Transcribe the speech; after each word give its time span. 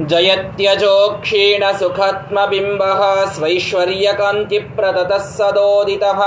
जयत्यजो 0.00 1.18
क्षीणसुखात्मबिम्बः 1.22 3.00
स्वैश्वर्यकान्तिप्रततः 3.24 5.18
सदोदितः। 5.18 6.20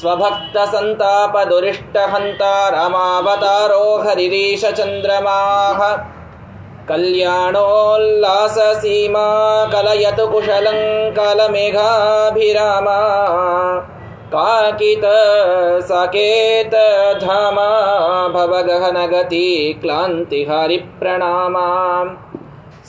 स्वभक्तसन्तापदुरिष्टहन्ता 0.00 2.68
रामावतारो 2.68 4.02
हरिरीशचन्द्रमाः 4.02 5.80
कल्याणोल्लाससीमा 6.88 9.26
कलयतु 9.72 10.26
कुशलं 10.26 11.10
कालमेघाभिरामा 11.10 12.98
काकित 14.34 15.04
साकेत 15.88 16.74
धामा। 17.24 17.68
भवगहनगति 18.28 19.78
क्लान्तिहारिप्रणामा 19.82 21.68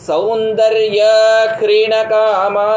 सौन्दर्य 0.08 1.02
ह्रीणकामा 1.60 2.68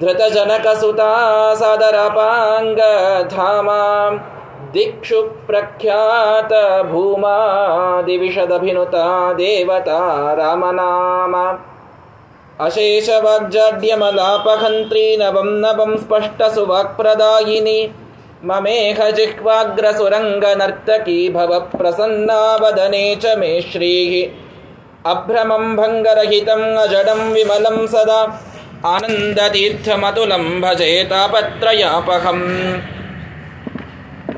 धृतजनकसुता 0.00 1.12
सादरपाङ्गधामा 1.60 3.78
दिक्षु 4.74 5.18
प्रख्यात 5.48 6.52
भूमा 6.90 7.38
दिविशदभिनुता 8.06 9.06
देवता 9.32 10.00
रामनाम। 10.40 11.34
अशेषवाग्जाड्यमलापहन्त्री 12.66 15.06
नवं 15.22 15.48
नवं 15.64 15.92
स्पष्टसुवाक्प्रदायिनी 16.04 17.80
ममेह 18.44 18.98
जिह्वाग्रसुरङ्गनर्तकी 19.18 21.18
भव 21.34 21.52
प्रसन्ना 21.76 22.40
वदने 22.62 23.06
च 23.22 23.24
मे 23.38 23.52
श्रीः 23.72 24.12
अभ्रमं 25.06 25.64
भङ्गरहितम् 25.76 26.78
अजडं 26.78 27.20
विमलं 27.32 27.86
सदा। 27.86 28.20
आनन्दतीर्थमतुलं 28.86 30.44
भजे 30.60 31.04
तापत्रयापहम् 31.04 32.44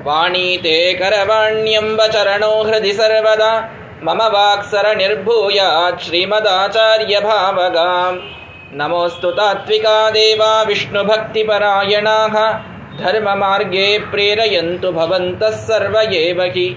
वाणी 0.07 0.57
ते 0.57 0.77
करवाण्यम्ब 0.95 2.03
चरणो 2.07 2.53
हृदि 2.63 2.93
सर्वदा। 2.93 3.53
मम 4.05 4.21
वाक्सरनिर्भूयात् 4.35 6.03
श्रीमदाचार्यभावगा 6.03 7.91
नमोऽस्तु 8.73 9.31
तात्विका 9.31 10.11
देवा 10.11 10.63
विष्णुभक्तिपरायणाः। 10.63 12.37
धर्ममार्गे 12.99 13.99
प्रेरयन्तु 13.99 14.93
भवन्तः 14.93 15.51
सर्व 15.51 15.99
एव 16.01 16.43
हि 16.43 16.69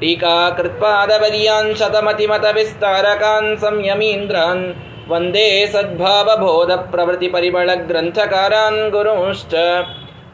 ಟೀಕಾಕೃತ್ಪಾದಪರ್ಯಾನ್ 0.00 1.74
ಶತಮತಿಮತವಿಸ್ತಾರಕಾನ್ 1.74 3.56
ಸಂಯಮೀಂದ್ರಾನ್ 3.56 4.74
ವಂದೇ 5.08 5.66
ಸದ್ಭಾವಬೋಧ 5.66 6.70
ಪ್ರವೃತಿ 6.90 7.28
ಪರಿಮಳ 7.28 7.70
ಗ್ರಂಥಕಾರಾನ್ 7.82 8.90
ಗುರುಶ್ಚ 8.90 9.54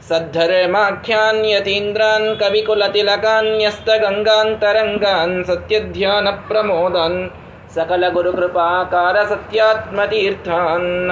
ಸದ್ಧರ್ಮಾಖ್ಯಾನ್ಯತೀಂದ್ರಾನ್ 0.09 2.39
ಕವಿಕುಲತಿಲಕಾನ್ಯಸ್ತ 2.39 3.89
ಗಂಗಾಂತರಂಗಾನ್ 4.03 5.45
ಸತ್ಯಧ್ಯಾನ 5.45 6.29
ಪ್ರಮೋದಾನ್ 6.49 7.31
ಸಕಲ 7.75 8.05
ಗುರುಕೃಪಾಕಾರ 8.09 9.17
ಸತ್ಯಾತ್ಮತೀರ್ಥಾನ್ 9.29 11.11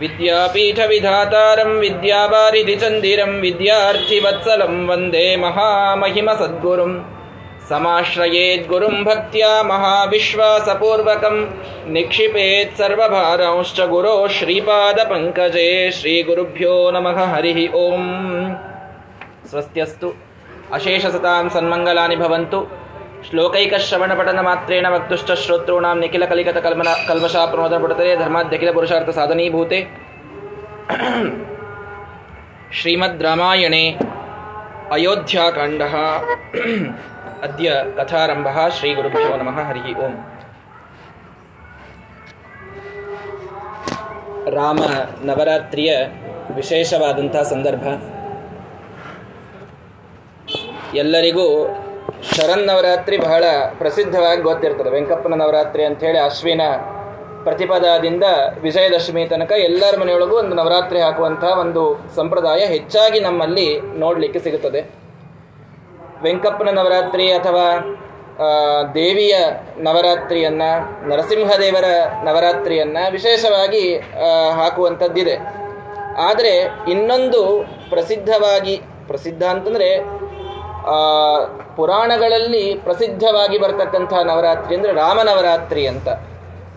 ವಿದ್ಯಾಪೀಠ 0.00 0.78
ವಿಧಾತಾರಂ 0.88 1.78
ವಿದ್ಯಾವಾರಿಧಿ 1.78 2.74
ಚಂದಿರಂ 2.74 3.40
ವಿದ್ಯಾರ್ಥಿವತ್ಸಲಂ 3.40 4.88
ವಂದೇ 4.88 5.36
ಮಹಾಮಹಿಮ 5.36 6.28
ಸದ್ಗುರುಂ 6.38 7.19
समाश्रयेद्गुरुं 7.69 9.03
भक्त्या 9.03 9.51
महाविश्वासपूर्वकं 9.71 11.35
निक्षिपेत् 11.93 12.77
सर्वभारांश्च 12.77 13.79
गुरो 13.93 14.15
श्रीपादपङ्कजे 14.37 15.69
श्रीगुरुभ्यो 15.99 16.75
नमः 16.95 17.19
हरिः 17.33 17.59
ॐ 17.81 18.03
स्वस्त्यस्तु 19.51 20.09
अशेषसतां 20.77 21.43
सन्मङ्गलानि 21.55 22.15
भवन्तु 22.23 22.59
श्लोकैकश्रवणपठनमात्रेण 23.27 24.85
वक्तुश्च 24.95 25.31
श्रोतॄणां 25.43 25.95
निखिलकलिकतकल्मना 25.99 26.93
कल्मषाप्रमोदनपठतरे 27.07 28.15
धर्माद्यखिलपुरुषार्थसाधनीभूते 28.23 29.79
श्रीमद् 32.79 33.21
रामायणे 33.23 33.85
ಅದ್ಯ 37.46 37.68
ಕಥಾರಂಭ 37.96 38.48
ಶ್ರೀ 38.76 38.88
ಗುರುಭ್ಯೋ 38.98 39.28
ನಮಃ 39.40 39.58
ಹರಿ 39.68 39.82
ಓಂ 40.06 40.14
ರಾಮ 44.56 44.80
ನವರಾತ್ರಿಯ 45.28 45.90
ವಿಶೇಷವಾದಂಥ 46.56 47.36
ಸಂದರ್ಭ. 47.52 47.84
ಎಲ್ಲರಿಗೂ 51.02 51.46
ಶರನ್ 52.30 52.64
ನವರಾತ್ರಿ 52.70 53.16
ಬಹಳ 53.26 53.44
ಪ್ರಸಿದ್ಧವಾಗಿ 53.82 54.42
ಗೊತ್ತಿರ್ತದೆ. 54.42 54.90
ವೆಂಕಪ್ಪನ 54.96 55.34
ನವರಾತ್ರಿ 55.42 55.84
ಅಂಥೇಳಿ 55.84 56.20
ಅಶ್ವಿನ 56.28 56.62
ಪ್ರತಿಪದಾದಿಂದ 57.44 58.24
ವಿಜಯದಶಮಿ 58.62 59.22
ತನಕ 59.28 59.52
ಎಲ್ಲರ 59.68 59.94
ಮನೆಯೊಳಗೂ 60.00 60.34
ಒಂದು 60.36 60.56
ನವರಾತ್ರಿ 60.60 61.00
ಹಾಕುವಂಥ 61.00 61.44
ಒಂದು 61.64 61.84
ಸಂಪ್ರದಾಯ 62.16 62.62
ಹೆಚ್ಚಾಗಿ 62.74 63.20
ನಮ್ಮಲ್ಲಿ 63.28 63.68
ನೋಡಲಿಕ್ಕೆ 64.04 64.40
ಸಿಗುತ್ತದೆ. 64.46 64.80
ವೆಂಕಪ್ಪನ 66.22 66.70
ನವರಾತ್ರಿ 66.78 67.32
ಅಥವಾ 67.32 67.66
ದೇವಿಯ 68.94 69.34
ನವರಾತ್ರಿಯನ್ನು, 69.78 70.70
ನರಸಿಂಹದೇವರ 71.08 71.84
ನವರಾತ್ರಿಯನ್ನು 72.24 73.12
ವಿಶೇಷವಾಗಿ 73.12 73.96
ಹಾಕುವಂಥದ್ದಿದೆ. 74.54 75.36
ಆದರೆ, 76.18 76.54
ಇನ್ನೊಂದು 76.90 77.40
ಪ್ರಸಿದ್ಧವಾಗಿ, 77.90 78.76
ಪ್ರಸಿದ್ಧ 79.06 79.42
ಅಂತಂದರೆ 79.44 79.90
ಪುರಾಣಗಳಲ್ಲಿ 81.76 82.74
ಪ್ರಸಿದ್ಧವಾಗಿ 82.74 83.58
ಬರ್ತಕ್ಕಂಥ 83.58 84.12
ನವರಾತ್ರಿ 84.12 84.74
ಅಂದರೆ 84.74 84.92
ರಾಮನವರಾತ್ರಿ 84.92 85.86
ಅಂತ. 85.86 86.08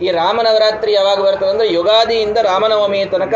ಈ 0.02 0.12
ರಾಮನವರಾತ್ರಿ 0.12 0.94
ಯಾವಾಗ 0.94 1.20
ಬರ್ತದೆ 1.22 1.50
ಅಂದರೆ 1.50 1.68
ಯುಗಾದಿಯಿಂದ 1.74 2.38
ರಾಮನವಮಿ 2.38 3.06
ತನಕ 3.06 3.36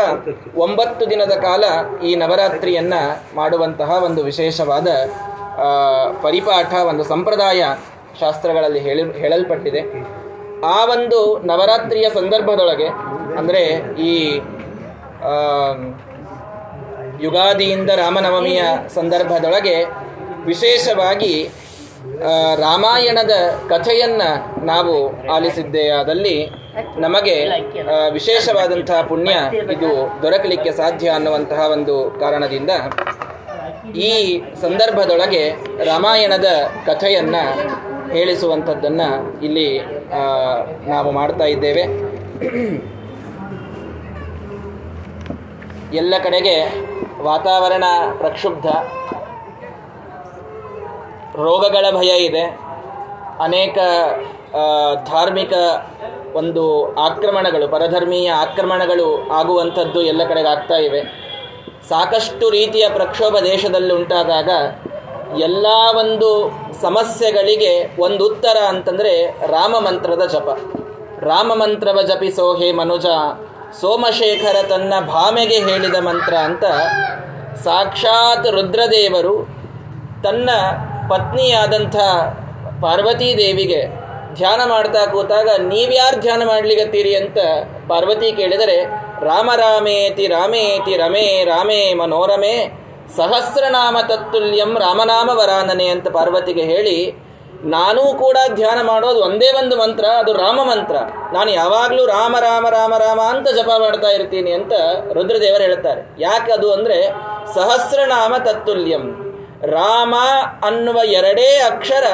ಒಂಬತ್ತು 0.56 1.10
ದಿನದ 1.10 1.34
ಕಾಲ 1.40 1.64
ಈ 2.02 2.14
ನವರಾತ್ರಿಯನ್ನು 2.14 3.00
ಮಾಡುವಂತಹ 3.36 3.90
ಒಂದು 4.04 4.24
ವಿಶೇಷವಾದ 4.24 4.88
ಪರಿಪಾಠ 6.24 6.72
ಒಂದು 6.90 7.04
ಸಂಪ್ರದಾಯ 7.12 7.60
ಶಾಸ್ತ್ರಗಳಲ್ಲಿ 8.20 8.80
ಹೇಳಿ, 8.86 9.02
ಹೇಳಲ್ಪಟ್ಟಿದೆ. 9.22 9.82
ಆ 10.74 10.78
ಒಂದು 10.94 11.18
ನವರಾತ್ರಿಯ 11.50 12.06
ಸಂದರ್ಭದೊಳಗೆ, 12.18 12.88
ಅಂದರೆ 13.40 13.62
ಈ 14.08 14.12
ಯುಗಾದಿಯಿಂದ 17.26 17.90
ರಾಮನವಮಿಯ 18.02 18.62
ಸಂದರ್ಭದೊಳಗೆ 18.98 19.76
ವಿಶೇಷವಾಗಿ 20.50 21.34
ರಾಮಾಯಣದ 22.66 23.34
ಕಥೆಯನ್ನು 23.72 24.28
ನಾವು 24.66 24.94
ಆಲಿಸಿದ್ದೆಯಾದಲ್ಲಿ 25.36 26.36
ನಮಗೆ 27.04 27.36
ವಿಶೇಷವಾದಂತಹ 28.16 29.00
ಪುಣ್ಯ 29.10 29.34
ಇದು 29.74 29.90
ದೊರಕಲಿಕ್ಕೆ 30.22 30.72
ಸಾಧ್ಯ 30.80 31.08
ಅನ್ನುವಂತಹ 31.16 31.60
ಒಂದು 31.76 31.96
ಕಾರಣದಿಂದ 32.22 32.72
ಈ 33.94 34.42
ಸಂದರ್ಭದೊಳಗೆ 34.60 35.50
ರಾಮಾಯಣದ 35.84 36.48
ಕಥೆಯನ್ನು 36.86 37.42
ಹೇಳಿಸುವಂಥದ್ದನ್ನು 38.12 39.08
ಇಲ್ಲಿ 39.44 39.80
ನಾವು 40.88 41.10
ಮಾಡ್ತಾ 41.10 41.44
ಇದ್ದೇವೆ. 41.44 41.82
ಎಲ್ಲ 45.96 46.14
ಕಡೆಗೆ 46.24 46.56
ವಾತಾವರಣ 47.22 47.84
ಪ್ರಕ್ಷುಬ್ಧ. 48.18 48.66
ರೋಗಗಳ 51.36 51.86
ಭಯ 51.96 52.24
ಇದೆ. 52.24 52.44
ಅನೇಕ 53.42 53.78
ಧಾರ್ಮಿಕ 55.06 55.52
ಒಂದು 56.34 56.94
ಆಕ್ರಮಣಗಳು, 56.96 57.68
ಪರಧರ್ಮೀಯ 57.68 58.30
ಆಕ್ರಮಣಗಳು 58.30 59.30
ಆಗುವಂಥದ್ದು 59.30 60.02
ಎಲ್ಲ 60.02 60.28
ಕಡೆಗೆ 60.28 60.48
ಆಗ್ತಾ 60.48 60.74
ಇವೆ. 60.74 61.27
ಸಾಕಷ್ಟು 61.88 62.50
ರೀತಿಯ 62.50 62.88
ಪ್ರಕ್ಷೋಭ 62.88 63.38
ದೇಶದಲ್ಲಿ 63.38 63.94
ಉಂಟಾದಾಗ 63.94 64.50
ಎಲ್ಲ 65.40 65.66
ಒಂದು 65.96 66.28
ಸಮಸ್ಯೆಗಳಿಗೆ 66.82 68.02
ಒಂದು 68.02 68.26
ಉತ್ತರ 68.26 68.56
ಅಂತಂದರೆ 68.68 69.12
ರಾಮ 69.46 69.74
ಮಂತ್ರದ 69.78 70.26
ಜಪ. 70.26 70.48
ರಾಮ 71.20 71.52
ಮಂತ್ರವ 71.54 72.02
ಜಪಿಸೋ 72.02 72.54
ಹೇ 72.54 72.72
ಮನುಜ, 72.72 73.06
ಸೋಮಶೇಖರ 73.80 74.56
ತನ್ನ 74.68 74.92
ಭಾಮೆಗೆ 75.06 75.58
ಹೇಳಿದ 75.58 75.94
ಮಂತ್ರ 75.94 76.34
ಅಂತ 76.34 76.64
ಸಾಕ್ಷಾತ್ 77.64 78.46
ರುದ್ರದೇವರು 78.46 79.34
ತನ್ನ 80.22 80.50
ಪತ್ನಿಯಾದಂಥ 81.10 81.96
ಪಾರ್ವತೀ 82.80 83.36
ದೇವಿಗೆ 83.36 84.07
ಧ್ಯಾನ 84.36 84.60
ಮಾಡ್ತಾ 84.70 85.02
ಕೂತಾಗ 85.12 85.48
ನೀವ್ಯಾರು 85.70 86.16
ಧ್ಯಾನ 86.20 86.42
ಮಾಡ್ಲಿಗತ್ತೀರಿ 86.46 87.12
ಅಂತ 87.14 87.38
ಪಾರ್ವತಿ 87.90 88.28
ಕೇಳಿದರೆ, 88.32 88.76
ರಾಮ 89.28 89.50
ರಾಮೇತಿ 89.60 90.26
ರಾಮೇತಿ 90.26 90.96
ರಮೇ, 90.96 91.28
ರಾಮೇ 91.44 91.80
ಮನೋರಮೇ, 91.94 92.56
ಸಹಸ್ರನಾಮ 93.16 93.96
ತತ್ತುಲ್ಯಂ 94.10 94.72
ರಾಮನಾಮ 94.78 95.28
ವರಾನನೆ 95.38 95.86
ಅಂತ 95.88 96.08
ಪಾರ್ವತಿಗೆ 96.08 96.62
ಹೇಳಿ, 96.62 96.96
ನಾನೂ 97.74 98.02
ಕೂಡ 98.14 98.36
ಧ್ಯಾನ 98.54 98.78
ಮಾಡೋದು 98.82 99.20
ಒಂದೇ 99.20 99.48
ಒಂದು 99.60 99.76
ಮಂತ್ರ, 99.76 100.04
ಅದು 100.22 100.32
ರಾಮ 100.32 100.58
ಮಂತ್ರ. 100.68 100.96
ನಾನು 101.36 101.50
ಯಾವಾಗಲೂ 101.50 102.02
ರಾಮ 102.06 102.34
ರಾಮ 102.40 102.66
ರಾಮ 102.68 102.94
ರಾಮ 102.98 103.20
ಅಂತ 103.20 103.48
ಜಪ 103.48 103.70
ಮಾಡ್ತಾ 103.84 104.10
ಇರ್ತೀನಿ 104.10 104.52
ಅಂತ 104.52 104.72
ರುದ್ರದೇವರು 105.16 105.62
ಹೇಳ್ತಾರೆ 105.62 106.02
ಯಾಕೆ 106.18 106.52
ಅದು 106.52 106.72
ಅಂದರೆ, 106.72 106.98
ಸಹಸ್ರನಾಮ 107.56 108.34
ತತ್ತುಲ್ಯಂ 108.46 109.06
ರಾಮ 109.62 110.14
ಅನ್ನುವ 110.66 110.98
ಎರಡೇ 111.04 111.56
ಅಕ್ಷರ 111.58 112.04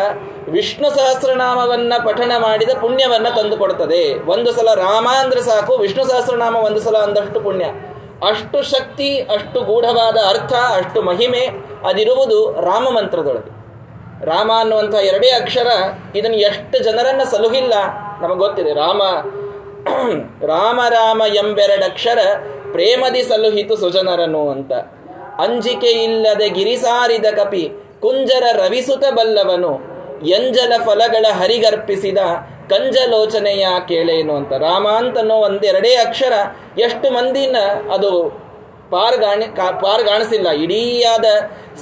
ವಿಷ್ಣು 0.48 0.90
ಸಹಸ್ರನಾಮವನ್ನ 0.90 1.92
ಪಠಣ 2.06 2.32
ಮಾಡಿದ 2.38 2.70
ಪುಣ್ಯವನ್ನ 2.80 3.26
ತಂದು 3.28 3.56
ಕೊಡ್ತದೆ 3.56 4.14
ಒಂದು 4.14 4.52
ಸಲ 4.52 4.74
ರಾಮ 4.74 5.08
ಅಂದ್ರೆ 5.18 5.42
ಸಾಕು, 5.42 5.76
ವಿಷ್ಣು 5.76 6.04
ಸಹಸ್ರನಾಮ 6.04 6.56
ಒಂದು 6.56 6.80
ಸಲ 6.80 6.96
ಅಂದಷ್ಟು 6.96 7.40
ಪುಣ್ಯ. 7.40 7.64
ಅಷ್ಟು 8.28 8.62
ಶಕ್ತಿ, 8.62 9.20
ಅಷ್ಟು 9.20 9.60
ಗೂಢವಾದ 9.60 10.16
ಅರ್ಥ, 10.28 10.52
ಅಷ್ಟು 10.52 11.02
ಮಹಿಮೆ, 11.02 11.46
ಅದಿರುವುದು 11.88 12.52
ರಾಮ 12.52 12.88
ಮಂತ್ರದೊಳಗೆ. 12.90 13.52
ರಾಮ 14.24 14.50
ಅನ್ನುವಂಥ 14.58 14.94
ಎರಡೇ 14.94 15.30
ಅಕ್ಷರ 15.30 15.66
ಇದನ್ನು 16.16 16.36
ಎಷ್ಟು 16.36 16.78
ಜನರನ್ನ 16.78 17.22
ಸಲುಹಿಲ್ಲ, 17.22 17.74
ನಮಗೆ 18.20 18.38
ಗೊತ್ತಿದೆ. 18.38 18.74
ರಾಮ 18.74 19.02
ರಾಮ 20.46 20.80
ರಾಮ 20.88 21.22
ಎಂಬೆರಡಕ್ಷರ 21.34 22.18
ಪ್ರೇಮದಿ 22.72 23.22
ಸಲುಹಿತು 23.22 23.76
ಸುಜನರನು 23.76 24.50
ಅಂತ. 24.50 24.72
ಅಂಜಿಕೆ 25.38 25.86
ಇಲ್ಲದೆ 25.86 26.48
ಗಿರಿಸಾರಿದ 26.48 27.26
ಕಪಿ 27.36 27.68
ಕುಂಜರ 28.00 28.44
ರವಿಸುತ 28.52 29.04
ಬಲ್ಲವನು, 29.10 29.94
ಎಂಜಲ 30.26 30.72
ಫಲಗಳ 30.84 31.26
ಹರಿಗರ್ಪಿಸಿದ 31.30 32.18
ಕಂಜಲೋಚನೆಯ 32.70 33.66
ಕೇಳೇನು 33.88 34.36
ಅಂತ. 34.36 34.52
ರಾಮ 34.52 34.88
ಅಂತನೋ 34.88 35.34
ಒಂದೆರಡೇ 35.34 35.94
ಅಕ್ಷರ, 35.94 36.32
ಎಷ್ಟು 36.78 37.10
ಮಂದಿನ 37.10 37.56
ಅದು 37.92 38.44
ಪಾರ್ಗಾಣಿ 38.90 39.46
ಪಾರ್ಗಾಣಿಸಿಲ್ಲ. 39.80 40.50
ಇಡೀಯಾದ 40.50 41.24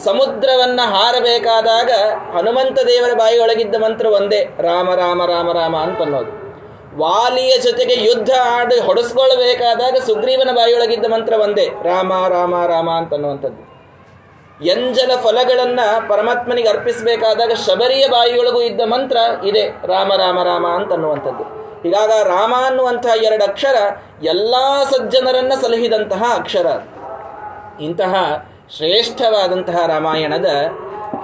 ಸಮುದ್ರವನ್ನ 0.05 0.81
ಹಾರಬೇಕಾದಾಗ 0.85 1.91
ಹನುಮಂತ 2.37 2.79
ದೇವರ 2.79 3.13
ಬಾಯಿಯೊಳಗಿದ್ದ 3.13 3.77
ಮಂತ್ರ 3.77 4.07
ಒಂದೇ, 4.07 4.49
ರಾಮ 4.61 4.95
ರಾಮ 4.95 5.27
ರಾಮ 5.27 5.53
ರಾಮ 5.53 5.77
ಅಂತನ್ನೋದು. 5.77 6.42
ವಾಲಿಯ 6.99 7.59
ಜೊತೆಗೆ 7.59 8.05
ಯುದ್ಧ 8.05 8.31
ಆಡಿ 8.45 8.81
ಹೊಡೆಸ್ಕೊಳ್ಬೇಕಾದಾಗ 8.81 9.97
ಸುಗ್ರೀವನ 10.07 10.51
ಬಾಯಿಯೊಳಗಿದ್ದ 10.53 11.07
ಮಂತ್ರ 11.07 11.33
ಒಂದೇ, 11.41 11.69
ರಾಮ 11.83 12.13
ರಾಮ 12.29 12.67
ರಾಮ 12.67 12.91
ಅಂತನ್ನುವಂಥದ್ದು. 12.91 13.73
ಎಂಜಲ 14.65 15.11
ಫಲಗಳನ್ನ 15.23 15.81
ಪರಮಾತ್ಮನಿಗೆ 16.09 16.69
ಅರ್ಪಿಸಬೇಕಾದಾಗ 16.69 17.53
ಶಬರಿಯ 17.67 18.09
ಬಾಯಿಯೊಳಗೂ 18.09 18.63
ಇದ್ದ 18.63 18.81
ಮಂತ್ರ 18.85 19.17
ಇದೆ, 19.47 19.69
ರಾಮ 19.87 20.13
ರಾಮ 20.15 20.43
ರಾಮ 20.43 20.67
ಅಂತನ್ನುವಂಥದ್ದು. 20.67 21.63
ಹೀಗಾಗ 21.83 22.11
ರಾಮ 22.11 22.55
ಅನ್ನುವಂತಹ 22.67 23.23
ಎರಡು 23.23 23.45
ಅಕ್ಷರ 23.45 23.75
ಎಲ್ಲಾ 24.23 24.85
ಸಜ್ಜನರನ್ನ 24.85 25.53
ಸಲಹಿದಂತಹ 25.63 26.23
ಅಕ್ಷರ. 26.35 26.67
ಇಂತಹ 27.81 28.47
ಶ್ರೇಷ್ಠವಾದಂತಹ 28.77 29.87
ರಾಮಾಯಣದ 29.87 30.47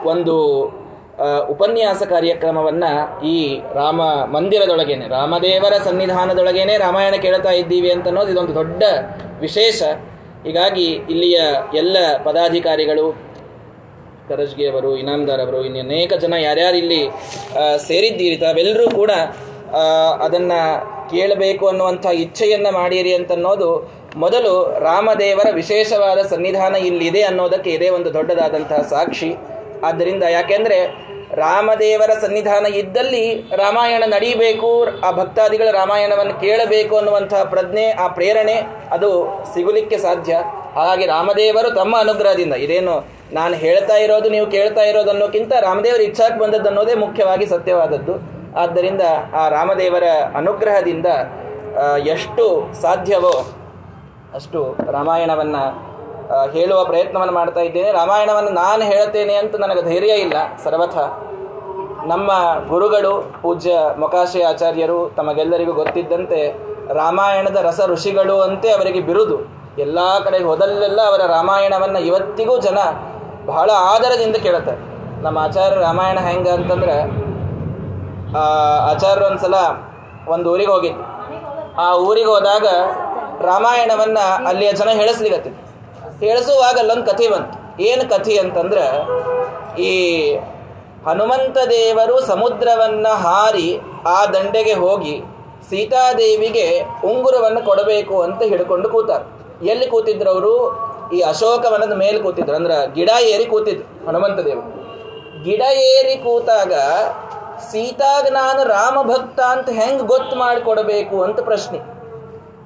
ಒಂದು 0.05 0.37
ಉಪನ್ಯಾಸ 1.53 2.01
ಕಾರ್ಯಕ್ರಮವನ್ನ 2.13 2.85
ಈ 3.35 3.37
ರಾಮ 3.79 4.01
ಮಂದಿರದೊಳಗೇನೆ, 4.35 5.07
ರಾಮದೇವರ 5.19 5.75
ಸನ್ನಿಧಾನದೊಳಗೇನೆ 5.87 6.75
ರಾಮಾಯಣ 6.85 7.17
ಕೇಳ್ತಾ 7.25 7.53
ಇದ್ದೀವಿ 7.63 7.91
ಅಂತ 7.95 8.07
ಅನ್ನೋದು 8.11 8.33
ಇದೊಂದು 8.35 8.55
ದೊಡ್ಡ 8.61 8.83
ವಿಶೇಷ. 9.45 9.81
ಹೀಗಾಗಿ 10.45 10.87
ಇಲ್ಲಿಯ 11.13 11.39
ಎಲ್ಲ 11.83 11.97
ಪದಾಧಿಕಾರಿಗಳು, 12.29 13.07
ಕರಜ್ಗಿಯವರು 14.29 14.91
ಇನಾಮ್ದಾರ್ 15.03 15.43
ಅವರು 15.45 15.61
ಇನ್ನು 15.69 15.81
ಅನೇಕ 15.87 16.13
ಜನ 16.25 16.35
ಯಾರ್ಯಾರು 16.47 16.79
ಇಲ್ಲಿ 16.83 17.03
ಸೇರಿದ್ದೀರಿ, 17.89 18.37
ತಾವೆಲ್ಲರೂ 18.45 18.87
ಕೂಡ 19.01 19.13
ಅದನ್ನ 20.27 20.53
ಕೇಳಬೇಕು 21.13 21.65
ಅನ್ನುವಂಥ 21.73 22.07
ಇಚ್ಛೆಯನ್ನ 22.25 22.69
ಮಾಡಿರಿ 22.81 23.13
ಅಂತನ್ನೋದು 23.19 23.69
ಮೊದಲು 24.23 24.53
ರಾಮದೇವರ 24.89 25.49
ವಿಶೇಷವಾದ 25.61 26.21
ಸನ್ನಿಧಾನ 26.33 26.75
ಇಲ್ಲಿದೆ 26.91 27.23
ಅನ್ನೋದಕ್ಕೆ 27.31 27.71
ಇದೇ 27.77 27.89
ಒಂದು 27.99 28.11
ದೊಡ್ಡದಾದಂತಹ 28.17 28.83
ಸಾಕ್ಷಿ. 28.95 29.31
ಆದ್ದರಿಂದ 29.85 30.23
ಯಾಕೆಂದರೆ 30.23 31.09
ರಾಮದೇವರ 31.35 32.11
ಸನ್ನಿಧಾನ 32.21 32.67
ಇದ್ದಲ್ಲಿ 32.67 33.25
ರಾಮಾಯಣ 33.57 34.03
ನಡೀಬೇಕು, 34.07 34.85
ಆ 35.01 35.11
ಭಕ್ತಾದಿಗಳ 35.11 35.71
ರಾಮಾಯಣವನ್ನು 35.71 36.41
ಕೇಳಬೇಕು 36.41 36.97
ಅನ್ನುವಂತಹ 36.97 37.45
ಪ್ರಜ್ಞೆ, 37.45 37.91
ಆ 37.91 38.07
ಪ್ರೇರಣೆ 38.07 38.57
ಅದು 38.93 39.11
ಸಿಗಲಿಕ್ಕೆ 39.55 39.99
ಸಾಧ್ಯ. 39.99 40.33
ಹಾಗಾಗಿ 40.75 41.07
ರಾಮದೇವರು 41.07 41.71
ತಮ್ಮ 41.71 41.97
ಅನುಗ್ರಹದಿಂದ, 41.99 42.55
ಇದೇನು 42.55 42.95
ನಾನು 43.33 43.55
ಹೇಳ್ತಾ 43.55 43.97
ಇರೋದು, 43.97 44.29
ನೀವು 44.31 44.47
ಕೇಳ್ತಾ 44.47 44.81
ಇರೋದು 44.81 45.11
ಅನ್ನೋಕ್ಕಿಂತ 45.11 45.53
ರಾಮದೇವರ 45.53 46.01
ಇಚ್ಛಾಕ್ಕೆ 46.01 46.41
ಬಂದದ್ದು 46.41 46.69
ಅನ್ನೋದೇ 46.69 46.95
ಮುಖ್ಯವಾಗಿ 46.95 47.47
ಸತ್ಯವಾದದ್ದು. 47.47 48.15
ಆದ್ದರಿಂದ 48.57 49.03
ಆ 49.35 49.49
ರಾಮದೇವರ 49.49 50.05
ಅನುಗ್ರಹದಿಂದ 50.35 51.07
ಎಷ್ಟು 52.07 52.73
ಸಾಧ್ಯವೋ 52.83 53.35
ಅಷ್ಟು 54.35 54.77
ರಾಮಾಯಣವನ್ನು 54.93 55.88
ಹೇಳುವ 56.55 56.85
ಪ್ರಯತ್ನವನ್ನು 56.85 57.33
ಮಾಡ್ತಾ 57.33 57.61
ಇದ್ದೇನೆ. 57.61 57.93
ರಾಮಾಯಣವನ್ನು 57.93 58.51
ನಾನು 58.51 58.83
ಹೇಳ್ತೇನೆ 58.83 59.35
ಅಂತ 59.35 59.57
ನನಗೆ 59.57 59.83
ಧೈರ್ಯ 59.83 60.15
ಇಲ್ಲ. 60.25 60.35
ಸರ್ವಥ 60.65 60.97
ನಮ್ಮ 62.13 62.31
ಗುರುಗಳು, 62.69 63.13
ಪೂಜ್ಯ 63.43 63.73
ಮೊಕಾಶಿ 63.99 64.43
ಆಚಾರ್ಯರು 64.43 64.99
ತಮಗೆಲ್ಲರಿಗೂ 65.17 65.73
ಗೊತ್ತಿದ್ದಂತೆ 65.73 66.41
ರಾಮಾಯಣದ 66.95 67.57
ರಸ 67.57 67.81
ಋಷಿಗಳು 67.87 68.41
ಅಂತೆ 68.41 68.69
ಅವರಿಗೆ 68.73 69.01
ಬಿರುದು. 69.01 69.39
ಎಲ್ಲ 69.79 69.99
ಕಡೆ 70.25 70.39
ಹೋದಲ್ಲೆಲ್ಲ 70.39 71.01
ಅವರ 71.07 71.23
ರಾಮಾಯಣವನ್ನು 71.27 71.99
ಇವತ್ತಿಗೂ 71.99 72.59
ಜನ 72.61 72.79
ಬಹಳ 73.47 73.71
ಆದರದಿಂದ 73.71 74.37
ಕೇಳುತ್ತಾರೆ. 74.37 74.81
ನಮ್ಮ 75.23 75.39
ಆಚಾರ್ಯ 75.39 75.77
ರಾಮಾಯಣ 75.81 76.19
ಹೆಂಗ 76.19 76.49
ಅಂತಂದ್ರೆ 76.49 76.97
ಆಚಾರ್ಯ 78.91 79.25
ಒಂದ್ಸಲ 79.27 79.55
ಒಂದು 80.35 80.53
ಊರಿಗೆ 80.53 80.73
ಹೋಗಿದ್ದು 80.73 81.05
ಆ 81.81 81.95
ಊರಿಗೆ 82.09 82.27
ಹೋದಾಗ 82.27 82.67
ರಾಮಾಯಣವನ್ನ 83.47 84.19
ಅಲ್ಲಿಯ 84.49 84.73
ಜನ 84.73 84.89
ಹೇಳಿಸ್ಲಿಗತ್ತಿದ್ರು 84.89 85.68
ಹೇಳಿಸುವಾಗ 86.21 86.79
ಅಲ್ಲೊಂದು 86.79 87.07
ಕಥೆ 87.07 87.29
ಬಂತು. 87.29 87.83
ಏನು 87.83 88.11
ಕಥೆ 88.11 88.39
ಅಂತಂದ್ರೆ, 88.39 88.85
ಈ 89.83 90.35
ಹನುಮಂತ 91.07 91.59
ದೇವರು 91.71 92.21
ಸಮುದ್ರವನ್ನ 92.21 93.09
ಹಾರಿ 93.09 93.81
ಆ 94.07 94.27
ದಂಡೆಗೆ 94.27 94.73
ಹೋಗಿ 94.73 95.23
ಸೀತಾದೇವಿಗೆ 95.71 96.83
ಉಂಗುರವನ್ನು 97.05 97.61
ಕೊಡಬೇಕು 97.61 98.23
ಅಂತ 98.23 98.43
ಹಿಡ್ಕೊಂಡು 98.43 98.89
ಕೂತಾರೆ. 98.89 99.39
ಎಲ್ಲಿ 99.67 99.87
ಕೂತಿದ್ರು 99.87 100.31
ಅವರು? 100.31 100.89
ಈ 101.15 101.21
ಅಶೋಕವನದ 101.21 101.93
ಮೇಲೆ 101.93 102.19
ಕೂತಿದ್ರು. 102.19 102.57
ಅಂದ್ರೆ 102.57 102.95
ಗಿಡ 102.95 103.11
ಏರಿ 103.21 103.45
ಕೂತಿದ್ರು 103.47 104.07
ಹನುಮಂತ 104.07 104.39
ದೇವರು. 104.39 104.79
ಗಿಡ 105.45 105.61
ಏರಿ 105.61 106.17
ಕೂತಾಗ 106.17 106.73
ಸೀತಾಗ 107.71 108.27
ನಾನು 108.31 108.65
ರಾಮ 108.65 109.03
ಭಕ್ತ 109.03 109.41
ಅಂತ 109.41 109.69
ಹೆಂಗ್ 109.69 110.03
ಗೊತ್ತು 110.03 110.37
ಮಾಡಿಕೊಡಬೇಕು 110.37 111.23
ಅಂತ 111.23 111.41
ಪ್ರಶ್ನೆ. 111.41 111.79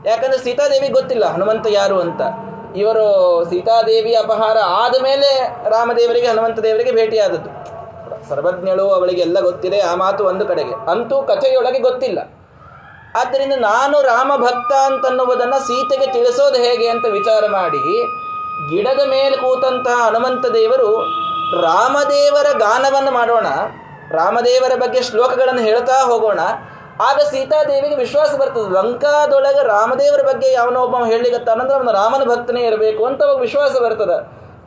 ಯಾಕಂದ್ರೆ 0.08 0.38
ಸೀತಾದೇವಿ 0.38 0.88
ಗೊತ್ತಿಲ್ಲ 0.88 1.24
ಹನುಮಂತ 1.24 1.66
ಯಾರು 1.70 2.00
ಅಂತ. 2.00 2.20
ಇವರು 2.76 3.06
ಸೀತಾದೇವಿ 3.50 4.14
ಅಪಹಾರ 4.14 4.58
ಆದ 4.58 5.02
ಮೇಲೆ 5.02 5.30
ರಾಮದೇವರಿಗೆ 5.70 6.26
ಹನುಮಂತ 6.26 6.58
ದೇವರಿಗೆ 6.58 6.92
ಭೇಟಿಯಾದದ್ದು. 6.92 7.50
ಸರ್ವಜ್ಞಳು 8.28 8.90
ಅವಳಿಗೆಲ್ಲ 8.90 9.40
ಗೊತ್ತಿದೆ, 9.40 9.80
ಆ 9.80 9.94
ಮಾತು 9.94 10.24
ಒಂದು 10.24 10.46
ಕಡೆಗೆ. 10.46 10.74
ಅಂತೂ 10.90 11.22
ಕಥೆಯೊಳಗೆ 11.22 11.78
ಗೊತ್ತಿಲ್ಲ. 11.78 12.18
ಆದ್ದರಿಂದ 13.20 13.52
ನಾನು 13.60 14.02
ರಾಮ 14.02 14.32
ಭಕ್ತ 14.36 14.72
ಅಂತನ್ನುವುದನ್ನು 14.72 15.58
ಸೀತೆಗೆ 15.66 16.12
ತಿಳಿಸೋದು 16.12 16.58
ಹೇಗೆ 16.58 16.88
ಅಂತ 16.88 17.06
ವಿಚಾರ 17.06 17.46
ಮಾಡಿ, 17.46 17.82
ಗಿಡದ 18.70 19.02
ಮೇಲೆ 19.08 19.36
ಕೂತಂತಹ 19.36 19.98
ಹನುಮಂತ 20.06 20.46
ದೇವರು 20.46 20.90
ರಾಮದೇವರ 21.62 22.58
ಗಾನವನ್ನು 22.58 23.10
ಮಾಡೋಣ, 23.10 23.46
ರಾಮದೇವರ 24.10 24.74
ಬಗ್ಗೆ 24.74 25.02
ಶ್ಲೋಕಗಳನ್ನು 25.02 25.60
ಹೇಳ್ತಾ 25.60 25.96
ಹೋಗೋಣ 26.02 26.40
ಆಗ 27.08 27.18
ಸೀತಾದೇವಿಗೆ 27.30 27.96
ವಿಶ್ವಾಸ 27.96 28.34
ಬರ್ತದೆ. 28.34 28.68
ಲಂಕಾದೊಳಗೆ 28.74 29.66
ರಾಮದೇವರ 29.66 30.22
ಬಗ್ಗೆ 30.22 30.52
ಯಾವನೊಬ್ಬ 30.52 31.04
ಹೇಳಿಗತ್ತಾನಂದ್ರೆ 31.04 31.76
ಅವನು 31.76 31.92
ರಾಮನ 31.92 32.24
ಭಕ್ತನೇ 32.30 32.62
ಇರಬೇಕು 32.66 33.04
ಅಂತ 33.04 33.22
ಅವಾಗ 33.22 33.38
ವಿಶ್ವಾಸ 33.38 33.70
ಬರ್ತದೆ. 33.70 34.18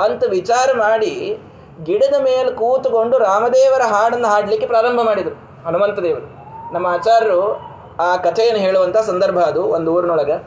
ಅಂತ 0.03 0.23
ವಿಚಾರ 0.29 0.69
ಮಾಡಿ 0.77 1.13
ಗಿಡದ 1.83 2.15
ಮೇಲೆ 2.23 2.51
ಕೂತುಕೊಂಡು 2.51 3.17
ರಾಮದೇವರ 3.17 3.81
ಹಾಡನ್ನು 3.81 4.27
ಹಾಡಲಿಕ್ಕೆ 4.27 4.67
ಪ್ರಾರಂಭ 4.67 5.01
ಮಾಡಿದರು 5.01 5.35
ಹನುಮಂತ 5.65 5.99
ದೇವರು. 5.99 6.27
ನಮ್ಮ 6.73 6.87
ಆಚಾರ್ಯರು 6.87 7.41
ಆ 7.99 8.15
ಕಥೆಯನ್ನು 8.17 8.61
ಹೇಳುವಂಥ 8.61 8.97
ಸಂದರ್ಭ 8.97 9.39
ಅದು 9.39 9.63
ಒಂದು 9.63 9.89
ಊರಿನೊಳಗೆ. 9.93 10.37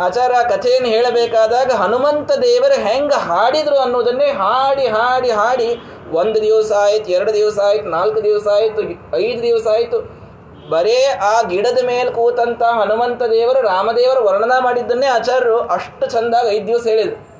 ಆಚಾರ 0.00 0.32
ಆ 0.38 0.42
ಕಥೆಯನ್ನು 0.42 0.88
ಹೇಳಬೇಕಾದಾಗ 0.88 1.72
ಹನುಮಂತ 1.72 2.32
ದೇವರು 2.32 2.76
ಹೆಂಗೆ 2.86 3.18
ಹಾಡಿದ್ರು 3.20 3.76
ಅನ್ನೋದನ್ನೇ 3.78 4.26
ಹಾಡಿ 4.26 4.86
ಹಾಡಿ 4.86 5.30
ಹಾಡಿ 5.30 5.68
ಒಂದು 6.12 6.42
ದಿವಸ 6.42 6.72
ಆಯ್ತು, 6.72 7.08
ಎರಡು 7.10 7.34
ದಿವಸ 7.34 7.58
ಆಯ್ತು, 7.64 7.88
ನಾಲ್ಕು 7.88 8.24
ದಿವಸ 8.24 8.46
ಆಯಿತು, 8.54 8.82
ಐದು 9.16 9.42
ದಿವಸ 9.42 9.66
ಆಯ್ತು. 9.72 10.21
ಬರೇ 10.70 11.04
ಆ 11.04 11.42
ಗಿಡದ 11.42 11.86
ಮೇಲೆ 11.86 12.10
ಕೂತಂತ 12.10 12.62
ಹನುಮಂತ 12.62 13.22
ದೇವರು, 13.22 13.60
ರಾಮದೇವರು 13.60 14.24
ವರ್ಣನ 14.24 14.52
ಮಾಡಿದ್ದನ್ನೇ 14.60 15.06
ಆಚಾರ್ಯರು 15.06 15.58
ಅಷ್ಟು 15.58 16.06
ಚಂದಾಗಿ 16.06 16.56
ಐದು 16.56 16.66
ದಿವಸ 16.66 16.86
ಹೇಳಿದ್ರು. 16.86 17.32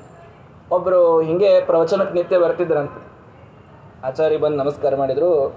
ಒಬ್ಬರು 0.75 1.21
ಹಿಂಗೆ 1.21 1.61
ಪ್ರವಚನಕ್ಕೆ 1.61 2.15
ನಿತ್ಯ 2.15 2.39
ಬರ್ತಿದ್ರಂತೆ. 2.39 3.01
ಆಚಾರ್ಯ 4.07 4.37
ಬಂದು 4.37 4.57
ನಮಸ್ಕಾರ 4.57 4.97
ಮಾಡಿದ್ರು 4.97 5.55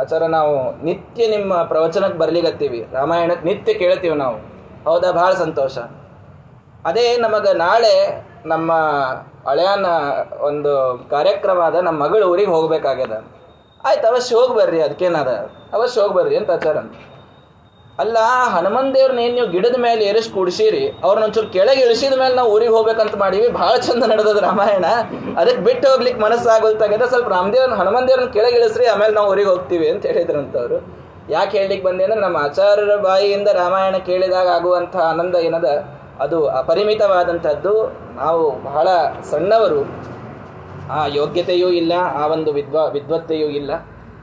ಆಚಾರ 0.00 0.22
ನಾವು 0.22 0.84
ನಿತ್ಯ 0.84 1.26
ನಿಮ್ಮ 1.26 1.62
ಪ್ರವಚನಕ್ಕೆ 1.62 2.18
ಬರ್ಲಿಗತ್ತೀವಿ 2.18 2.88
ರಾಮಾಯಣಕ್ಕೆ 2.92 3.48
ನಿತ್ಯ 3.48 3.74
ಕೇಳ್ತೀವಿ 3.74 4.16
ನಾವು. 4.16 4.36
ಹೌದಾ, 4.84 5.12
ಭಾಳ 5.12 5.34
ಸಂತೋಷ. 5.34 5.78
ಅದೇ 6.84 7.16
ನಮಗೆ 7.16 7.52
ನಾಳೆ 7.52 8.24
ನಮ್ಮ 8.46 8.72
ಅಳೆಯನ 9.50 9.86
ಒಂದು 10.40 11.06
ಕಾರ್ಯಕ್ರಮ 11.10 11.60
ಅದ, 11.60 11.74
ನಮ್ಮ 11.74 12.04
ಮಗಳು 12.04 12.26
ಊರಿಗೆ 12.26 12.50
ಹೋಗ್ಬೇಕಾಗ್ಯದ. 12.50 13.24
ಆಯ್ತು, 13.84 14.06
ಅವಶ್ಯ 14.08 14.36
ಹೋಗಿ 14.36 14.54
ಬರ್ರಿ, 14.54 14.80
ಅದಕ್ಕೇನದ. 14.80 15.50
ಅವಶ್ಯ 15.72 16.00
ಹೋಗ್ಬರ್ರಿ 16.00 16.36
ಅಂತ 16.36 16.50
ಆಚಾರ 16.50 16.76
ಅಲ್ಲ 17.98 18.16
ಹನುಮನ್ 18.48 18.94
ದೇವ್ರನ್ನ 18.94 19.18
ಏನು 19.18 19.34
ನೀವು 19.34 19.48
ಗಿಡದ 19.48 19.76
ಮೇಲೆ 19.78 20.04
ಏರಿಸಿ 20.04 20.30
ಕೂಡಿಸಿರಿ 20.30 21.00
ಅವ್ರನ್ನ 21.04 21.24
ಒಂಚೂರು 21.24 21.48
ಕೆಳಗೆ 21.48 21.80
ಇಳಿಸಿದ 21.80 22.14
ಮೇಲೆ 22.18 22.34
ನಾವು 22.34 22.50
ಊರಿಗೆ 22.50 22.70
ಹೋಗ್ಬೇಕಂತ 22.70 23.16
ಮಾಡೀವಿ, 23.16 23.48
ಭಾಳ 23.48 23.76
ಚಂದ 23.76 24.04
ನಡೆದದ 24.04 24.36
ರಾಮಾಯಣ. 24.36 24.84
ಅದಕ್ಕೆ 25.38 25.56
ಬಿಟ್ಟು 25.56 25.90
ಹೋಗ್ಲಿಕ್ಕೆ 25.90 26.22
ಮನಸ್ಸಾಗೋಲ್ತಾಗಿದೆ, 26.22 27.08
ಸ್ವಲ್ಪ 27.08 27.28
ರಾಮದೇವ್ರನ್ನ 27.28 27.74
ಹನುಮನ್ 27.74 28.08
ದೇವ್ರನ್ನ 28.08 28.30
ಕೆಳಗೆ 28.30 28.56
ಇಳಿಸ್ರಿ, 28.56 28.86
ಆಮೇಲೆ 28.86 29.12
ನಾವು 29.12 29.30
ಊರಿಗೆ 29.30 29.48
ಹೋಗ್ತೀವಿ 29.48 29.88
ಅಂತ 29.88 30.06
ಹೇಳಿದ್ರಂತವ್ರು. 30.06 30.98
ಯಾಕೆ 31.30 31.58
ಹೇಳಲಿಕ್ಕೆ 31.58 31.88
ಬಂದೆ 31.88 32.04
ಅಂದ್ರೆ, 32.04 32.20
ನಮ್ಮ 32.20 32.36
ಆಚಾರ್ಯರ 32.36 32.96
ಬಾಯಿಯಿಂದ 32.96 33.48
ರಾಮಾಯಣ 33.48 33.96
ಕೇಳಿದಾಗ 33.96 34.48
ಆಗುವಂಥ 34.48 34.96
ಆನಂದ 34.96 35.34
ಏನದ, 35.34 35.84
ಅದು 36.20 36.48
ಅಪರಿಮಿತವಾದಂಥದ್ದು. 36.48 37.92
ನಾವು 38.16 38.64
ಬಹಳ 38.64 38.88
ಸಣ್ಣವರು. 39.30 40.04
ಆ 40.92 41.06
ಯೋಗ್ಯತೆಯೂ 41.06 41.68
ಇಲ್ಲ, 41.68 41.92
ಆ 42.14 42.26
ಒಂದು 42.26 42.52
ವಿದ್ವ, 42.52 42.90
ವಿದ್ವತ್ತೆಯೂ 42.90 43.46
ಇಲ್ಲ. 43.46 43.70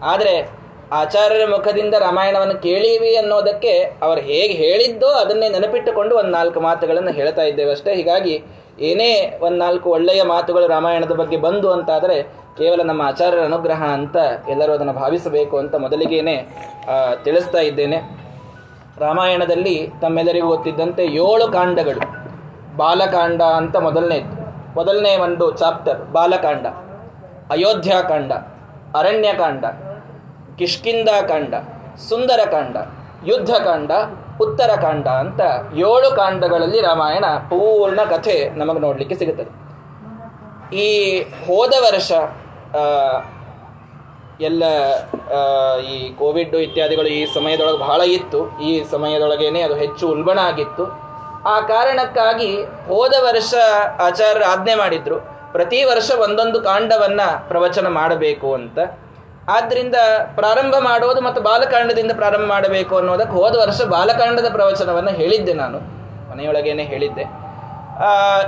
ಆದರೆ 0.03 0.64
ಆಚಾರ್ಯರ 0.91 1.45
ಮುಖದಿಂದ 1.49 1.95
ರಾಮಾಯಣವನ್ನು 1.99 2.55
ಕೇಳೀವಿ 2.61 3.15
ಅನ್ನೋದಕ್ಕೆ 3.15 3.73
ಅವರು 4.01 4.21
ಹೇಗೆ 4.21 4.53
ಹೇಳಿದ್ದೋ 4.53 5.07
ಅದನ್ನೇ 5.07 5.49
ನೆನಪಿಟ್ಟುಕೊಂಡು 5.49 6.13
ಒಂದು 6.15 6.31
ನಾಲ್ಕು 6.31 6.59
ಮಾತುಗಳನ್ನು 6.59 7.11
ಹೇಳ್ತಾ 7.11 7.41
ಇದ್ದೇವೆ 7.41 7.71
ಅಷ್ಟೇ. 7.71 7.93
ಹೀಗಾಗಿ 7.95 8.35
ಏನೇ 8.79 9.11
ಒಂದು 9.41 9.57
ನಾಲ್ಕು 9.57 9.89
ಒಳ್ಳೆಯ 9.89 10.23
ಮಾತುಗಳು 10.23 10.67
ರಾಮಾಯಣದ 10.67 11.13
ಬಗ್ಗೆ 11.21 11.37
ಬಂದು 11.37 11.71
ಅಂತಾದರೆ 11.73 12.17
ಕೇವಲ 12.57 12.81
ನಮ್ಮ 12.83 13.01
ಆಚಾರ್ಯರ 13.01 13.43
ಅನುಗ್ರಹ 13.43 13.81
ಅಂತ 13.83 14.17
ಎಲ್ಲರೂ 14.49 14.73
ಅದನ್ನು 14.73 14.93
ಭಾವಿಸಬೇಕು 14.93 15.57
ಅಂತ 15.57 15.75
ಮೊದಲಿಗೇನೆ 15.75 16.35
ತಿಳಿಸ್ತಾ 17.23 17.59
ಇದ್ದೇನೆ. 17.59 17.97
ರಾಮಾಯಣದಲ್ಲಿ 18.99 19.75
ತಮ್ಮೆಲ್ಲರಿಗೂ 20.01 20.47
ಗೊತ್ತಿದ್ದಂತೆ 20.47 21.05
ಏಳು 21.05 21.47
ಕಾಂಡಗಳು. 21.51 22.03
ಬಾಲಕಾಂಡ 22.77 23.41
ಅಂತ 23.41 23.75
ಮೊದಲನೇದು 23.75 24.31
ಮೊದಲನೇ 24.75 25.17
ಒಂದು 25.17 25.45
ಚಾಪ್ಟರ್, 25.51 25.99
ಬಾಲಕಾಂಡ. 26.11 26.67
ಅಯೋಧ್ಯಾಕಾಂಡ, 27.51 28.31
ಅರಣ್ಯಕಾಂಡ. 28.99 29.65
ಕಿಷ್ಕಿಂದಾಕಾಂಡ 30.59 31.53
ಸುಂದರಕಾಂಡ 32.09 32.77
ಯುದ್ಧಕಾಂಡ 33.29 33.91
ಉತ್ತರಕಾಂಡ 34.43 35.07
ಅಂತ 35.24 35.41
ಏಳು 35.89 36.09
ಕಾಂಡಗಳಲ್ಲಿ 36.15 36.79
ರಾಮಾಯಣ 36.81 37.25
ಪೂರ್ಣ 37.51 38.01
ಕಥೆ 38.03 38.35
ನಮಗೆ 38.59 38.79
ನೋಡಲಿಕ್ಕೆ 38.79 39.15
ಸಿಗುತ್ತದೆ. 39.15 39.51
ಈ 40.85 40.88
ಹೋದ 41.45 41.74
ವರ್ಷ 41.85 42.12
ಎಲ್ಲ 44.41 44.63
ಈ 45.93 45.97
ಕೋವಿಡ್ 46.19 46.55
ಇತ್ಯಾದಿಗಳು 46.55 47.09
ಈ 47.17 47.21
ಸಮಯದೊಳಗೆ 47.33 47.77
ಬಹಳ 47.77 48.01
ಇತ್ತು. 48.17 48.39
ಈ 48.59 48.71
ಸಮಯದೊಳಗೇನೆ 48.93 49.62
ಅದು 49.62 49.75
ಹೆಚ್ಚು 49.83 50.05
ಉಲ್ಬಣ 50.15 50.39
ಆಗಿತ್ತು. 50.51 50.85
ಆ 51.53 51.55
ಕಾರಣಕ್ಕಾಗಿ 51.74 52.51
ಹೋದ 52.89 53.13
ವರ್ಷ 53.27 53.53
ಆಚಾರ್ಯರು 54.07 54.45
ಆಜ್ಞೆ 54.51 54.75
ಮಾಡಿದ್ರು, 54.75 55.17
ಪ್ರತಿ 55.51 55.79
ವರ್ಷ 55.83 56.12
ಒಂದೊಂದು 56.25 56.59
ಕಾಂಡವನ್ನು 56.62 57.27
ಪ್ರವಚನ 57.50 57.88
ಮಾಡಬೇಕು 58.00 58.53
ಅಂತ. 58.53 58.77
ಆದ್ರಿಂದ 59.47 59.95
ಪ್ರಾರಂಭ 60.35 60.75
ಮಾಡೋದು 60.79 61.21
ಮತ್ತು 61.21 61.41
ಬಾಲಕಾಂಡದಿಂದ 61.41 62.11
ಪ್ರಾರಂಭ 62.15 62.45
ಮಾಡಬೇಕು 62.45 62.97
ಅನ್ನೋದಕ್ಕೆ 62.97 63.33
ಹೋದ 63.33 63.55
ವರ್ಷ 63.55 63.81
ಬಾಲಕಾಂಡದ 63.81 64.45
ಪ್ರವಚನವನ್ನು 64.51 65.11
ಹೇಳಿದ್ದೆ 65.11 65.53
ನಾನು. 65.53 65.79
ಮನೆಯೊಳಗೇನೆ 66.31 66.83
ಹೇಳಿದ್ದೆ. 66.83 67.21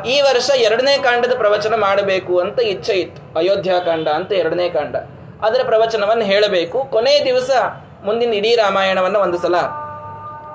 ಈ 0.10 0.22
ವರ್ಷ 0.22 0.50
ಎರಡನೇ 0.56 0.98
ಕಾಂಡದ 0.98 1.34
ಪ್ರವಚನ 1.38 1.76
ಮಾಡಬೇಕು 1.76 2.40
ಅಂತ 2.40 2.60
ಇಚ್ಛೆ 2.62 2.94
ಇತ್ತು. 2.94 3.40
ಅಯೋಧ್ಯಾಕಾಂಡ 3.40 4.08
ಅಂತ 4.08 4.32
ಎರಡನೇ 4.32 4.70
ಕಾಂಡ. 4.70 4.96
ಅದರ 5.42 5.62
ಪ್ರವಚನವನ್ನು 5.66 6.24
ಹೇಳಬೇಕು. 6.24 6.84
ಕೊನೆಯ 6.84 7.24
ದಿವಸ 7.24 7.52
ಮುಂದಿನ 8.04 8.34
ಇಡೀ 8.34 8.56
ರಾಮಾಯಣವನ್ನು 8.56 9.20
ಒಂದು 9.20 9.38
ಸಲ 9.38 9.56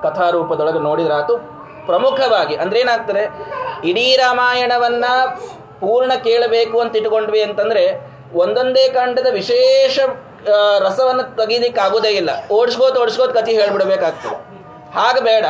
ಕಥಾರೂಪದೊಳಗೆ 0.03 0.79
ನೋಡಿದ್ರಾತು 0.79 1.37
ಪ್ರಮುಖವಾಗಿ 1.85 2.55
ಅಂದ್ರೆ 2.55 2.79
ಏನಾಗ್ತದೆ? 2.79 3.31
ಇಡೀ 3.89 4.17
ರಾಮಾಯಣವನ್ನ 4.17 5.05
ಪೂರ್ಣ 5.79 6.13
ಕೇಳಬೇಕು 6.23 6.79
ಅಂತ 6.79 6.97
ಇಟ್ಕೊಂಡ್ವಿ 6.97 7.41
ಅಂತಂದ್ರೆ 7.41 8.13
ಒಂದೊಂದೇ 8.33 8.89
ಕಾಂಡದ 8.89 9.27
ವಿಶೇಷ 9.31 9.99
ರಸವನ್ನು 10.85 11.23
ತೆಗೀಲಿಕ್ಕೆ 11.35 11.81
ಆಗೋದೇ 11.81 12.09
ಇಲ್ಲ. 12.09 12.31
ಓಡಿಸ್ಕೋತ 12.51 12.97
ಓಡಿಸ್ಕೋತ 12.97 13.31
ಕಥೆ 13.37 13.51
ಹೇಳ್ಬಿಡ್ಬೇಕಾಗ್ತದೆ. 13.51 14.35
ಹಾಗೆ 14.97 15.21
ಬೇಡ. 15.21 15.45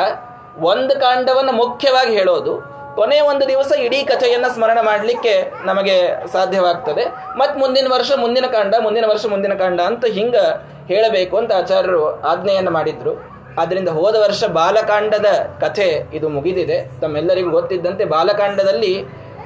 ಒಂದು 0.72 0.94
ಕಾಂಡವನ್ನು 1.02 1.52
ಮುಖ್ಯವಾಗಿ 1.52 2.14
ಹೇಳೋದು, 2.18 2.54
ಕೊನೆ 2.96 3.20
ಒಂದು 3.20 3.48
ದಿವಸ 3.48 3.72
ಇಡೀ 3.72 4.04
ಕಥೆಯನ್ನು 4.04 4.50
ಸ್ಮರಣ 4.54 4.80
ಮಾಡಲಿಕ್ಕೆ 4.82 5.52
ನಮಗೆ 5.66 5.96
ಸಾಧ್ಯವಾಗ್ತದೆ. 6.34 7.06
ಮತ್ತು 7.38 7.60
ಮುಂದಿನ 7.60 7.88
ವರ್ಷ 7.94 8.12
ಮುಂದಿನ 8.20 8.46
ಕಾಂಡ, 8.46 8.76
ಮುಂದಿನ 8.80 9.06
ವರ್ಷ 9.10 9.26
ಮುಂದಿನ 9.26 9.54
ಕಾಂಡ 9.54 9.80
ಅಂತ 9.82 10.06
ಹಿಂಗೆ 10.06 10.44
ಹೇಳಬೇಕು 10.88 11.38
ಅಂತ 11.38 11.52
ಆಚಾರ್ಯರು 11.54 12.04
ಆಜ್ಞೆಯನ್ನು 12.22 12.72
ಮಾಡಿದ್ರು. 12.72 13.14
ಆದ್ದರಿಂದ 13.62 13.90
ಹೋದ 13.90 14.16
ವರ್ಷ 14.16 14.44
ಬಾಲಕಾಂಡದ 14.44 15.32
ಕಥೆ 15.62 15.90
ಇದು 16.14 16.30
ಮುಗಿದಿದೆ. 16.30 16.78
ತಮ್ಮೆಲ್ಲರಿಗೂ 17.02 17.50
ಗೊತ್ತಿದ್ದಂತೆ 17.50 18.06
ಬಾಲಕಾಂಡದಲ್ಲಿ 18.06 18.94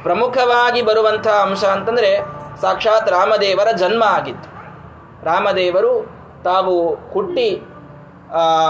ಪ್ರಮುಖವಾಗಿ 0.04 0.82
ಬರುವಂತಹ 0.82 1.38
ಅಂಶ 1.48 1.64
ಅಂತಂದರೆ 1.64 2.12
ಸಾಕ್ಷಾತ್ 2.62 3.10
ರಾಮದೇವರ 3.10 3.72
ಜನ್ಮ 3.76 4.04
ಆಗಿತ್ತು. 4.04 4.57
ರಾಮದೇವರು 5.24 6.18
ತಾವು 6.44 6.96
ಹುಟ್ಟಿ 7.14 7.64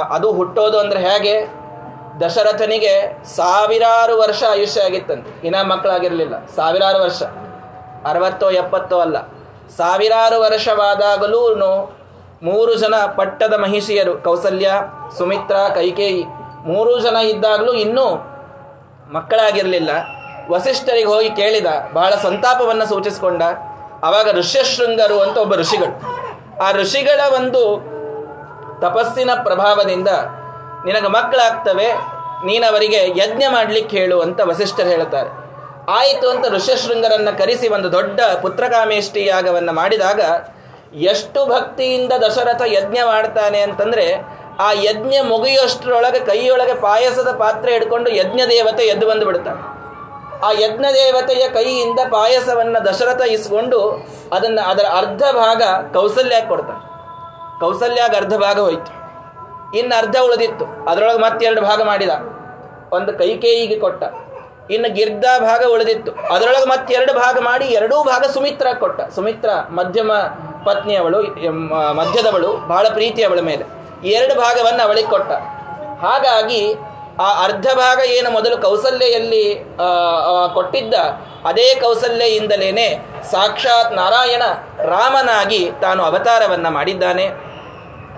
ಅದು 0.09 0.31
ಹುಟ್ಟೋದು 0.31 0.79
ಅಂದರೆ 0.79 0.99
ಹೇಗೆ? 0.99 1.67
ದಶರಥನಿಗೆ 2.25 3.23
ಸಾವಿರಾರು 3.25 4.17
ವರ್ಷ 4.17 4.43
ಆಯುಷ್ಯ 4.49 4.81
ಆಗಿತ್ತಂತೆ. 4.81 5.47
ಇನ್ನ 5.47 5.61
ಮಕ್ಕಳಾಗಿರಲಿಲ್ಲ. 5.61 6.45
ಸಾವಿರಾರು 6.45 7.03
ವರ್ಷ. 7.03 7.23
ಅರವತ್ತೋ, 8.09 8.51
ಎಪ್ಪತ್ತೋ 8.51 8.99
ಅಲ್ಲ. 8.99 9.21
ಸಾವಿರಾರು 9.77 10.41
ವರ್ಷವಾದಾಗಲೂ 10.41 11.55
ಮೂರು 12.43 12.75
ಜನ 12.75 12.95
ಪಟ್ಟದ 13.15 13.53
ಮಹಿಷಿಯರು, 13.53 14.17
ಕೌಸಲ್ಯ, 14.17 14.71
ಸುಮಿತ್ರ, 15.17 15.55
ಕೈಕೇಯಿ, 15.75 16.25
ಮೂರು 16.65 16.99
ಜನ 16.99 17.15
ಇದ್ದಾಗಲೂ 17.15 17.73
ಇನ್ನೂ 17.73 18.05
ಮಕ್ಕಳಾಗಿರಲಿಲ್ಲ. 19.13 19.89
ವಸಿಷ್ಠರಿಗೆ 20.51 21.05
ಹೋಗಿ 21.05 21.29
ಕೇಳಿದ, 21.29 21.65
ಬಹಳ 21.93 22.15
ಸಂತಾಪವನ್ನು 22.15 22.85
ಸೂಚಿಸಿಕೊಂಡ, 22.85 23.41
ಅವಾಗ 24.03 24.37
ಋಷ್ಯಶೃಂಗರು 24.37 25.19
ಅಂತ 25.19 25.37
ಒಬ್ಬ 25.37 25.55
ಋಷಿಗಳು. 25.55 26.16
ಆ 26.65 26.67
ಋಷಿಗಳ 26.71 27.21
ಒಂದು 27.35 27.61
ತಪಸ್ಸಿನ 28.81 29.31
ಪ್ರಭಾವದಿಂದ 29.43 30.09
ನಿನಗೆ 30.85 31.07
ಮಕ್ಕಳಾಗ್ತವೆ, 31.07 31.89
ನೀನವರಿಗೆ 32.45 33.01
ಯಜ್ಞ 33.21 33.43
ಮಾಡಲಿಕ್ಕೆ 33.49 33.97
ಹೇಳು 33.97 34.17
ಅಂತ 34.21 34.39
ವಸಿಷ್ಠರು 34.49 34.89
ಹೇಳುತ್ತಾರೆ. 34.89 35.29
ಆಯಿತು 35.99 36.27
ಅಂತ 36.29 36.45
ಋಷ್ಯಶೃಂಗರನ್ನು 36.47 37.33
ಕರೆಸಿ 37.37 37.67
ಒಂದು 37.67 37.89
ದೊಡ್ಡ 37.91 38.19
ಪುತ್ರಕಾಮೇಷ್ಟಿ 38.41 39.21
ಯಾಗವನ್ನು 39.25 39.73
ಮಾಡಿದಾಗ 39.73 40.21
ಎಷ್ಟು 41.11 41.39
ಭಕ್ತಿಯಿಂದ 41.45 42.13
ದಶರಥ 42.25 42.61
ಯಜ್ಞ 42.77 42.97
ಮಾಡ್ತಾನೆ 43.05 43.59
ಅಂತಂದರೆ 43.59 44.05
ಆ 44.59 44.69
ಯಜ್ಞ 44.83 45.15
ಮುಗಿಯೋಷ್ಟರೊಳಗೆ 45.23 46.19
ಕೈಯೊಳಗೆ 46.25 46.75
ಪಾಯಸದ 46.81 47.31
ಪಾತ್ರೆ 47.37 47.71
ಹಿಡ್ಕೊಂಡು 47.73 48.09
ಯಜ್ಞ 48.09 48.41
ದೇವತೆ 48.49 48.83
ಎದ್ದು 48.93 49.05
ಬಂದು 49.07 49.25
ಬಿಡ್ತಾನೆ 49.25 49.61
ಆ 50.45 50.51
ಯಜ್ಞ 50.51 50.85
ದೇವತೆಯ 50.93 51.43
ಕೈಯಿಂದ 51.49 51.99
ಪಾಯಸವನ್ನು 52.11 52.79
ದಶರಥ 52.85 53.21
ಇಸ್ಕೊಂಡು 53.21 53.79
ಅದನ್ನು 54.33 54.61
ಅದರ 54.69 54.85
ಅರ್ಧ 54.97 55.23
ಭಾಗ 55.35 55.61
ಕೌಸಲ್ಯಾಗೆ 55.93 56.47
ಕೊಡ್ತಾನೆ. 56.47 56.81
ಕೌಸಲ್ಯಾಗ 57.59 58.15
ಅರ್ಧ 58.15 58.35
ಭಾಗ 58.35 58.57
ಹೋಯ್ತು. 58.59 58.91
ಇನ್ನು 59.77 59.95
ಅರ್ಧ 59.97 60.15
ಉಳಿದಿತ್ತು. 60.25 60.65
ಅದರೊಳಗೆ 60.89 61.19
ಮತ್ತೆ 61.19 61.45
ಎರಡು 61.45 61.61
ಭಾಗ 61.61 61.81
ಮಾಡಿದ. 61.81 62.09
ಒಂದು 62.97 63.17
ಕೈಕೇಯಿಗೆ 63.17 63.79
ಕೊಟ್ಟ. 63.79 64.03
ಇನ್ನು 64.71 64.89
ಗಿರ್ಧ 64.93 65.25
ಭಾಗ 65.39 65.63
ಉಳಿದಿತ್ತು. 65.73 66.11
ಅದರೊಳಗೆ 66.33 66.67
ಮತ್ತೆ 66.69 66.93
ಎರಡು 66.93 67.13
ಭಾಗ 67.13 67.37
ಮಾಡಿ 67.39 67.65
ಎರಡೂ 67.65 68.03
ಭಾಗ 68.03 68.23
ಸುಮಿತ್ರ 68.33 68.67
ಕೊಟ್ಟ. 68.79 69.01
ಸುಮಿತ್ರ 69.15 69.49
ಮಧ್ಯಮ 69.69 70.11
ಪತ್ನಿಯವಳು 70.67 71.19
ಮಧ್ಯದವಳು, 71.99 72.49
ಬಹಳ 72.67 72.85
ಪ್ರೀತಿ 72.93 73.23
ಅವಳ 73.23 73.39
ಮೇಲೆ. 73.39 73.65
ಎರಡು 74.09 74.33
ಭಾಗವನ್ನು 74.35 74.83
ಅವಳಿಗೆ 74.83 75.07
ಕೊಟ್ಟ. 75.07 75.31
ಹಾಗಾಗಿ 76.05 76.61
ಆ 77.19 77.43
ಅರ್ಧ 77.43 77.67
ಭಾಗ 77.73 77.99
ಏನು 78.09 78.31
ಮೊದಲು 78.31 78.57
ಆ, 79.81 79.87
ಕೊಟ್ಟಿದ್ದ 80.53 80.93
ಅದೇ 81.45 81.75
ಕೌಸಲ್ಯೆಯಿಂದಲೇ 81.81 82.87
ಸಾಕ್ಷಾತ್ 83.31 83.93
ನಾರಾಯಣ 83.93 84.43
ರಾಮನಾಗಿ 84.83 85.71
ತಾನು 85.81 86.03
ಅವತಾರವನ್ನ 86.03 86.69
ಮಾಡಿದ್ದಾನೆ. 86.69 87.25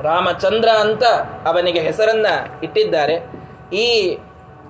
ರಾಮಚಂದ್ರ 0.01 0.69
ಅಂತ 0.69 1.03
ಅವನಿಗೆ 1.47 1.79
ಹೆಸರನ್ನ 1.79 2.27
ಇಟ್ಟಿದ್ದಾರೆ. 2.63 3.15
ಈ 3.73 4.17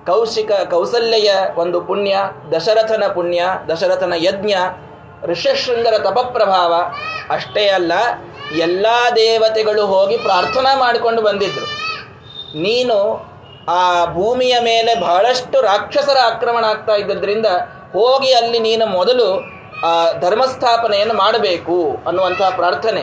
ಕೌಶಿಕ 0.06 0.52
ಕೌಸಲ್ಯ 0.70 1.30
ಒಂದು 1.56 1.80
ಪುಣ್ಯ 1.80 2.14
ದಶರಥನ 2.56 3.06
ಪುಣ್ಯ 3.06 3.40
ದಶರಥನ 3.72 4.12
ಯಜ್ಞ 4.16 4.54
ಋಷ್ಯಶೃಂಗರ 5.22 5.98
ತಪಪ್ರಭಾವ 5.98 6.72
ಅಷ್ಟೇ 7.30 7.68
ಅಲ್ಲ 7.68 7.92
ಎಲ್ಲ 8.58 8.86
ದೇವತೆಗಳು 9.16 9.86
ಹೋಗಿ 9.86 10.16
ಪ್ರಾರ್ಥನಾ 10.16 10.74
ಮಾಡಿಕೊಂಡು 10.74 11.22
ಬಂದಿದ್ದರು 11.22 11.66
ನೀನು 12.60 12.96
ಆ 13.70 14.04
ಭೂಮಿಯ 14.04 14.56
ಮೇಲೆ 14.60 15.00
ಬಹಳಷ್ಟು 15.00 15.60
ರಾಕ್ಷಸರ 15.60 16.16
ಆಕ್ರಮಣ 16.24 16.64
ಆಗ್ತಾ 16.64 16.92
ಇದ್ದದ್ರಿಂದ 16.92 17.46
ಹೋಗಿ 17.92 18.32
ಅಲ್ಲಿ 18.34 18.58
ನೀನು 18.58 18.86
ಮೊದಲು, 18.86 19.34
ಆ, 19.86 20.12
ಧರ್ಮಸ್ಥಾಪನೆಯನ್ನು 20.20 21.14
ಮಾಡಬೇಕು 21.14 21.96
ಅನ್ನುವಂತಹ 22.06 22.50
ಪ್ರಾರ್ಥನೆ. 22.50 23.02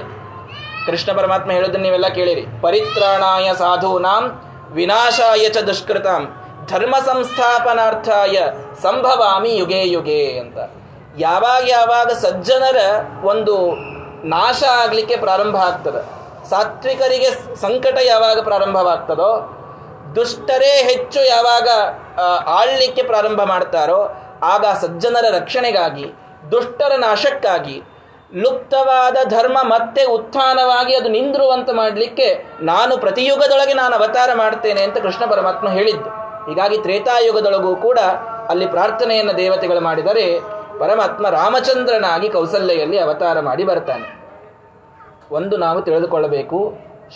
ಕೃಷ್ಣ 0.86 1.18
ಪರಮಾತ್ಮ 1.18 1.52
ಹೇಳೋದನ್ನು 1.52 1.84
ನೀವೆಲ್ಲ 1.84 2.08
ಕೇಳಿರಿ. 2.08 2.46
ಪರಿತ್ರಾಣಾಯ 2.62 3.52
ಸಾಧೂನಾಂ, 3.58 4.42
ವಿನಾಶಾಯ 4.72 5.50
ಚ 5.50 5.58
ದುಷ್ಕೃತಾಂ, 5.58 6.36
ಧರ್ಮ 6.70 6.96
ಸಂಸ್ಥಾಪನಾರ್ಥಾಯ 7.06 8.38
ಸಂಭವಾಮಿ 8.82 9.56
ಯುಗೇ 9.56 9.84
ಯುಗೆ 9.86 10.40
ಅಂತ. 10.40 10.58
ಯಾವಾಗ 11.18 11.70
ಯಾವಾಗ 11.70 12.08
ಸಜ್ಜನರ 12.08 12.78
ಒಂದು 13.24 13.76
ನಾಶ 14.28 14.64
ಆಗಲಿಕ್ಕೆ 14.64 15.18
ಪ್ರಾರಂಭ 15.18 15.56
ಆಗ್ತದೆ, 15.56 16.18
ಸಾತ್ವಿಕರಿಗೆ 16.50 17.56
ಸಂಕಟ 17.62 17.98
ಯಾವಾಗ 18.04 18.44
ಪ್ರಾರಂಭವಾಗ್ತದೋ 18.44 19.57
ದುಷ್ಟರೇ 20.16 20.74
ಹೆಚ್ಚು 20.90 21.22
ಯಾವಾಗ 21.26 21.68
ಆಳ್ಲಿಕ್ಕೆ 22.50 23.04
ಪ್ರಾರಂಭ 23.04 23.42
ಮಾಡ್ತಾರೋ, 23.44 24.00
ಆಗ 24.44 24.66
ಸಜ್ಜನರ 24.82 25.26
ರಕ್ಷಣೆಗಾಗಿ, 25.36 26.06
ದುಷ್ಟರ 26.52 26.94
ನಾಶಕ್ಕಾಗಿ, 26.98 27.82
ಲುಪ್ತವಾದ 28.36 29.18
ಧರ್ಮ 29.30 29.58
ಮತ್ತೆ 29.64 30.04
ಉತ್ಥಾನವಾಗಿ 30.04 30.96
ಅದು 30.96 31.10
ನಿಂದಿರುವಂತೆ 31.10 31.72
ಮಾಡಲಿಕ್ಕೆ 31.72 32.46
ನಾನು 32.62 32.98
ಪ್ರತಿಯುಗದೊಳಗೆ 32.98 33.74
ನಾನು 33.74 33.96
ಅವತಾರ 33.96 34.30
ಮಾಡ್ತೇನೆ 34.34 34.82
ಅಂತ 34.84 34.98
ಕೃಷ್ಣ 34.98 35.26
ಪರಮಾತ್ಮ 35.26 35.70
ಹೇಳಿದ್ದು. 35.70 36.10
ಹೀಗಾಗಿ 36.50 36.78
ತ್ರೇತಾಯುಗದೊಳಗೂ 36.78 37.76
ಕೂಡ 37.76 38.00
ಅಲ್ಲಿ 38.50 38.66
ಪ್ರಾರ್ಥನೆಯನ್ನು 38.66 39.38
ದೇವತೆಗಳು 39.38 39.80
ಮಾಡಿದರೆ 39.80 40.40
ಪರಮಾತ್ಮ 40.80 41.30
ರಾಮಚಂದ್ರನಾಗಿ 41.30 42.30
ಕೌಸಲ್ಯೆಯಲ್ಲಿ 42.30 43.00
ಅವತಾರ 43.00 43.40
ಮಾಡಿ 43.40 43.64
ಬರ್ತಾನೆ. 43.64 44.08
ಒಂದು 45.32 45.58
ನಾವು 45.58 45.82
ತಿಳಿದುಕೊಳ್ಳಬೇಕು. 45.82 46.60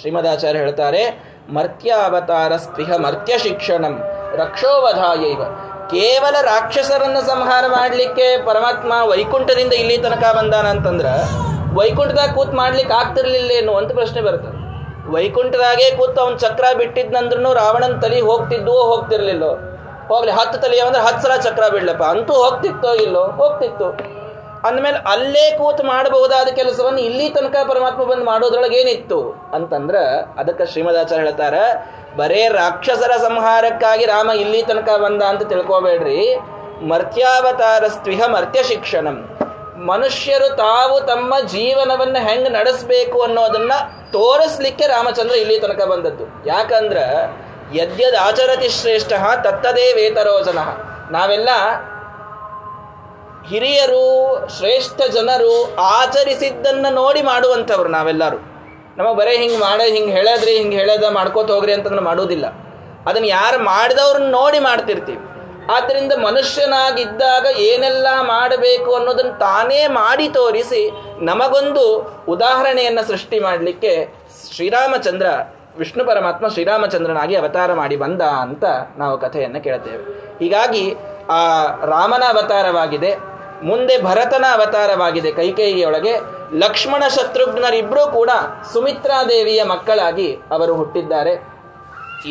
ಶ್ರೀಮದಾಚಾರ್ಯ 0.02 0.60
ಹೇಳ್ತಾರೆ 0.60 1.04
ಮರ್ತ್ಯಾವತಾರ 1.50 2.56
ಸ್ಪೃಹ 2.56 2.98
ಮರ್ತ್ಯ 2.98 3.38
ಶಿಕ್ಷಣಂ 3.38 4.00
ರಕ್ಷೋವಧಾಯೈವ. 4.36 5.44
ಕೇವಲ 5.90 6.36
ರಾಕ್ಷಸರನ್ನು 6.42 7.28
ಸಂಹಾರ 7.28 7.64
ಮಾಡಲಿಕ್ಕೆ 7.68 8.46
ಪರಮಾತ್ಮ 8.46 8.94
ವೈಕುಂಠದಿಂದ 9.10 9.74
ಇಲ್ಲಿ 9.74 9.98
ತನಕ 9.98 10.36
ಬಂದಾನ 10.38 10.68
ಅಂತಂದ್ರ 10.68 11.06
ವೈಕುಂಠದಾಗ 11.74 12.32
ಕೂತ್ 12.36 12.54
ಮಾಡ್ಲಿಕ್ಕೆ 12.54 12.94
ಆಗ್ತಿರ್ಲಿಲ್ಲೇನು 12.94 13.74
ಅಂತ 13.74 13.92
ಪ್ರಶ್ನೆ 13.92 14.22
ಬರ್ತದೆ 14.22 14.62
ವೈಕುಂಠದಾಗೆ 15.12 15.92
ಕೂತು 15.92 16.22
ಅವ್ನ 16.22 16.38
ಚಕ್ರ 16.38 16.64
ಬಿಟ್ಟಿದ್ನಂದ್ರೂ 16.78 17.54
ರಾವಣನ 17.54 18.00
ತಲೆ 18.00 18.22
ಹೋಗ್ತಿದ್ವೋ 18.22 18.74
ಹೋಗ್ತಿರ್ಲಿಲ್ಲೋ? 18.74 19.56
ಹೋಗ್ಲಿ, 20.08 20.32
ಹತ್ತು 20.32 20.60
ತಲೆ 20.60 20.80
ಅಂದ್ರೆ 20.80 21.04
ಹತ್ತು 21.04 21.22
ಸಲ 21.22 21.36
ಚಕ್ರ 21.36 21.68
ಬಿಡ್ಲಪ್ಪ. 21.68 22.04
ಅಂತೂ 22.04 22.34
ಹೋಗ್ತಿತ್ತೋ 22.34 22.94
ಇಲ್ಲೋ? 22.94 23.24
ಹೋಗ್ತಿತ್ತು. 23.26 24.21
ಅಂದಮೇಲೆ 24.66 24.98
ಅಲ್ಲೇ 25.12 25.58
ಕೂತು 25.58 25.84
ಮಾಡಬಹುದಾದ 25.84 26.48
ಕೆಲಸವನ್ನು 26.48 27.00
ಇಲ್ಲಿ 27.00 27.30
ತನಕ 27.30 27.56
ಪರಮಾತ್ಮ 27.68 28.04
ಬಂದು 28.04 28.26
ಮಾಡೋದ್ರೊಳಗೆ 28.26 28.78
ಏನಿತ್ತು? 28.78 29.20
ಅಂತಂದ್ರೆ 29.54 30.04
ಅದಕ್ಕೆ 30.40 30.66
ಶ್ರೀಮದಾಚಾರ್ಯ 30.66 31.24
ಹೇಳ್ತಾರ, 31.24 31.54
ಬರೇ 32.16 32.48
ರಾಕ್ಷಸರ 32.48 33.12
ಸಂಹಾರಕ್ಕಾಗಿ 33.18 34.06
ರಾಮ 34.06 34.32
ಇಲ್ಲಿ 34.32 34.62
ತನಕ 34.64 34.90
ಬಂದ 35.04 35.22
ಅಂತ 35.24 35.44
ತಿಳ್ಕೋಬೇಡ್ರಿ. 35.44 36.36
ಮರ್ತ್ಯಾವತಾರ 36.88 37.88
ಸ್ತ್ವಿಹ 37.88 38.28
ಮರ್ತ್ಯ 38.28 38.64
ಶಿಕ್ಷಣಂ 38.64 39.18
ಮನುಷ್ಯರು 39.86 40.56
ತಾವು 40.56 41.02
ತಮ್ಮ 41.02 41.34
ಜೀವನವನ್ನು 41.48 42.20
ಹೆಂಗೆ 42.28 42.50
ನಡೆಸಬೇಕು 42.50 43.22
ಅನ್ನೋದನ್ನ 43.22 43.74
ತೋರಿಸ್ಲಿಕ್ಕೆ 44.12 44.88
ರಾಮಚಂದ್ರ 44.88 45.36
ಇಲ್ಲಿ 45.36 45.60
ತನಕ 45.60 45.84
ಬಂದದ್ದು. 45.84 46.26
ಯಾಕಂದ್ರ 46.48 46.98
ಯದ್ಯದ್ 47.74 48.16
ಆಚರತಿ 48.16 48.70
ಶ್ರೇಷ್ಠ 48.70 49.14
ತತ್ತದೇ 49.44 49.94
ವೇತರೋಜನ. 49.94 50.60
ನಾವೆಲ್ಲ 51.12 51.50
ಹಿರಿಯರು, 53.50 54.06
ಶ್ರೇಷ್ಠ 54.58 55.02
ಜನರು 55.12 55.76
ಆಚರಿಸಿದ್ದನ್ನು 55.80 56.94
ನೋಡಿ 56.94 57.22
ಮಾಡುವಂಥವ್ರು 57.22 57.90
ನಾವೆಲ್ಲರೂ. 57.90 58.38
ನಮಗೆ 58.98 59.16
ಬರೀ 59.16 59.38
ಹಿಂಗೆ 59.38 59.58
ಮಾಡ, 59.58 59.82
ಹಿಂಗೆ 59.82 60.12
ಹೇಳದ್ರಿ, 60.12 60.52
ಹಿಂಗೆ 60.52 60.78
ಹೇಳದ 60.78 61.04
ಮಾಡ್ಕೋತ 61.10 61.52
ಹೋಗ್ರಿ 61.52 61.74
ಅಂತಂದ್ರೆ 61.74 62.02
ಮಾಡೋದಿಲ್ಲ. 62.02 62.46
ಅದನ್ನು 63.06 63.28
ಯಾರು 63.28 63.64
ಮಾಡಿದವ್ರನ್ನ 63.64 64.32
ನೋಡಿ 64.32 64.60
ಮಾಡ್ತಿರ್ತೀವಿ. 64.60 65.18
ಆದ್ದರಿಂದ 65.76 66.14
ಮನುಷ್ಯನಾಗಿದ್ದಾಗ 66.14 67.46
ಏನೆಲ್ಲ 67.46 68.08
ಮಾಡಬೇಕು 68.22 68.96
ಅನ್ನೋದನ್ನು 68.96 69.40
ತಾನೇ 69.40 69.88
ಮಾಡಿ 69.88 70.30
ತೋರಿಸಿ 70.30 70.92
ನಮಗೊಂದು 71.20 71.98
ಉದಾಹರಣೆಯನ್ನು 72.28 73.08
ಸೃಷ್ಟಿ 73.08 73.40
ಮಾಡಲಿಕ್ಕೆ 73.40 74.14
ಶ್ರೀರಾಮಚಂದ್ರ, 74.56 75.26
ವಿಷ್ಣು 75.78 76.06
ಪರಮಾತ್ಮ 76.06 76.48
ಶ್ರೀರಾಮಚಂದ್ರನಾಗಿ 76.48 77.36
ಅವತಾರ 77.36 77.74
ಮಾಡಿ 77.74 77.96
ಬಂದ 77.96 78.22
ಅಂತ 78.22 78.64
ನಾವು 78.98 79.18
ಕಥೆಯನ್ನು 79.18 79.62
ಕೇಳ್ತೇವೆ. 79.64 80.04
ಹೀಗಾಗಿ 80.40 80.96
ಆ 81.38 81.42
ರಾಮನ 81.94 82.24
ಅವತಾರವಾಗಿದೆ, 82.34 83.12
ಮುಂದೆ 83.70 83.96
ಭರತನ 84.08 84.46
ಅವತಾರವಾಗಿದೆ 84.58 85.32
ಕೈಕೇಯಿಯೊಳಗೆ. 85.40 86.14
ಲಕ್ಷ್ಮಣ 86.64 87.04
ಶತ್ರುಘ್ನರಿಬ್ಬರೂ 87.16 88.04
ಕೂಡ 88.18 88.32
ಸುಮಿತ್ರಾದೇವಿಯ 88.74 89.62
ಮಕ್ಕಳಾಗಿ 89.74 90.30
ಅವರು 90.56 90.74
ಹುಟ್ಟಿದ್ದಾರೆ. 90.80 91.34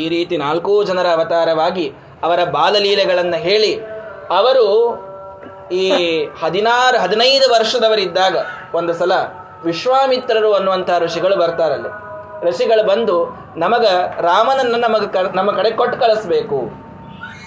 ಈ 0.03 0.05
ರೀತಿ 0.15 0.35
ನಾಲ್ಕೂ 0.45 0.73
ಜನರ 0.91 1.09
ಅವತಾರವಾಗಿ 1.19 1.87
ಅವರ 2.27 2.41
ಬಾಲಲೀಲೆಗಳನ್ನು 2.57 3.39
ಹೇಳಿ, 3.47 3.73
ಅವರು 4.39 4.67
ಈ 5.83 5.85
ಹದಿನಾರು, 6.43 6.97
ಹದಿನೈದು 7.05 7.47
ವರ್ಷದವರಿದ್ದಾಗ 7.55 8.37
ಒಂದು 8.79 8.93
ಸಲ 9.01 9.13
ವಿಶ್ವಾಮಿತ್ರರು 9.69 10.51
ಅನ್ನುವಂಥ 10.59 10.91
ಋಷಿಗಳು 11.05 11.37
ಬರ್ತಾರಲ್ಲಿ 11.45 11.91
ಋಷಿಗಳು 12.49 12.85
ಬಂದು, 12.93 13.17
ನಮಗ 13.65 13.87
ರಾಮನನ್ನು 14.29 14.79
ನಮಗೆ 14.87 15.09
ನಮ್ಮ 15.39 15.51
ಕಡೆ 15.59 15.71
ಕೊಟ್ಟು 15.81 15.97
ಕಳಿಸ್ಬೇಕು. 16.05 16.61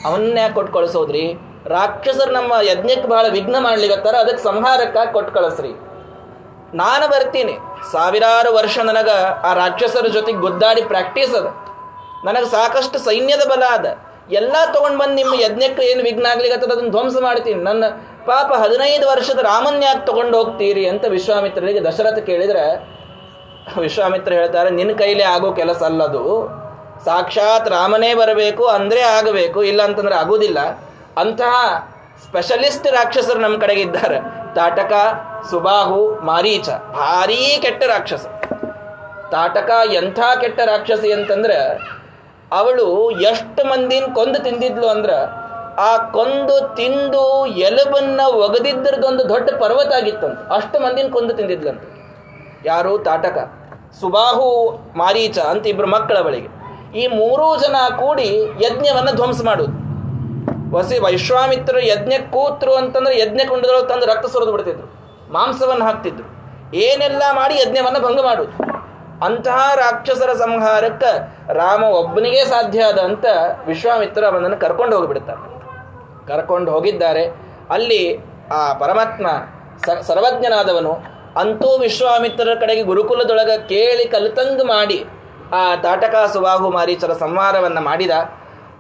ಅವನ್ನೇ 0.06 0.46
ಕೊಟ್ಟು 0.54 0.74
ಕಳಿಸೋದ್ರಿ. 0.74 1.26
ರಾಕ್ಷಸರು 1.68 2.32
ನಮ್ಮ 2.32 2.54
ಯಜ್ಞಕ್ಕೆ 2.62 3.08
ಬಹಳ 3.08 3.26
ವಿಘ್ನ 3.32 3.56
ಮಾಡ್ಲಿಕತ್ತಾರ, 3.60 4.16
ಅದಕ್ಕೆ 4.16 4.44
ಸಂಹಾರಕ್ಕಾಗಿ 4.44 5.14
ಕೊಟ್ಟು 5.14 5.34
ಕಳಿಸ್ರಿ. 5.34 5.72
ನಾನು 6.78 7.06
ಬರ್ತೀನಿ. 7.08 7.54
ಸಾವಿರಾರು 7.92 8.54
ವರ್ಷ 8.54 8.80
ನನಗ 8.80 9.10
ಆ 9.48 9.54
ರಾಕ್ಷಸರ 9.54 10.08
ಜೊತೆಗೆ 10.08 10.38
ಗುದ್ದಾಡಿ 10.38 10.82
ಪ್ರಾಕ್ಟೀಸ್ 10.82 11.36
ಅದ. 11.36 11.46
ನನಗೆ 12.26 12.48
ಸಾಕಷ್ಟು 12.52 13.00
ಸೈನ್ಯದ 13.00 13.46
ಬಲ 13.50 13.64
ಅದ. 13.72 13.86
ಎಲ್ಲ 14.32 14.56
ತಗೊಂಡು 14.74 14.98
ಬಂದು 14.98 15.16
ನಿಮ್ಮ 15.16 15.34
ಯಜ್ಞಕ್ಕೆ 15.42 15.84
ಏನು 15.92 16.04
ವಿಘ್ನ 16.04 16.26
ಆಗ್ಲಿಕತ್ತದ 16.32 16.72
ಅದನ್ನು 16.72 16.92
ಧ್ವಂಸ 16.92 17.16
ಮಾಡ್ತೀನಿ. 17.22 17.64
ನನ್ನ 17.64 17.84
ಪಾಪ 18.26 18.50
ಹದಿನೈದು 18.54 19.06
ವರ್ಷದ 19.10 19.40
ರಾಮನ್ಯಾಕೆ 19.40 20.06
ತಗೊಂಡು 20.06 20.38
ಹೋಗ್ತೀರಿ 20.38 20.86
ಅಂತ 20.88 21.06
ವಿಶ್ವಾಮಿತ್ರರಿಗೆ 21.06 21.82
ದಶರಥ 21.84 22.20
ಕೇಳಿದ್ರೆ, 22.30 22.66
ವಿಶ್ವಾಮಿತ್ರ 23.82 24.34
ಹೇಳ್ತಾರೆ, 24.34 24.70
ನಿನ್ನ 24.70 24.94
ಕೈಲೇ 24.98 25.24
ಆಗೋ 25.24 25.52
ಕೆಲಸ 25.52 25.84
ಅಲ್ಲದು. 25.84 26.24
ಸಾಕ್ಷಾತ್ 27.06 27.70
ರಾಮನೇ 27.70 28.14
ಬರಬೇಕು, 28.14 28.66
ಅಂದ್ರೆ 28.66 29.02
ಆಗಬೇಕು, 29.02 29.64
ಇಲ್ಲ 29.64 29.82
ಅಂತಂದ್ರೆ 29.82 30.16
ಆಗುವುದಿಲ್ಲ. 30.16 30.60
ಅಂತಹ 31.18 31.80
ಸ್ಪೆಷಲಿಸ್ಟ್ 32.28 32.88
ರಾಕ್ಷಸರು 32.88 33.40
ನಮ್ಮ 33.40 33.60
ಕಡೆಗೆ 33.60 33.82
ಇದ್ದಾರೆ. 33.82 34.20
ತಾಟಕ, 34.56 34.94
ಸುಬಾಹು, 35.50 36.16
ಮಾರೀಚ. 36.16 36.70
ಭಾರೀ 36.70 37.60
ಕೆಟ್ಟ 37.62 37.84
ರಾಕ್ಷಸ. 37.84 38.26
ತಾಟಕ 39.32 39.72
ಎಂಥ 39.94 40.20
ಕೆಟ್ಟ 40.42 40.60
ರಾಕ್ಷಸಿ 40.60 41.12
ಅಂತಂದ್ರೆ, 41.12 41.58
ಅವಳು 42.52 43.12
ಎಷ್ಟು 43.12 43.64
ಮಂದಿನ 43.64 44.04
ಕೊಂದು 44.14 44.40
ತಿಂದಿದ್ಲು 44.40 44.88
ಅಂದ್ರೆ, 44.88 45.16
ಆ 45.76 45.98
ಕೊಂದು 45.98 46.76
ತಿಂದು 46.76 47.46
ಎಲಬನ್ನ 47.46 48.22
ಒಗದಿದ್ದರದೊಂದು 48.22 49.30
ದೊಡ್ಡ 49.30 49.50
ಪರ್ವತ 49.50 49.94
ಆಗಿತ್ತಂತ. 49.94 50.54
ಅಷ್ಟು 50.54 50.80
ಮಂದಿನ 50.80 51.12
ಕೊಂದು 51.12 51.34
ತಿಂದಿದ್ಲಂತ. 51.34 51.82
ಯಾರು? 52.66 52.98
ತಾಟಕ. 52.98 53.52
ಸುಬಾಹು, 54.02 54.80
ಮಾರೀಚ 54.98 55.40
ಅಂತ 55.40 55.68
ಇಬ್ರು 55.68 55.88
ಮಕ್ಕಳ 55.88 56.20
ಬಳಿಗೆ 56.20 56.63
ಈ 56.96 57.08
ಮೂರೂ 57.08 57.48
ಜನ 57.58 57.76
ಕೂಡಿ 58.00 58.28
ಯಜ್ಞವನ್ನು 58.62 59.12
ಧ್ವಂಸ 59.16 59.42
ಮಾಡುವುದು. 59.46 59.78
ವಸಿ 60.78 61.00
ವೈಶ್ವಾಮಿತ್ರರು 61.00 61.80
ಯಜ್ಞ 61.80 62.14
ಕೂತ್ರು 62.32 62.74
ಅಂತಂದ್ರೆ 62.76 63.20
ಯಜ್ಞ 63.20 63.42
ಕುಂಡದೊಳಗೆ 63.50 63.88
ತಂದು 63.88 64.06
ರಕ್ತ 64.06 64.26
ಸುರಿದು 64.26 64.52
ಬಿಡ್ತಿದ್ರು. 64.52 64.88
ಮಾಂಸವನ್ನು 65.34 65.86
ಹಾಕ್ತಿದ್ರು. 65.86 66.28
ಏನೆಲ್ಲ 66.78 67.24
ಮಾಡಿ 67.32 67.56
ಯಜ್ಞವನ್ನು 67.56 68.00
ಭಂಗ 68.00 68.20
ಮಾಡುವುದು. 68.20 68.56
ಅಂತಹ 69.26 69.58
ರಾಕ್ಷಸರ 69.76 70.34
ಸಂಹಾರಕ್ಕೆ 70.34 71.12
ರಾಮ 71.54 71.84
ಒಬ್ಬನಿಗೆ 71.84 72.46
ಸಾಧ್ಯ 72.46 72.84
ಆದ 72.84 73.00
ಅಂತ 73.00 73.26
ವಿಶ್ವಾಮಿತ್ರ 73.66 74.26
ಅವನನ್ನು 74.26 74.58
ಕರ್ಕೊಂಡು 74.58 74.96
ಹೋಗಿಬಿಡ್ತಾರೆ 74.96 75.42
ಕರ್ಕೊಂಡು 76.28 76.72
ಹೋಗಿದ್ದಾರೆ. 76.72 77.24
ಅಲ್ಲಿ 77.70 78.02
ಆ 78.54 78.74
ಪರಮಾತ್ಮ 78.74 79.28
ಸರ್ವಜ್ಞನಾದವನು 80.02 80.94
ಅಂತೂ 81.40 81.70
ವಿಶ್ವಾಮಿತ್ರರ 81.78 82.54
ಕಡೆಗೆ 82.60 82.84
ಗುರುಕುಲದೊಳಗೆ 82.84 83.68
ಕೇಳಿ 83.68 84.06
ಕಲಿತಂಗ್ 84.06 84.66
ಮಾಡಿ 84.66 85.06
ಆ 85.54 85.76
ತಾಟಕ 85.76 86.16
ಸುಬಾಹು 86.34 86.70
ಮಾರೀಚರ 86.70 87.14
ಸಂಹಾರವನ್ನು 87.14 87.82
ಮಾಡಿದ. 87.82 88.12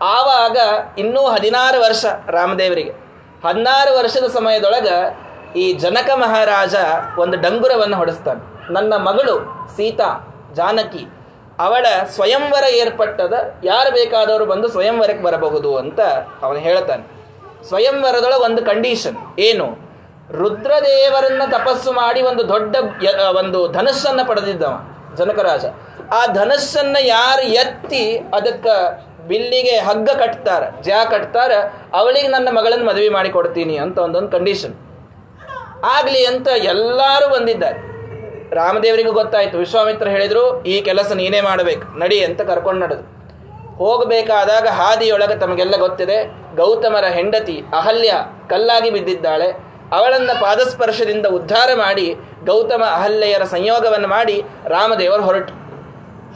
ಆವಾಗ 0.02 0.58
ಇನ್ನೂ 0.98 1.22
ಹದಿನಾರು 1.22 1.82
ವರ್ಷ 1.82 2.06
ರಾಮದೇವರಿಗೆ. 2.30 2.92
ಹದಿನಾರು 3.48 3.98
ವರ್ಷದ 3.98 4.28
ಸಮಯದೊಳಗೆ 4.34 4.96
ಈ 5.60 5.74
ಜನಕ 5.74 6.10
ಮಹಾರಾಜ 6.16 6.76
ಒಂದು 7.20 7.42
ಡಂಗುರವನ್ನು 7.42 7.98
ಹೊಡೆಸ್ತಾನೆ. 7.98 8.74
ನನ್ನ 8.74 8.94
ಮಗಳು 8.96 9.36
ಸೀತಾ, 9.78 10.10
ಜಾನಕಿ, 10.54 11.04
ಅವಳ 11.60 11.86
ಸ್ವಯಂವರ 12.06 12.64
ಏರ್ಪಟ್ಟದ 12.64 13.34
ಯಾರು 13.64 13.92
ಬೇಕಾದವರು 13.92 14.46
ಬಂದು 14.46 14.68
ಸ್ವಯಂವರಕ್ಕೆ 14.68 15.24
ಬರಬಹುದು 15.24 15.78
ಅಂತ 15.78 16.00
ಅವನು 16.44 16.60
ಹೇಳ್ತಾನೆ. 16.60 17.04
ಸ್ವಯಂವರದೊಳಗೆ 17.68 18.44
ಒಂದು 18.44 18.62
ಕಂಡೀಷನ್ 18.66 19.18
ಏನು? 19.40 19.68
ರುದ್ರದೇವರನ್ನ 20.32 21.42
ತಪಸ್ಸು 21.52 21.92
ಮಾಡಿ 21.92 22.22
ಒಂದು 22.22 22.50
ದೊಡ್ಡ 22.50 22.76
ಒಂದು 23.38 23.68
ಧನಸ್ಸನ್ನು 23.68 24.28
ಪಡೆದಿದ್ದವ. 24.28 24.74
ಜನಕರಾಜ. 25.20 25.66
ಆ 26.18 26.22
ಧನಸ್ಸನ್ನು 26.40 27.02
ಯಾರು 27.08 27.44
ಎತ್ತಿ 27.64 28.04
ಅದಕ್ಕೆ 28.38 28.76
ಬಿಲ್ಲಿಗೆ 29.30 29.76
ಹಗ್ಗ 29.88 30.10
ಕಟ್ತಾರೆ, 30.22 30.68
ಜಾ 30.88 31.00
ಕಟ್ತಾರೆ, 31.12 31.58
ಅವಳಿಗೆ 32.00 32.30
ನನ್ನ 32.36 32.48
ಮಗಳನ್ನು 32.58 32.86
ಮದುವೆ 32.92 33.10
ಮಾಡಿ 33.18 33.30
ಕೊಡ್ತೀನಿ 33.38 33.76
ಅಂತ 33.84 33.98
ಒಂದೊಂದು 34.06 34.32
ಕಂಡೀಷನ್ 34.38 34.76
ಆಗಲಿ 35.96 36.22
ಅಂತ 36.32 36.48
ಎಲ್ಲರೂ 36.74 37.28
ಬಂದಿದ್ದಾರೆ. 37.36 37.80
ರಾಮದೇವರಿಗೂ 38.60 39.12
ಗೊತ್ತಾಯಿತು, 39.12 39.56
ವಿಶ್ವಾಮಿತ್ರ 39.58 40.08
ಹೇಳಿದರು, 40.16 40.44
ಈ 40.74 40.76
ಕೆಲಸ 40.88 41.10
ನೀನೇ 41.22 41.42
ಮಾಡಬೇಕು, 41.42 41.86
ನಡಿ 42.00 42.18
ಅಂತ 42.28 42.42
ಕರ್ಕೊಂಡು 42.50 42.82
ನಡೆದು. 42.86 43.04
ಹೋಗಬೇಕಾದಾಗ 43.82 44.66
ಹಾದಿಯೊಳಗೆ 44.80 45.36
ತಮಗೆಲ್ಲ 45.44 45.76
ಗೊತ್ತಿದೆ, 45.86 46.18
ಗೌತಮರ 46.58 47.06
ಹೆಂಡತಿ 47.18 47.56
ಅಹಲ್ಯ 47.80 48.12
ಕಲ್ಲಾಗಿ 48.50 48.90
ಬಿದ್ದಿದ್ದಾಳೆ. 48.90 49.50
ಅವಳನ್ನ 49.98 50.32
ಪಾದಸ್ಪರ್ಶದಿಂದ 50.44 51.26
ಉದ್ಧಾರ 51.38 51.70
ಮಾಡಿ 51.84 52.08
ಗೌತಮ 52.50 52.84
ಅಹಲ್ಯೆಯರ 52.98 53.46
ಸಂಯೋಗವನ್ನು 53.56 54.10
ಮಾಡಿ 54.16 54.38
ರಾಮದೇವರು 54.76 55.24
ಹೊರಟು. 55.30 55.54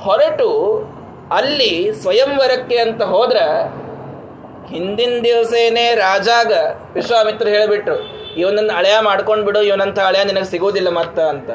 ಹೊರಟು 0.05 0.49
ಅಲ್ಲಿ 1.37 1.71
ಸ್ವಯಂವರಕ್ಕೆ 2.01 2.77
ಅಂತ 2.85 3.01
ಹೋದ್ರ 3.13 3.39
ಹಿಂದಿನ 4.71 5.13
ದಿವಸೇನೆ 5.25 5.83
ರಾಜಾಗ 5.95 6.51
ವಿಶ್ವಾಮಿತ್ರ 6.95 7.47
ಹೇಳಿಬಿಟ್ರು, 7.55 7.97
ಇವನನ್ನು 8.41 8.73
ಅಳೆಯ 8.79 8.95
ಮಾಡ್ಕೊಂಡು 9.07 9.43
ಬಿಡು 9.47 9.59
ಇವನಂತ 9.69 9.99
ಹಳೆಯ 10.07 10.23
ನಿನಗೆ 10.29 10.49
ಸಿಗೋದಿಲ್ಲ 10.53 10.89
ಮತ್ತ 10.97 11.19
ಅಂತ. 11.33 11.49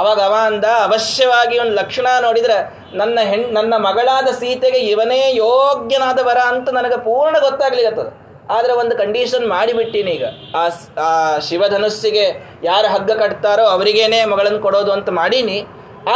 ಅವಾಗ 0.00 0.20
ಅವ 0.28 0.34
ಅಂದ, 0.50 0.66
ಅವಶ್ಯವಾಗಿ 0.86 1.56
ಒಂದು 1.64 1.74
ಲಕ್ಷಣ 1.80 2.06
ನೋಡಿದ್ರೆ 2.26 2.56
ನನ್ನ 3.00 3.18
ಹೆಣ್, 3.30 3.44
ನನ್ನ 3.58 3.74
ಮಗಳಾದ 3.86 4.28
ಸೀತೆಗೆ 4.40 4.80
ಇವನೇ 4.92 5.20
ಯೋಗ್ಯನಾದ 5.44 6.20
ವರ 6.28 6.40
ಅಂತ 6.52 6.68
ನನಗೆ 6.78 6.98
ಪೂರ್ಣ 7.06 7.36
ಗೊತ್ತಾಗ್ಲಿಕ್ಕತ್ತದ 7.46 8.10
ಆದ್ರೆ 8.50 8.72
ಒಂದು 8.72 8.96
ಕಂಡೀಷನ್ 8.96 9.46
ಮಾಡಿಬಿಟ್ಟೀನಿ 9.46 10.10
ಈಗ. 10.10 10.24
ಆ 10.56 10.68
ಆ 11.00 11.38
ಶಿವಧನುಸ್ಸಿಗೆ 11.38 12.24
ಯಾರು 12.64 12.88
ಹಗ್ಗ 12.94 13.12
ಕಟ್ತಾರೋ 13.12 13.64
ಅವರಿಗೇನೆ 13.64 14.24
ಮಗಳನ್ನು 14.24 14.58
ಕೊಡೋದು 14.58 14.92
ಅಂತ 14.92 15.08
ಮಾಡೀನಿ. 15.10 15.66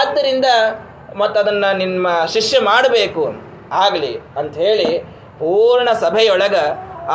ಆದ್ದರಿಂದ 0.01 0.45
ಮತ್ತು 1.17 1.41
ಅದನ್ನು 1.41 1.77
ನಿಮ್ಮ 1.77 2.09
ಶಿಷ್ಯ 2.27 2.59
ಮಾಡಬೇಕು 2.59 3.25
ಆಗಲಿ 3.73 4.13
ಅಂತ 4.39 4.57
ಹೇಳಿ 4.57 4.99
ಪೂರ್ಣ 5.39 5.89
ಸಭೆಯೊಳಗ 5.93 6.57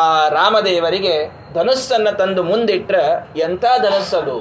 ಆ 0.02 0.28
ರಾಮದೇವರಿಗೆ 0.28 1.16
ಧನುಸ್ಸನ್ನು 1.54 2.18
ತಂದು 2.18 2.44
ಮುಂದಿಟ್ರೆ 2.44 3.06
ಎಂಥ 3.40 3.66
ಧನುಸ್ಸದು? 3.82 4.38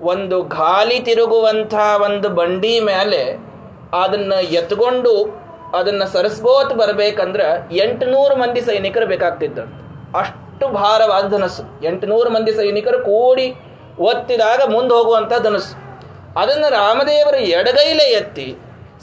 ಒಂದು 0.00 0.42
ಗಾಲಿ 0.42 1.00
ತಿರುಗುವಂಥ 1.00 1.74
ಒಂದು 2.04 2.28
ಬಂಡಿ 2.28 2.80
ಮೇಲೆ 2.80 3.22
ಅದನ್ನು 4.02 4.40
ಎತ್ಕೊಂಡು 4.40 5.12
ಅದನ್ನ 5.76 6.04
ಸರಸ್ಬೋತ್ 6.04 6.74
ಬರ್ಬೇಕಂದ್ರ 6.74 7.40
ಎಂಟುನೂರು 7.72 8.36
ಮಂದಿ 8.36 8.60
ಸೈನಿಕರು 8.60 9.06
ಬೇಕಾಗ್ತಿದ್ದ 9.06 9.58
ಅಷ್ಟು 10.18 10.68
ಭಾರವಾದ 10.68 11.28
ಧನಸ್ಸು. 11.28 11.86
ಎಂಟುನೂರು 11.86 12.30
ಮಂದಿ 12.30 12.52
ಸೈನಿಕರು 12.52 12.98
ಕೂಡಿ 12.98 13.54
ಒತ್ತಿದಾಗ 13.98 14.60
ಮುಂದೆ 14.70 14.94
ಹೋಗುವಂಥ 14.94 15.32
ಧನಸ್ಸು. 15.42 15.74
ಅದನ್ನು 16.40 16.70
ರಾಮದೇವರ 16.70 17.34
ಎಡಗೈಲೆ 17.34 18.04
ಎತ್ತಿ 18.04 18.58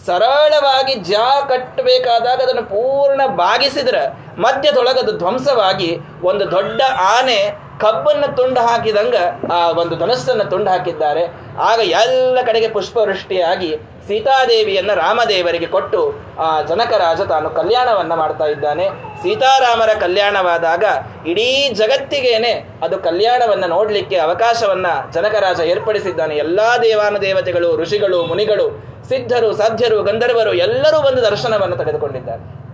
ಸರಳವಾಗಿ 0.06 0.94
ಜಾ 0.94 1.42
ಕಟ್ಟಬೇಕಾದಾಗ 1.42 2.40
ಅದನ್ನು 2.42 2.64
ಪೂರ್ಣ 2.64 3.22
ಬಾಗಿಸಿದ್ರೆ 3.26 4.04
ಮಧ್ಯದೊಳಗೆ 4.42 5.00
ಅದು 5.00 5.12
ಧ್ವಂಸವಾಗಿ 5.12 5.98
ಒಂದು 6.24 6.52
ದೊಡ್ಡ 6.52 6.82
ಆನೆ 7.18 7.52
ಕಬ್ಬನ್ನು 7.80 8.36
ತುಂಡು 8.36 8.60
ಹಾಕಿದಂಗ 8.60 9.16
ಆ 9.52 9.72
ಒಂದು 9.72 9.96
ಧನಸ್ಸನ್ನು 9.96 10.44
ತುಂಡು 10.44 10.72
ಹಾಕಿದ್ದಾರೆ. 10.72 11.26
ಆಗ 11.60 11.80
ಎಲ್ಲ 11.80 12.42
ಕಡೆಗೆ 12.42 12.68
ಪುಷ್ಪವೃಷ್ಟಿಯಾಗಿ 12.68 13.78
ಸೀತಾದೇವಿಯನ್ನ 14.08 14.94
ರಾಮದೇವರಿಗೆ 14.94 15.66
ಕೊಟ್ಟು 15.66 16.14
ಆ 16.40 16.62
ಜನಕರಾಜ 16.62 17.22
ತಾನು 17.22 17.50
ಕಲ್ಯಾಣವನ್ನು 17.50 18.16
ಮಾಡ್ತಾ 18.16 18.46
ಇದ್ದಾನೆ. 18.46 18.90
ಸೀತಾರಾಮರ 19.24 19.90
ಕಲ್ಯಾಣವಾದಾಗ 20.00 20.84
ಇಡೀ 21.28 21.70
ಜಗತ್ತಿಗೇನೆ 21.70 22.52
ಅದು 22.84 23.00
ಕಲ್ಯಾಣವನ್ನು 23.00 23.68
ನೋಡಲಿಕ್ಕೆ 23.68 24.18
ಅವಕಾಶವನ್ನು 24.18 25.14
ಜನಕರಾಜ 25.14 25.60
ಏರ್ಪಡಿಸಿದ್ದಾನೆ. 25.60 26.36
ಎಲ್ಲಾ 26.36 26.78
ದೇವಾನುದೇವತೆಗಳು, 26.78 27.78
ಋಷಿಗಳು, 27.78 28.24
ಮುನಿಗಳು, 28.24 28.84
ಸಿದ್ಧರು, 29.10 29.54
ಸಾಧ್ಯರು, 29.54 30.04
ಗಂಧರ್ವರು 30.04 30.54
ಎಲ್ಲರೂ 30.54 30.98
ಒಂದು 30.98 31.22
ದರ್ಶನವನ್ನು 31.22 31.78
ತೆಗೆದುಕೊಂಡಿದ್ದಾರೆ. 31.78 32.66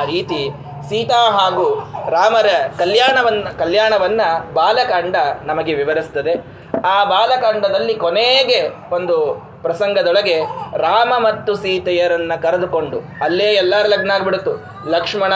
ಆ 0.00 0.04
ರೀತಿ 0.04 0.50
ಸೀತಾ 0.88 1.30
ಹಾಗೂ 1.30 1.92
ರಾಮರ 2.10 2.46
ಕಲ್ಯಾಣವನ್ನ 2.78 3.48
ಕಲ್ಯಾಣವನ್ನ 3.58 4.20
ಬಾಲಕಾಂಡ 4.54 5.16
ನಮಗೆ 5.44 5.74
ವಿವರಿಸ್ತದೆ. 5.74 6.34
ಆ 6.86 7.04
ಬಾಲಕಾಂಡದಲ್ಲಿ 7.04 7.94
ಕೊನೆಗೆ 7.94 8.68
ಒಂದು 8.94 9.51
ಪ್ರಸಂಗದೊಳಗೆ 9.64 10.36
ರಾಮ 10.84 11.12
ಮತ್ತು 11.26 11.52
ಸೀತೆಯರನ್ನ 11.62 12.34
ಕರೆದುಕೊಂಡು 12.44 12.98
ಅಲ್ಲೇ 13.26 13.48
ಎಲ್ಲರ 13.62 13.86
ಲಗ್ನ 13.92 14.10
ಆಗ್ಬಿಡುತ್ತು. 14.16 14.52
ಲಕ್ಷ್ಮಣ 14.94 15.34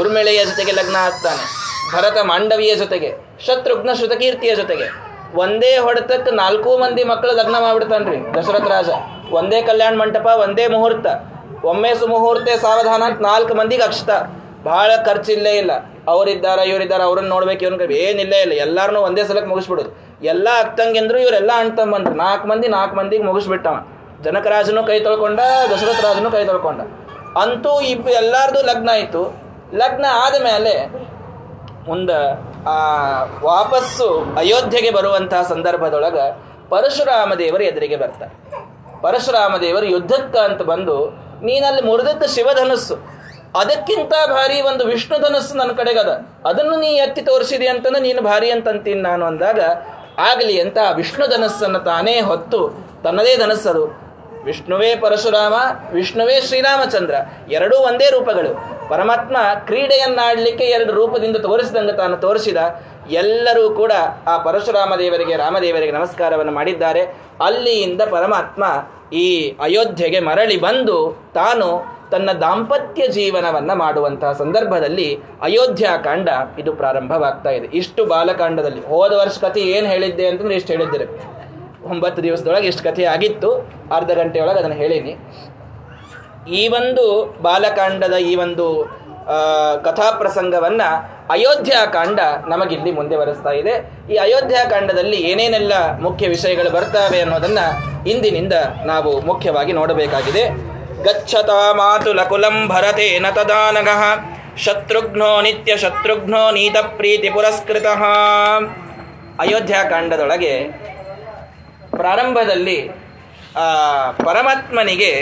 ಉರ್ಮಿಳೆಯ 0.00 0.40
ಜೊತೆಗೆ 0.50 0.72
ಲಗ್ನ 0.78 0.96
ಆಗ್ತಾನೆ, 1.08 1.44
ಭರತ 1.92 2.18
ಮಾಂಡವಿಯ 2.30 2.72
ಜೊತೆಗೆ, 2.82 3.10
ಶತ್ರುಘ್ನ 3.46 3.92
ಶ್ರುತಕೀರ್ತಿಯ 3.98 4.54
ಜೊತೆಗೆ. 4.60 4.88
ಒಂದೇ 5.42 5.72
ಹೊಡೆತಕ್ಕೆ 5.84 6.32
ನಾಲ್ಕು 6.42 6.70
ಮಂದಿ 6.82 7.02
ಮಕ್ಕಳು 7.12 7.32
ಲಗ್ನ 7.38 7.56
ಮಾಡ್ಬಿಡ್ತಾನ್ರಿ 7.64 8.18
ದಶರಥ 8.36 8.66
ರಾಜ. 8.74 8.90
ಒಂದೇ 9.38 9.60
ಕಲ್ಯಾಣ 9.68 9.94
ಮಂಟಪ, 10.02 10.26
ಒಂದೇ 10.44 10.66
ಮುಹೂರ್ತ. 10.74 11.06
ಒಮ್ಮೆ 11.70 11.92
ಸುಮುಹೂರ್ತೆ 12.00 12.52
ಸಾವಧಾನ, 12.64 13.02
ನಾಲ್ಕು 13.28 13.54
ಮಂದಿಗೆ 13.60 13.84
ಅಕ್ಷತ. 13.88 14.10
ಬಹಳ 14.68 14.90
ಖರ್ಚಿಲ್ಲೇ 15.08 15.52
ಇಲ್ಲ. 15.62 15.72
ಅವರಿದ್ದಾರ, 16.12 16.58
ಇವರಿದ್ದಾರ, 16.70 17.02
ಅವ್ರನ್ನ 17.08 17.30
ನೋಡ್ಬೇಕು, 17.34 17.62
ಇವ್ರನ್ನ 17.64 17.96
ಏನಿಲ್ಲೇ 18.06 18.38
ಇಲ್ಲ 18.44 18.54
ಎಲ್ಲಾರನ್ನೂ 18.66 19.00
ಒಂದೇ 19.08 19.22
ಸಲಕ್ಕೆ 19.30 19.50
ಮುಗಿಸ್ಬಿಡೋದು. 19.52 19.90
ಎಲ್ಲ 20.32 20.48
ಅಕ್ಕಂಗೆಂದ್ರು 20.62 21.18
ಇವರೆಲ್ಲ 21.24 21.52
ಅಣ್ತಂಬಂದ್ರು 21.64 22.14
ನಾಲ್ಕು 22.24 22.46
ಮಂದಿ, 22.50 22.68
ನಾಲ್ಕು 22.76 22.96
ಮಂದಿಗೆ 23.00 23.24
ಮುಗಿಸ್ಬಿಟ್ಟವ. 23.30 23.76
ಜನಕರಾಜನು 24.24 24.80
ಕೈ 24.86 24.96
ತೊಳ್ಕೊಂಡ 25.06 25.40
ದಶರಥ 25.72 26.00
ರಾಜನು 26.06 26.30
ಕೈ 26.36 26.40
ತೊಳ್ಕೊಂಡ. 26.50 26.80
ಅಂತೂ 27.42 27.72
ಇಬ್ಬ 27.92 28.06
ಎಲ್ಲಾರ್ದು 28.20 28.60
ಲಗ್ನ 28.68 28.88
ಆಯ್ತು. 28.96 29.22
ಲಗ್ನ 29.80 30.06
ಆದ 30.24 30.36
ಮೇಲೆ 30.48 30.72
ಮುಂದ 31.88 32.10
ಆ 32.72 32.76
ವಾಪಸ್ಸು 33.50 34.06
ಅಯೋಧ್ಯೆಗೆ 34.40 34.90
ಬರುವಂತಹ 34.96 35.42
ಸಂದರ್ಭದೊಳಗೆ 35.52 36.24
ಪರಶುರಾಮ 36.72 37.30
ದೇವರು 37.42 37.64
ಎದುರಿಗೆ 37.70 37.96
ಬರ್ತಾರೆ. 38.02 38.32
ಪರಶುರಾಮ 39.04 39.54
ದೇವರು 39.66 39.86
ಯುದ್ಧಕ್ಕ 39.94 40.36
ಅಂತ 40.48 40.62
ಬಂದು, 40.72 40.96
ನೀನಲ್ಲಿ 41.48 41.82
ಮುರಿದದ್ದು 41.90 42.26
ಶಿವಧನಸ್ಸು. 42.34 42.96
ಅದಕ್ಕಿಂತ 43.56 44.12
ಭಾರಿ 44.30 44.60
ಒಂದು 44.60 44.84
ವಿಷ್ಣು 44.84 45.18
ಧನಸ್ಸು 45.18 45.54
ನನ್ನ 45.54 45.72
ಕಡೆಗದ. 45.72 46.08
ಅದನ್ನು 46.48 46.76
ನೀ 46.80 46.86
ಎತ್ತಿ 46.86 47.22
ತೋರಿಸಿದೆ 47.22 47.68
ಅಂತಂದ್ರೆ 47.68 48.02
ನೀನು 48.02 48.22
ಭಾರಿ 48.22 48.50
ಅಂತಂತೀನಿ 48.50 49.00
ನಾನು 49.00 49.26
ಅಂದಾಗ, 49.26 49.60
ಆಗಲಿ 50.18 50.60
ಅಂತ 50.60 50.78
ಆ 50.88 50.90
ವಿಷ್ಣು 50.90 51.26
ಧನಸ್ಸನ್ನು 51.26 51.78
ತಾನೇ 51.78 52.20
ಹೊತ್ತು 52.20 52.60
ತನ್ನದೇ 53.02 53.36
ಧನಸ್ಸದು. 53.36 54.07
ವಿಷ್ಣುವೇ 54.44 54.96
ಪರಶುರಾಮ, 54.96 55.54
ವಿಷ್ಣುವೇ 55.92 56.40
ಶ್ರೀರಾಮಚಂದ್ರ. 56.40 57.14
ಎರಡೂ 57.50 57.76
ಒಂದೇ 57.76 58.10
ರೂಪಗಳು. 58.10 58.78
ಪರಮಾತ್ಮ 58.88 59.36
ಕ್ರೀಡೆಯನ್ನಾಡಲಿಕ್ಕೆ 59.66 60.64
ಎರಡು 60.64 60.92
ರೂಪದಿಂದ 60.92 61.36
ತೋರಿಸಿದಂಗೆ 61.36 61.92
ತಾನು 61.92 62.16
ತೋರಿಸಿದ. 62.16 62.56
ಎಲ್ಲರೂ 63.10 63.70
ಕೂಡ 63.70 63.92
ಆ 64.26 64.38
ಪರಶುರಾಮ 64.38 64.94
ದೇವರಿಗೆ, 64.98 65.36
ರಾಮದೇವರಿಗೆ 65.36 65.92
ನಮಸ್ಕಾರವನ್ನು 65.92 66.52
ಮಾಡಿದ್ದಾರೆ. 66.52 67.02
ಅಲ್ಲಿಯಿಂದ 67.44 68.02
ಪರಮಾತ್ಮ 68.10 68.64
ಈ 69.12 69.56
ಅಯೋಧ್ಯೆಗೆ 69.60 70.20
ಮರಳಿ 70.20 70.60
ಬಂದು 70.60 71.22
ತಾನು 71.34 71.98
ತನ್ನ 72.10 72.32
ದಾಂಪತ್ಯ 72.32 73.08
ಜೀವನವನ್ನು 73.08 73.74
ಮಾಡುವಂತಹ 73.74 74.32
ಸಂದರ್ಭದಲ್ಲಿ 74.32 75.20
ಅಯೋಧ್ಯಾಕಾಂಡ 75.42 76.28
ಇದು 76.58 76.72
ಪ್ರಾರಂಭವಾಗ್ತಾ 76.72 77.50
ಇದೆ. 77.50 77.66
ಇಷ್ಟು 77.66 78.04
ಬಾಲಕಾಂಡದಲ್ಲಿ 78.04 78.86
ಹೋದ 78.86 79.12
ವರ್ಷ 79.12 79.38
ಕಥೆ 79.38 79.60
ಏನು 79.60 79.86
ಹೇಳಿದ್ದೆ 79.86 80.26
ಅಂತಂದ್ರೆ 80.26 80.54
ಇಷ್ಟು 80.54 80.72
ಒಂಬತ್ತು 81.94 82.20
ದಿವಸದೊಳಗೆ 82.26 82.66
ಇಷ್ಟು 82.72 82.84
ಕಥೆ 82.88 83.04
ಆಗಿತ್ತು, 83.14 83.50
ಅರ್ಧ 83.96 84.10
ಗಂಟೆಯೊಳಗೆ 84.20 84.58
ಅದನ್ನು 84.62 84.78
ಹೇಳೀನಿ. 84.82 85.12
ಈ 86.60 86.62
ಒಂದು 86.78 87.04
ಬಾಲಕಾಂಡದ 87.46 88.16
ಈ 88.30 88.32
ಒಂದು 88.46 88.66
ಕಥಾಪ್ರಸಂಗವನ್ನು 89.86 89.86
ಕಥಾಪ್ರಸಂಗವನ್ನ 89.86 90.82
ಅಯೋಧ್ಯಾಕಾಂಡ 91.34 92.20
ನಮಗಿಲ್ಲಿ 92.52 92.90
ಮುಂದೆ 92.98 93.16
ಬರೆಸ್ತಾ 93.20 93.52
ಇದೆ. 93.60 93.74
ಈ 94.12 94.16
ಅಯೋಧ್ಯಾಕಾಂಡದಲ್ಲಿ 94.26 95.18
ಏನೇನೆಲ್ಲ 95.30 95.72
ಮುಖ್ಯ 96.06 96.28
ವಿಷಯಗಳು 96.34 96.70
ಬರ್ತವೆ 96.76 97.18
ಅನ್ನೋದನ್ನು 97.24 97.66
ಇಂದಿನಿಂದ 98.12 98.54
ನಾವು 98.90 99.10
ಮುಖ್ಯವಾಗಿ 99.30 99.72
ನೋಡಬೇಕಾಗಿದೆ. 99.80 100.44
ಗಚ್ಚತಾ 101.06 101.60
ಮಾತು 101.80 102.12
ಲಕುಲಂ 102.20 102.56
ಭರತೇನ 102.72 103.26
ತದಾನಗಃ, 103.38 104.02
ಶತ್ರುಘ್ನೋ 104.64 105.30
ನಿತ್ಯ 105.46 105.72
ಶತ್ರುಘ್ನೋ 105.84 106.42
ನೀತ 106.56 106.76
ಪ್ರೀತಿ 107.00 107.28
ಪುರಸ್ಕೃತ. 107.36 107.86
ಅಯೋಧ್ಯಾಕಾಂಡದೊಳಗೆ 109.44 110.52
ಪ್ರಾರಂಭದಲ್ಲಿ 111.96 112.78
ಪರಮಾತ್ಮನಿಗೆ 114.26 115.12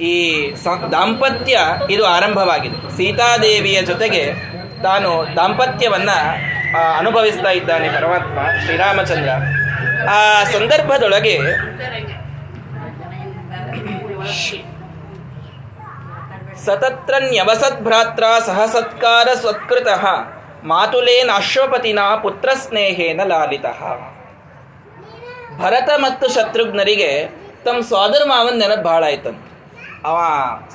ಈ 0.00 0.16
ದಾಂಪತ್ಯ 0.92 1.58
ಇದು 1.90 2.04
ಆರಂಭವಾಗಿದೆ. 2.06 2.96
ಸೀತಾದೇವಿಯ 2.96 3.82
ಜೊತೆಗೆ 3.82 4.22
ತಾನು 4.82 5.10
ದಾಂಪತ್ಯವನ್ನ 5.36 6.10
ಅನುಭವಿಸ್ತಾ 6.98 7.50
ಇದ್ದಾನೆ 7.50 7.88
ಪರಮಾತ್ಮ, 7.88 8.38
ಶ್ರೀರಾಮಚಂದ್ರ. 8.64 9.30
ಆ 10.10 10.20
ಸಂದರ್ಭದೊಳಗೆ 10.54 11.36
ಸತತ್ರ 16.64 17.14
ನ್ಯವಸದ್ಭ್ರಾತ್ರ 17.18 18.24
ಸಹ 18.46 18.58
ಸತ್ಕಾರ 18.72 19.28
ಸ್ವತ್ಕೃತಃ. 19.34 20.04
ಮಾತುಲೇನ 20.64 21.30
ಅಶ್ವಪತಿನ 21.34 21.98
ಪುತ್ರ 22.22 22.48
ಸ್ನೇಹೇನ 22.54 23.20
ಲಾಲಿತ. 23.24 23.66
ಭರತ 25.60 25.90
ಮತ್ತು 25.96 26.28
ಶತ್ರುಘ್ನರಿಗೆ 26.28 27.28
ತಮ್ಮ 27.64 27.80
ಸೋದರ 27.80 28.22
ಮಾವನ 28.24 28.58
ನೆನಪು 28.58 28.82
ಭಾಳ 28.82 29.04
ಆಯ್ತಂತ. 29.04 29.46
ಅವ 30.06 30.18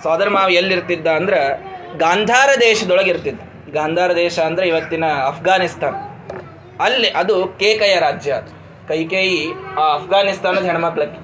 ಸೋದರ 0.04 0.30
ಮಾವ 0.30 0.50
ಎಲ್ಲಿರ್ತಿದ್ದ 0.50 1.08
ಅಂದ್ರೆ 1.08 1.64
ಗಾಂಧಾರ 1.98 2.50
ದೇಶದೊಳಗೆ 2.60 3.10
ಇರ್ತಿದ್ದ. 3.10 3.42
ಗಾಂಧಾರ 3.74 4.16
ದೇಶ 4.16 4.40
ಅಂದ್ರೆ 4.40 4.68
ಇವತ್ತಿನ 4.68 5.06
ಅಫ್ಘಾನಿಸ್ತಾನ್. 5.06 5.96
ಅಲ್ಲಿ 6.82 7.10
ಅದು 7.10 7.48
ಕೇಕಯ 7.48 8.00
ರಾಜ್ಯ 8.00 8.32
ಅದು. 8.32 8.52
ಕೈಕೇಯಿ 8.88 9.48
ಆ 9.80 9.94
ಅಫ್ಘಾನಿಸ್ತಾನದ 9.94 10.66
ಹೆಣ್ಮಕ್ಳಕ್ಕೆ. 10.66 11.20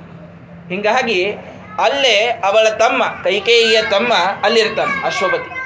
ಹಿಂಗಾಗಿ 0.69 1.31
ಅಲ್ಲೇ 1.79 2.41
ಅವಳ 2.43 2.69
ತಮ್ಮ 2.69 3.03
ಕೈಕೇಯಿಯ 3.23 3.81
ತಮ್ಮ 3.81 4.13
ಅಲ್ಲಿರ್ತಾನೆ 4.43 5.05
ಅಶ್ವಪತಿ. 5.05 5.62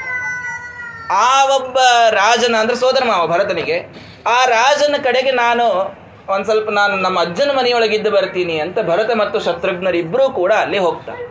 ಆ 1.11 1.45
ಒಬ್ಬ 1.45 1.77
ರಾಜನ, 2.09 2.55
ಅಂದ್ರೆ 2.55 2.77
ಸೋದರ 2.77 3.03
ಮಾವ 3.05 3.27
ಭರತನಿಗೆ, 3.27 3.79
ಆ 4.27 4.45
ರಾಜನ 4.45 4.95
ಕಡೆಗೆ 5.03 5.31
ನಾನು 5.31 5.97
ಒಂದ್ 6.29 6.45
ಸ್ವಲ್ಪ 6.45 6.69
ನಾನು 6.69 6.95
ನಮ್ಮ 6.95 7.21
ಅಜ್ಜನ 7.21 7.51
ಮನೆಯೊಳಗಿದ್ದು 7.51 8.11
ಬರ್ತೀನಿ 8.11 8.59
ಅಂತ 8.59 8.79
ಭರತ 8.79 9.09
ಮತ್ತು 9.15 9.39
ಶತ್ರುಘ್ನರಿಬ್ಬರೂ 9.39 10.29
ಕೂಡ 10.29 10.53
ಅಲ್ಲಿ 10.53 10.77
ಹೋಗ್ತಾರೆ 10.77 11.27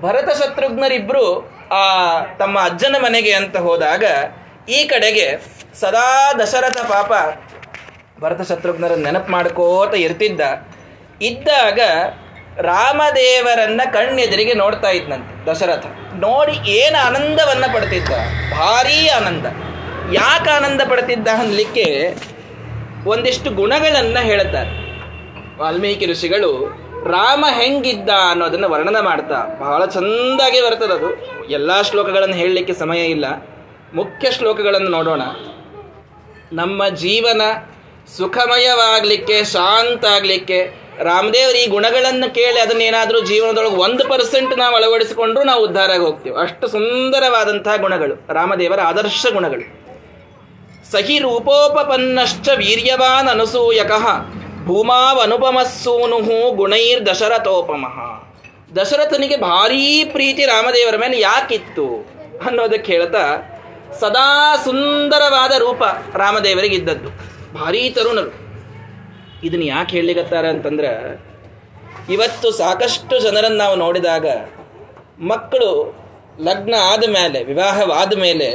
ಭರತ, 0.00 0.42
ಶತ್ರುಘ್ನರಿಬ್ರು, 0.42 1.50
ಆ, 1.70 2.20
ತಮ್ಮ 2.38 2.58
ಅಜ್ಜನ 2.58 2.96
ಮನೆಗೆ 2.98 3.32
ಅಂತ 3.32 3.56
ಹೋದಾಗ 3.56 4.04
ಈ 4.68 4.84
ಕಡೆಗೆ 4.84 5.40
ಸದಾ 5.80 6.32
ದಶರಥ 6.32 6.78
ಪಾಪ 6.78 7.12
ಭರತ 8.20 8.52
ಶತ್ರುಘ್ನರ 8.52 8.94
ನೆನಪು 8.94 9.32
ಮಾಡ್ಕೋತ 9.32 9.94
ಇರ್ತಿದ್ದ. 9.94 10.40
ಇದ್ದಾಗ 11.22 11.80
ರಾಮದೇವರನ್ನ 12.60 13.80
ಕಣ್ಣೆದುರಿಗೆ 13.92 14.54
ನೋಡ್ತಾ 14.54 14.90
ಇದ್ನಂತೆ 14.90 15.50
ದಶರಥ. 15.50 15.86
ನೋಡಿ 16.14 16.70
ಏನು 16.70 17.06
ಆನಂದವನ್ನ 17.06 17.64
ಪಡ್ತಿದ್ದ? 17.74 18.08
ಭಾರೀ 18.52 19.08
ಆನಂದ. 19.08 19.46
ಯಾಕೆ 20.14 20.50
ಆನಂದ 20.50 20.80
ಪಡ್ತಿದ್ದ 20.88 21.28
ಅನ್ಲಿಕ್ಕೆ 21.38 22.14
ಒಂದಿಷ್ಟು 23.06 23.50
ಗುಣಗಳನ್ನ 23.50 24.18
ಹೇಳುತ್ತಾರೆ. 24.18 24.70
ವಾಲ್ಮೀಕಿ 25.58 26.06
ಋಷಿಗಳು, 26.06 26.66
ರಾಮ 27.10 27.44
ಹೆಂಗಿದ್ದ 27.60 28.10
ಅನ್ನೋದನ್ನ 28.30 28.64
ವರ್ಣನ 28.64 29.00
ಮಾಡ್ತಾ, 29.00 29.58
ಬಹಳ 29.60 29.86
ಚಂದಾಗಿ 29.86 30.60
ಬರ್ತದದು 30.60 31.24
ಎಲ್ಲ 31.50 31.82
ಶ್ಲೋಕಗಳನ್ನು 31.82 32.36
ಹೇಳಲಿಕ್ಕೆ 32.36 32.72
ಸಮಯ 32.72 33.06
ಇಲ್ಲ. 33.06 33.24
ಮುಖ್ಯ 33.94 34.30
ಶ್ಲೋಕಗಳನ್ನು 34.30 34.88
ನೋಡೋಣ. 34.88 35.22
ನಮ್ಮ 36.52 36.88
ಜೀವನ 36.88 37.40
ಸುಖಮಯವಾಗಲಿಕ್ಕೆ 38.16 39.44
ಶಾಂತ 39.44 40.04
ಆಗಲಿಕ್ಕೆ 40.04 40.87
ರಾಮದೇವ್ರ 41.02 41.56
ಈ 41.56 41.66
ಗುಣಗಳನ್ನು 41.66 42.34
ಕೇಳಿ 42.34 42.60
ಅದನ್ನ 42.60 42.82
ಏನಾದರೂ 42.82 43.20
ಜೀವನದೊಳಗೆ 43.20 43.76
ಒಂದು 43.76 44.08
ಪರ್ಸೆಂಟ್ 44.08 44.58
ನಾವು 44.58 44.76
ಅಳವಡಿಸಿಕೊಂಡ್ರು 44.76 45.44
ನಾವು 45.44 45.64
ಉದ್ಧಾರ 45.64 45.90
ಆಗಿ 45.90 46.00
ಹೋಗ್ತೀವಿ. 46.00 46.40
ಅಷ್ಟು 46.40 46.68
ಸುಂದರವಾದಂತಹ 46.68 47.76
ಗುಣಗಳು. 47.76 48.34
ರಾಮದೇವರ 48.34 48.80
ಆದರ್ಶ 48.80 49.26
ಗುಣಗಳು. 49.32 49.78
ಸಹಿ 50.92 51.18
ರೂಪೋಪಪನ್ನಶ್ಚ 51.18 52.48
ವೀರ್ಯವಾನ್ 52.48 53.28
ಅನಸೂಯಕಃ 53.28 54.06
ಭೂಮಾವನುಪಮಸ್ಸೂನು 54.64 56.50
ಗುಣೈರ್ 56.50 57.06
ದಶರಥೋಪಮಃ 57.06 58.28
ದಶರಥನಿಗೆ 58.82 59.36
ಭಾರೀ 59.36 60.04
ಪ್ರೀತಿ 60.04 60.44
ರಾಮದೇವರ 60.44 60.96
ಮೇಲೆ 60.96 61.20
ಯಾಕಿತ್ತು 61.20 62.10
ಅನ್ನೋದಕ್ಕೆ 62.46 62.92
ಹೇಳ್ತಾ, 62.92 63.24
ಸದಾ 64.00 64.56
ಸುಂದರವಾದ 64.56 65.52
ರೂಪ 65.52 65.82
ರಾಮದೇವರಿಗೆ 66.16 66.76
ಇದ್ದದ್ದು 66.76 67.08
ಭಾರೀ 67.58 67.90
ತರುಣರು. 67.90 68.47
ಇದನ್ನ 69.44 69.62
ಯಾಕೆ 69.62 69.96
ಹೇಳಿಗತ್ತಾರ 69.96 70.46
ಅಂತಂದ್ರೆ, 70.46 71.20
ಇವತ್ತು 72.12 72.50
ಸಾಕಷ್ಟು 72.50 73.18
ಜನರನ್ನು 73.18 73.58
ನಾವು 73.58 73.76
ನೋಡಿದಾಗ, 73.76 74.26
ಮಕ್ಕಳು 75.20 75.96
ಲಗ್ನ 76.40 76.74
ಆದ 76.80 77.04
ಮೇಲೆ, 77.08 77.44
ವಿವಾಹವಾದ 77.44 78.18
ಮೇಲೆ 78.18 78.48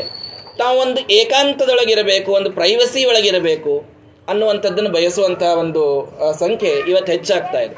ತಾವೊಂದು 0.58 1.12
ಏಕಾಂತದೊಳಗಿರಬೇಕು, 1.12 2.32
ಒಂದು 2.32 2.52
ಪ್ರೈವಸಿ 2.52 3.06
ಒಳಗಿರಬೇಕು 3.06 3.84
ಅನ್ನುವಂಥದ್ದನ್ನು 4.30 4.90
ಬಯಸುವಂತಹ 4.90 5.58
ಒಂದು 5.60 6.14
ಸಂಖ್ಯೆ 6.40 6.70
ಇವತ್ತು 6.70 7.12
ಹೆಚ್ಚಾಗ್ತಾ 7.12 7.60
ಇದೆ. 7.60 7.76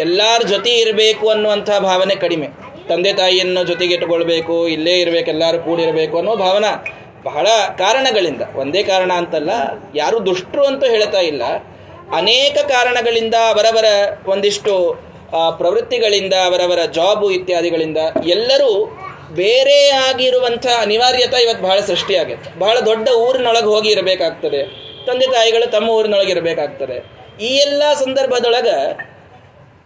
ಎಲ್ಲರ 0.00 0.46
ಜೊತೆ 0.46 0.70
ಇರಬೇಕು 0.70 1.28
ಅನ್ನುವಂಥ 1.28 1.70
ಭಾವನೆ 1.70 2.14
ಕಡಿಮೆ. 2.14 2.48
ತಂದೆ 2.88 3.12
ತಾಯಿಯನ್ನು 3.12 3.64
ಜೊತೆಗೆ 3.64 3.94
ಇಟ್ಟುಕೊಳ್ಬೇಕು, 3.94 4.68
ಇಲ್ಲೇ 4.68 5.00
ಇರಬೇಕು, 5.00 5.30
ಎಲ್ಲರೂ 5.30 5.58
ಕೂಡಿರಬೇಕು 5.58 6.18
ಅನ್ನೋ 6.18 6.36
ಭಾವನಾ 6.36 6.84
ಬಹಳ 7.24 7.46
ಕಾರಣಗಳಿಂದ. 7.78 8.42
ಒಂದೇ 8.54 8.82
ಕಾರಣ 8.82 9.12
ಅಂತಲ್ಲ, 9.12 9.50
ಯಾರು 9.94 10.26
ದುಷ್ಟರು 10.26 10.64
ಅಂತೂ 10.64 10.86
ಹೇಳ್ತಾ 10.86 11.18
ಇಲ್ಲ. 11.18 11.42
ಅನೇಕ 12.18 12.56
ಕಾರಣಗಳಿಂದ 12.72 13.36
ಅವರವರ 13.52 13.88
ಒಂದಿಷ್ಟು 14.32 14.74
ಪ್ರವೃತ್ತಿಗಳಿಂದ, 15.58 16.34
ಅವರವರ 16.48 16.80
ಜಾಬು 16.96 17.26
ಇತ್ಯಾದಿಗಳಿಂದ 17.36 18.00
ಎಲ್ಲರೂ 18.34 18.70
ಬೇರೆ 19.40 19.76
ಆಗಿರುವಂಥ 20.06 20.66
ಅನಿವಾರ್ಯತೆ 20.84 21.40
ಇವತ್ತು 21.44 21.62
ಬಹಳ 21.68 21.78
ಸೃಷ್ಟಿಯಾಗುತ್ತೆ 21.90 22.48
ಬಹಳ 22.62 22.76
ದೊಡ್ಡ 22.88 23.08
ಊರಿನೊಳಗೆ 23.26 23.68
ಹೋಗಿ 23.74 23.88
ಇರಬೇಕಾಗ್ತದೆ. 23.96 24.60
ತಂದೆ 25.06 25.26
ತಾಯಿಗಳು 25.34 25.66
ತಮ್ಮ 25.76 25.88
ಊರಿನೊಳಗೆ 25.98 26.32
ಇರಬೇಕಾಗ್ತದೆ. 26.36 26.96
ಈ 27.48 27.50
ಎಲ್ಲ 27.66 27.82
ಸಂದರ್ಭದೊಳಗೆ 28.02 28.76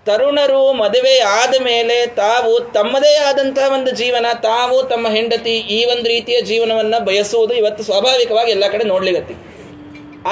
ತರುಣರು 0.06 0.62
ಮದುವೆ 0.80 1.14
ಆದ 1.40 1.54
ಮೇಲೆ 1.68 1.98
ತಾವು 2.22 2.52
ತಮ್ಮದೇ 2.76 3.12
ಆದಂತಹ 3.28 3.66
ಒಂದು 3.76 3.90
ಜೀವನ, 4.00 4.26
ತಾವು 4.50 4.76
ತಮ್ಮ 4.92 5.06
ಹೆಂಡತಿ 5.16 5.54
ಈ 5.76 5.78
ಒಂದು 5.92 6.06
ರೀತಿಯ 6.14 6.38
ಜೀವನವನ್ನು 6.50 6.98
ಬಯಸುವುದು 7.08 7.54
ಇವತ್ತು 7.60 7.82
ಸ್ವಾಭಾವಿಕವಾಗಿ 7.90 8.52
ಎಲ್ಲ 8.56 8.66
ಕಡೆ 8.74 8.86
ನೋಡ್ಲಿಗತ್ತಿ 8.92 9.36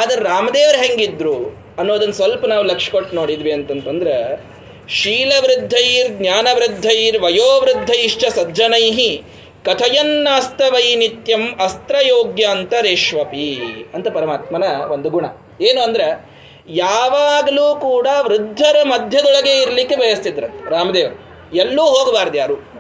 ಆದ್ರೆ 0.01 0.19
ರಾಮದೇವರು 0.31 0.81
ಹೆಂಗಿದ್ರು? 0.85 1.37
ಅನ್ನೋದನ್ನ 1.79 2.11
ಸ್ವಲ್ಪ 2.11 2.47
ನಾವು 2.47 2.65
ಲಕ್ಷ 2.65 2.91
ಕೊಟ್ಟು 2.91 3.17
ನೋಡಿದ್ವಿ 3.17 3.53
ಅಂತಂತಂದ್ರೆ, 3.53 4.41
ಶೀಲವೃದ್ಧೈರ್ 4.89 6.09
ಜ್ಞಾನವೃದ್ಧೈರ್ 6.09 7.23
ವಯೋವೃದ್ಧೈಶ್ಚ 7.23 8.25
ಸಜ್ಜನೈ 8.25 9.19
ಕಥಯನ್ನಾಸ್ತವೈ 9.65 10.95
ನಿತ್ಯಂ 10.95 11.61
ಅಸ್ತ್ರಯೋಗ್ಯ 11.65 12.45
ಅಂತರೇಶ್ವಪಿ 12.45 13.61
ಅಂತ 13.95 14.09
ಪರಮಾತ್ಮನ 14.09 14.65
ಒಂದು 14.91 15.11
ಗುಣ. 15.11 15.25
ಏನು 15.61 15.81
ಅಂದ್ರೆ, 15.81 16.33
ಯಾವಾಗಲೂ 16.69 17.79
ಕೂಡ 17.81 18.09
ವೃದ್ಧರ 18.23 18.77
ಮಧ್ಯದೊಳಗೆ 18.83 19.63
ಇರಲಿಕ್ಕೆ 19.63 19.97
ಬಯಸ್ತಿದ್ರು 19.97 20.71
ರಾಮದೇವರು. 20.71 21.33
ಎಲ್ಲೂ 21.57 21.83
ಹೋಗಬಾರ್ದು 21.83 22.39
ಯಾರು. 22.39 22.73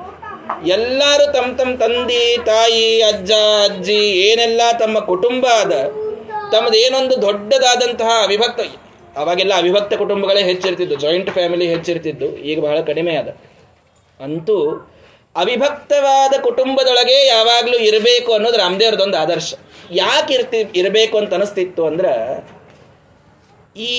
ಎಲ್ಲರೂ 0.66 1.32
ತಮ್ಮ 1.32 1.56
ತಮ್ಮ 1.56 1.76
ತಂದೆ, 1.78 2.36
ತಾಯಿ, 2.36 3.02
ಅಜ್ಜ, 3.02 3.32
ಅಜ್ಜಿ, 3.64 3.98
ಏನೆಲ್ಲ 3.98 4.60
ತಮ್ಮ 4.78 4.98
ಕುಟುಂಬ 4.98 5.46
ಅದ 5.46 5.72
ತಮ್ಮದು 6.52 6.76
ಏನೊಂದು 6.76 7.22
ದೊಡ್ಡದಾದಂತಹ 7.22 8.10
ಅವಿಭಕ್ತ, 8.22 8.60
ಅವಾಗೆಲ್ಲ 9.16 9.54
ಅವಿಭಕ್ತ 9.56 9.94
ಕುಟುಂಬಗಳೇ 9.94 10.42
ಹೆಚ್ಚಿರ್ತಿದ್ದು 10.42 10.94
ಜಾಯಿಂಟ್ 10.94 11.30
ಫ್ಯಾಮಿಲಿ 11.30 11.66
ಹೆಚ್ಚಿರ್ತಿದ್ದು, 11.68 12.36
ಈಗ 12.36 12.60
ಬಹಳ 12.60 12.80
ಕಡಿಮೆ 12.80 13.16
ಅದ 13.16 13.28
ಅಂತೂ 14.20 14.88
ಅವಿಭಕ್ತವಾದ 15.36 16.34
ಕುಟುಂಬದೊಳಗೆ 16.42 17.26
ಯಾವಾಗಲೂ 17.26 17.78
ಇರಬೇಕು 17.78 18.32
ಅನ್ನೋದು 18.32 18.58
ರಾಮದೇವ್ರದೊಂದು 18.58 19.18
ಆದರ್ಶ. 19.18 19.54
ಯಾಕೆ 19.90 20.34
ಇರ್ತಿ, 20.34 20.58
ಇರಬೇಕು 20.76 21.18
ಅಂತ 21.18 21.34
ಅನಿಸ್ತಿತ್ತು 21.34 21.86
ಅಂದ್ರೆ, 21.86 22.12
ಈ 23.76 23.94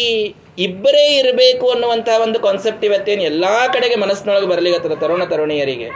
ಇಬ್ಬರೇ 0.58 1.06
ಇರಬೇಕು 1.18 1.72
ಅನ್ನುವಂತಹ 1.72 2.22
ಒಂದು 2.22 2.40
ಕಾನ್ಸೆಪ್ಟ್ 2.40 2.86
ಇವತ್ತೇನು 2.86 3.24
ಎಲ್ಲ 3.24 3.46
ಕಡೆಗೆ 3.74 3.96
ಮನಸ್ಸಿನೊಳಗೆ 3.96 4.48
ಬರಲಿಗತ್ತದ 4.48 4.94
ತರುಣ 4.94 5.24
ತರುಣಿಯರಿಗೆ. 5.24 5.90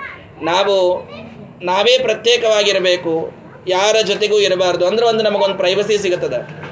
ನಾವು, 0.46 0.76
ನಾವೇ 1.66 1.98
ಪ್ರತ್ಯೇಕವಾಗಿರಬೇಕು 1.98 3.14
ಯಾರ 3.68 3.96
ಜೊತೆಗೂ 4.06 4.40
ಇರಬಾರ್ದು. 4.40 4.88
ಅಂದ್ರೆ 4.88 5.06
ಒಂದು 5.06 5.24
ನಮಗೊಂದು 5.24 5.56
ಪ್ರೈವಸಿ 5.56 5.98
ಸಿಗುತ್ತದೆ. 5.98 6.68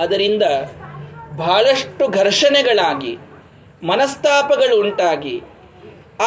ಅದರಿಂದ 0.00 0.42
ಬಹಳಷ್ಟು 1.36 2.08
ಘರ್ಷಣೆಗಳಾಗಿ, 2.08 3.18
ಮನಸ್ತಾಪಗಳು 3.82 4.80
ಉಂಟಾಗಿ, 4.80 5.42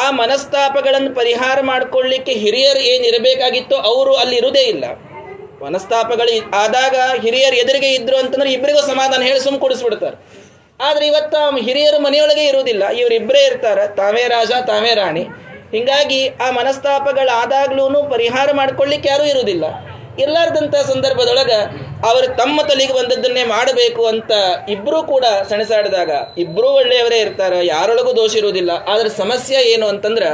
ಆ 0.02 0.10
ಮನಸ್ತಾಪಗಳನ್ನು 0.10 1.14
ಪರಿಹಾರ 1.14 1.60
ಮಾಡಿಕೊಳ್ಳಿಕ್ಕೆ 1.60 2.32
ಹಿರಿಯರು 2.32 2.78
ಏನಿರಬೇಕಾಗಿತ್ತೋ 2.78 3.76
ಅವರು 3.76 4.16
ಅಲ್ಲಿ 4.16 4.36
ಇರುವುದೇ 4.36 4.60
ಇಲ್ಲ. 4.60 4.84
ಮನಸ್ತಾಪಗಳು 5.64 6.50
ಆದಾಗ 6.50 7.20
ಹಿರಿಯರು 7.20 7.56
ಎದುರಿಗೆ 7.56 7.94
ಇದ್ರು 7.94 8.16
ಅಂತಂದ್ರೆ 8.16 8.52
ಇಬ್ಬರಿಗೂ 8.52 8.80
ಸಮಾಧಾನ 8.80 9.22
ಹೇಳಿ 9.22 9.40
ಸುಮ್ಮ 9.40 9.58
ಕೊಡಿಸ್ಬಿಡ್ತಾರೆ. 9.58 10.48
ಆದ್ರೆ 10.80 11.06
ಇವತ್ತು 11.06 11.56
ಹಿರಿಯರು 11.56 11.98
ಮನೆಯೊಳಗೆ 11.98 12.44
ಇರುವುದಿಲ್ಲ. 12.44 12.88
ಇವರಿಬ್ಬರೇ 12.88 13.46
ಇರ್ತಾರೆ. 13.46 13.96
ತಾವೇ 13.96 14.22
ರಾಜ, 14.28 14.50
ತಾವೇ 14.66 14.94
ರಾಣಿ. 14.94 15.26
ಹಿಂಗಾಗಿ 15.74 16.20
ಆ 16.28 16.48
ಮನಸ್ತಾಪಗಳಾದಾಗ್ಲೂ 16.50 17.86
ಪರಿಹಾರ 18.14 18.48
ಮಾಡ್ಕೊಳ್ಳಿಕ್ಕೆ 18.52 19.08
ಯಾರೂ 19.08 19.24
ಇರುವುದಿಲ್ಲ. 19.32 19.64
ಇರ್ಲಾರ್ದಂಥ 20.22 20.76
ಸಂದರ್ಭದೊಳಗೆ 20.92 21.58
ಅವರು 22.08 22.26
ತಮ್ಮ 22.36 22.60
ತಲೆಗೆ 22.68 22.92
ಬಂದದ್ದನ್ನೇ 22.92 23.44
ಮಾಡಬೇಕು 23.44 24.02
ಅಂತ 24.06 24.30
ಇಬ್ಬರೂ 24.68 25.02
ಕೂಡ 25.02 25.24
ಸೆಣಸಾಡಿದಾಗ 25.48 26.10
ಇಬ್ಬರೂ 26.44 26.68
ಒಳ್ಳೆಯವರೇ 26.80 27.18
ಇರ್ತಾರೆ, 27.18 27.58
ಯಾರೊಳಗೂ 27.66 28.12
ದೋಷ 28.16 28.32
ಇರುವುದಿಲ್ಲ. 28.36 28.70
ಆದರೆ 28.92 29.10
ಸಮಸ್ಯೆ 29.22 29.60
ಏನು 29.72 29.86
ಅಂತಂದ್ರೆ 29.86 30.30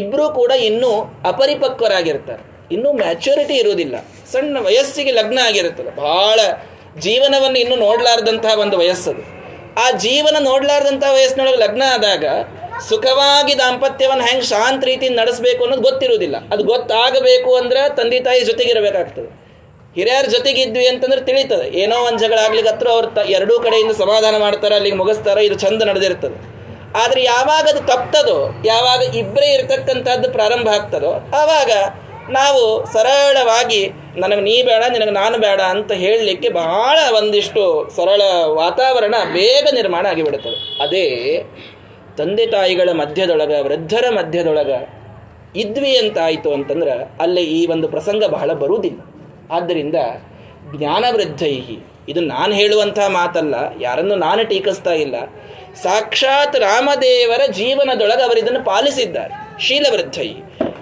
ಇಬ್ಬರೂ 0.00 0.26
ಕೂಡ 0.30 0.52
ಇನ್ನೂ 0.68 0.90
ಅಪರಿಪಕ್ವರಾಗಿರ್ತಾರೆ. 1.30 2.42
ಇನ್ನೂ 2.74 2.92
ಮ್ಯಾಚುರಿಟಿ 2.92 3.54
ಇರುವುದಿಲ್ಲ. 3.54 3.96
ಸಣ್ಣ 4.32 4.56
ವಯಸ್ಸಿಗೆ 4.68 5.12
ಲಗ್ನ 5.12 5.38
ಆಗಿರುತ್ತದೆ 5.46 5.90
ಬಹಳ 5.96 6.38
ಜೀವನವನ್ನು 7.00 7.58
ಇನ್ನೂ 7.58 7.76
ನೋಡಲಾರ್ದಂತಹ 7.76 8.54
ಒಂದು 8.58 8.76
ವಯಸ್ಸದು. 8.78 9.22
ಆ 9.84 9.86
ಜೀವನ 10.04 10.36
ನೋಡಲಾರ್ದಂತಹ 10.50 11.10
ವಯಸ್ಸಿನೊಳಗೆ 11.12 11.58
ಲಗ್ನ 11.64 11.82
ಆದಾಗ 11.94 12.24
ಸುಖವಾಗಿ 12.88 13.58
ದಾಂಪತ್ಯವನ್ನು 13.58 14.24
ಹೆಂಗೆ 14.24 14.44
ಶಾಂತ 14.44 14.84
ರೀತಿಯಿಂದ 14.84 15.20
ನಡೆಸಬೇಕು 15.20 15.64
ಅನ್ನೋದು 15.64 15.82
ಗೊತ್ತಿರುವುದಿಲ್ಲ. 15.82 16.36
ಅದು 16.52 16.64
ಗೊತ್ತಾಗಬೇಕು 16.64 17.56
ಅಂದ್ರೆ 17.56 17.96
ತಂದೆ 17.96 18.20
ತಾಯಿ 18.20 18.40
ಜೊತೆಗಿರಬೇಕಾಗ್ತದೆ. 18.40 19.46
ಹಿರಿಯರ 19.94 20.24
ಜೊತೆಗಿದ್ವಿ 20.28 20.86
ಅಂತಂದ್ರೆ 20.86 21.20
ತಿಳಿತದೆ. 21.20 21.78
ಏನೋ 21.78 21.96
ಒಂದು 21.96 22.18
ಜಗಳ 22.18 22.38
ಆಗ್ಲಿಕ್ಕೆ 22.38 22.74
ಹತ್ರ 22.74 22.88
ಅವ್ರು 22.88 23.08
ತ 23.08 23.18
ಎರಡೂ 23.18 23.60
ಕಡೆಯಿಂದ 23.60 23.90
ಸಮಾಧಾನ 23.90 24.36
ಮಾಡ್ತಾರೆ, 24.38 24.74
ಅಲ್ಲಿಗೆ 24.74 24.96
ಮುಗಿಸ್ತಾರೆ, 24.96 25.44
ಇದು 25.44 25.54
ಚಂದ 25.54 25.82
ನಡೆದಿರ್ತದೆ. 25.82 26.56
ಆದ್ರೆ 26.98 27.24
ಯಾವಾಗ 27.24 27.64
ಅದು 27.68 27.80
ತಪ್ತದೋ, 27.86 28.62
ಯಾವಾಗ 28.64 29.16
ಇಬ್ಬರೇ 29.16 29.46
ಇರತಕ್ಕಂಥದ್ದು 29.46 30.30
ಪ್ರಾರಂಭ 30.30 30.68
ಆಗ್ತದೋ, 30.68 31.30
ಆವಾಗ 31.34 31.70
ನಾವು 32.30 32.92
ಸರಳವಾಗಿ 32.92 33.90
ನನಗೆ 34.16 34.40
ನೀ 34.40 34.62
ಬೇಡ, 34.62 34.84
ನಿನಗೆ 34.92 35.10
ನಾನು 35.10 35.38
ಬೇಡ 35.38 35.60
ಅಂತ 35.60 35.92
ಹೇಳಲಿಕ್ಕೆ 35.92 36.48
ಬಹಳ 36.48 36.98
ಒಂದಿಷ್ಟು 37.16 37.90
ಸರಳ 37.96 38.22
ವಾತಾವರಣ, 38.44 39.14
ಬೇಗ 39.32 39.68
ನಿರ್ಮಾಣ 39.72 40.06
ಆಗಿಬಿಡುತ್ತದೆ. 40.06 40.82
ಅದೇ 40.82 41.42
ತಂದೆ 42.18 42.46
ತಾಯಿಗಳ 42.46 42.88
ಮಧ್ಯದೊಳಗ, 42.92 43.52
ವೃದ್ಧರ 43.60 44.04
ಮಧ್ಯದೊಳಗ 44.10 44.70
ಇದ್ವಿ 45.56 45.96
ಅಂತಾಯಿತು 45.96 46.52
ಅಂತಂದ್ರೆ 46.52 46.90
ಅಲ್ಲಿ 47.20 47.44
ಈ 47.44 47.66
ಒಂದು 47.66 47.88
ಪ್ರಸಂಗ 47.88 48.24
ಬಹಳ 48.24 48.52
ಬರುವುದಿಲ್ಲ. 48.52 49.00
ಆದ್ದರಿಂದ 49.50 49.94
ಜ್ಞಾನವೃದ್ಧೈಹಿ, 50.76 51.78
ಇದು 52.08 52.20
ನಾನು 52.20 52.54
ಹೇಳುವಂತಹ 52.54 53.06
ಮಾತಲ್ಲ, 53.06 53.54
ಯಾರನ್ನು 53.80 54.14
ನಾನು 54.14 54.48
ಟೀಕಿಸ್ತಾ 54.48 54.92
ಇಲ್ಲ. 54.92 55.14
ಸಾಕ್ಷಾತ್ 55.82 56.56
ರಾಮದೇವರ 56.56 57.40
ಜೀವನದೊಳಗೆ 57.52 58.22
ಅವರಿದನ್ನು 58.22 58.64
ಪಾಲಿಸಿದ್ದಾರೆ. 58.64 59.34
ಶೀಲವೃದ್ಧೈ 59.62 60.28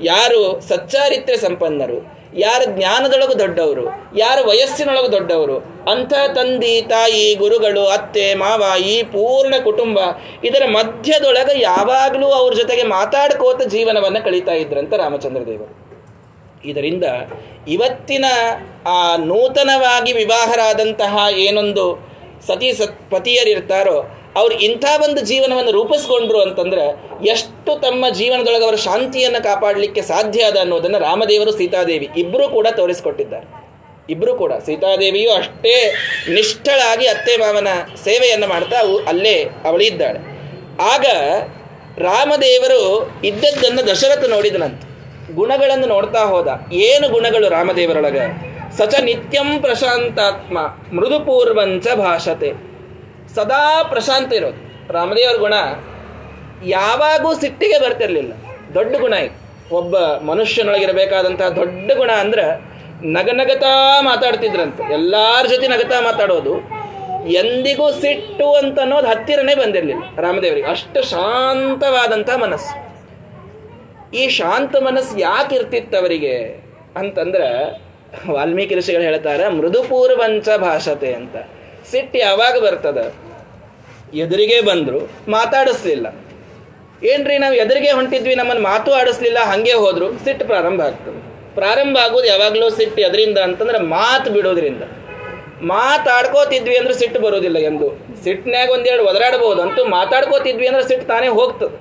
ಯಾರು 0.02 0.60
ಸಚ್ಚಾರಿತ್ರ್ಯ 0.60 1.36
ಸಂಪನ್ನರು 1.36 2.13
ಯಾರು 2.38 2.64
ಜ್ಞಾನದೊಳಗು 2.76 3.38
ದೊಡ್ಡವರು, 3.38 3.84
ಯಾರು 4.16 4.48
ವಯಸ್ಸಿನೊಳಗು 4.48 5.12
ದೊಡ್ಡವರು, 5.12 5.56
ಅಂಥ 5.90 6.12
ತಂದೆ, 6.12 6.80
ತಾಯಿ, 6.82 7.34
ಗುರುಗಳು, 7.34 7.86
ಅತ್ತೆ, 7.86 8.34
ಮಾವ, 8.34 8.62
ಈ 8.78 9.02
ಪೂರ್ಣ 9.02 9.54
ಕುಟುಂಬ, 9.64 9.98
ಇದರ 10.44 10.62
ಮಧ್ಯದೊಳಗೆ 10.66 11.60
ಯಾವಾಗಲೂ 11.60 12.26
ಅವ್ರ 12.26 12.54
ಜೊತೆಗೆ 12.54 12.82
ಮಾತಾಡ್ಕೋತ 12.82 13.62
ಜೀವನವನ್ನು 13.62 14.24
ಕಳೀತಾ 14.24 14.52
ಇದ್ರಂತ 14.52 14.94
ರಾಮಚಂದ್ರ 14.94 15.46
ದೇವರು. 15.46 15.84
ಇದರಿಂದ 16.64 17.04
ಇವತ್ತಿನ 17.68 18.24
ಆ 18.86 19.16
ನೂತನವಾಗಿ 19.16 20.12
ವಿವಾಹರಾದಂತಹ 20.12 21.18
ಏನೊಂದು 21.36 22.14
ಸತಿ 22.46 22.72
ಸತ್ 22.72 23.10
ಪತಿಯರಿರ್ತಾರೋ 23.10 24.23
ಅವ್ರು 24.36 24.54
ಇಂಥ 24.54 24.84
ಒಂದು 25.04 25.20
ಜೀವನವನ್ನು 25.20 25.70
ರೂಪಿಸ್ಕೊಂಡ್ರು 25.70 26.40
ಅಂತಂದ್ರೆ 26.40 27.02
ಎಷ್ಟು 27.26 27.80
ತಮ್ಮ 27.80 28.08
ಜೀವನದೊಳಗೆ 28.08 28.64
ಅವರ 28.64 28.74
ಶಾಂತಿಯನ್ನು 28.74 29.42
ಕಾಪಾಡಲಿಕ್ಕೆ 29.42 30.02
ಸಾಧ್ಯ 30.02 30.42
ಅದ 30.42 30.56
ಅನ್ನೋದನ್ನು 30.56 30.98
ರಾಮದೇವರು 30.98 31.52
ಸೀತಾದೇವಿ 31.52 32.08
ಇಬ್ಬರೂ 32.16 32.48
ಕೂಡ 32.48 32.66
ತೋರಿಸಿಕೊಟ್ಟಿದ್ದಾರೆ. 32.76 33.64
ಇಬ್ಬರೂ 34.10 34.34
ಕೂಡ. 34.34 34.52
ಸೀತಾದೇವಿಯು 34.52 35.30
ಅಷ್ಟೇ 35.32 35.94
ನಿಷ್ಠಳಾಗಿ 36.30 37.06
ಅತ್ತೆ 37.06 37.36
ಮಾವನ 37.36 37.68
ಸೇವೆಯನ್ನು 38.04 38.46
ಮಾಡ್ತಾ 38.46 38.76
ಅಲ್ಲೇ 39.08 39.44
ಅವಳಿದ್ದಾಳೆ. 39.64 40.18
ಆಗ 40.82 41.06
ರಾಮದೇವರು 41.98 43.10
ಇದ್ದದ್ದನ್ನು 43.24 43.86
ದಶರಥ 43.86 44.28
ನೋಡಿದನಂತೆ. 44.28 44.94
ಗುಣಗಳನ್ನು 45.34 45.86
ನೋಡ್ತಾ 45.86 46.20
ಹೋದ. 46.20 46.48
ಏನು 46.72 47.08
ಗುಣಗಳು 47.08 47.48
ರಾಮದೇವರೊಳಗ? 47.48 48.18
ಸಚ 48.78 48.94
ನಿತ್ಯಂ 49.00 49.62
ಪ್ರಶಾಂತಾತ್ಮ, 49.62 50.58
ಮೃದುಪೂರ್ವಂಚ 50.96 51.88
ಭಾಷತೆ. 51.88 52.73
ಸದಾ 53.34 53.82
ಪ್ರಶಾಂತ 53.82 54.32
ಇರೋದು. 54.32 54.92
ರಾಮದೇವರ 54.92 55.36
ಗುಣ 55.36 55.54
ಯಾವಾಗೂ 56.64 57.34
ಸಿಟ್ಟಿಗೆ 57.34 57.78
ಬರ್ತಿರಲಿಲ್ಲ. 57.78 58.32
ದೊಡ್ಡ 58.74 58.96
ಗುಣ 58.96 59.12
ಇದು. 59.12 59.44
ಒಬ್ಬ 59.74 59.98
ಮನುಷ್ಯನೊಳಗಿರಬೇಕಾದಂತಹ 59.98 61.48
ದೊಡ್ಡ 61.48 61.92
ಗುಣ 61.92 62.10
ಅಂದ್ರೆ 62.10 62.74
ನಗನಗತಾ 63.06 64.00
ಮಾತಾಡ್ತಿದ್ರಂತೆ. 64.00 64.92
ಎಲ್ಲಾರ 64.92 65.46
ಜೊತೆ 65.46 65.68
ನಗತಾ 65.68 66.00
ಮಾತಾಡೋದು 66.00 66.84
ಎಂದಿಗೂ 67.28 67.90
ಸಿಟ್ಟು 67.90 68.54
ಅಂತ 68.54 68.80
ಅನ್ನೋದು 68.80 69.06
ಹತ್ತಿರನೇ 69.06 69.54
ಬಂದಿರಲಿಲ್ಲ 69.54 70.20
ರಾಮದೇವರಿಗೆ. 70.20 70.66
ಅಷ್ಟು 70.66 71.02
ಶಾಂತವಾದಂಥ 71.02 72.30
ಮನಸ್ಸು. 72.30 72.84
ಈ 74.16 74.28
ಶಾಂತ 74.28 74.76
ಮನಸ್ಸು 74.76 75.18
ಯಾಕೆ 75.18 75.56
ಇರ್ತಿತ್ತು 75.56 75.98
ಅವರಿಗೆ 75.98 76.64
ಅಂತಂದ್ರೆ 76.96 77.80
ವಾಲ್ಮೀಕಿ 78.30 78.74
ಋಷಿಗಳು 78.74 79.02
ಹೇಳ್ತಾರೆ 79.02 79.48
ಮೃದುಪೂರ್ವಂಚ 79.48 80.48
ಭಾಷತೆ 80.56 81.12
ಅಂತ. 81.12 81.36
ಸಿಟ್ಟು 81.90 82.18
ಯಾವಾಗ 82.18 82.58
ಬರ್ತದ? 82.58 83.12
ಎದುರಿಗೆ 84.18 84.60
ಬಂದರು 84.60 85.10
ಮಾತಾಡಿಸ್ಲಿಲ್ಲ. 85.28 86.06
ಏನ್ರಿ 87.06 87.38
ನಾವು 87.38 87.54
ಎದುರಿಗೆ 87.54 87.90
ಹೊಂಟಿದ್ವಿ 87.90 88.34
ನಮ್ಮನ್ನು 88.34 88.62
ಮಾತು 88.62 88.92
ಆಡಿಸ್ಲಿಲ್ಲ, 88.92 89.38
ಹಂಗೆ 89.38 89.72
ಹೋದ್ರು, 89.72 90.24
ಸಿಟ್ಟು 90.24 90.46
ಪ್ರಾರಂಭ 90.46 90.80
ಆಗ್ತದೆ 90.80 91.20
ಪ್ರಾರಂಭ 91.54 91.98
ಆಗೋದು 91.98 92.24
ಯಾವಾಗಲೂ 92.24 92.70
ಸಿಟ್ಟು 92.70 93.00
ಎದರಿಂದ 93.00 93.38
ಅಂತಂದ್ರೆ 93.38 93.78
ಮಾತು 93.78 94.30
ಬಿಡೋದ್ರಿಂದ. 94.30 94.82
ಮಾತಾಡ್ಕೋತಿದ್ವಿ 95.62 96.76
ಅಂದ್ರೆ 96.76 96.94
ಸಿಟ್ಟು 96.94 97.20
ಬರೋದಿಲ್ಲ 97.20 97.58
ಎಂದು. 97.58 97.88
ಸಿಟ್ಟಿನಾಗ 98.24 98.70
ಒಂದೆರಡು 98.70 99.04
ಒದರಾಡಬಹುದು 99.04 99.62
ಅಂತೂ 99.62 99.84
ಮಾತಾಡ್ಕೋತಿದ್ವಿ 99.84 100.66
ಅಂದ್ರೆ 100.66 100.88
ಸಿಟ್ಟು 100.88 101.06
ತಾನೇ 101.06 101.28
ಹೋಗ್ತದೆ 101.28 101.76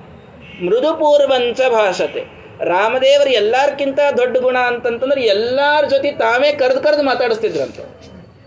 ಮೃದುಪೂರ್ವಂಚ 0.66 1.60
ಭಾಷತೆ. 1.72 2.22
ರಾಮದೇವರು 2.64 3.30
ಎಲ್ಲಾರ್ಕಿಂತ 3.30 3.98
ದೊಡ್ಡ 4.16 4.36
ಗುಣ 4.36 4.58
ಅಂತಂತಂದ್ರೆ 4.58 5.22
ಎಲ್ಲಾರ 5.22 5.84
ಜೊತೆ 5.84 6.12
ತಾವೇ 6.12 6.52
ಕರೆದು 6.52 6.80
ಕರೆದು 6.80 7.02
ಮಾತಾಡಿಸ್ತಿದ್ರಂತ. 7.02 7.80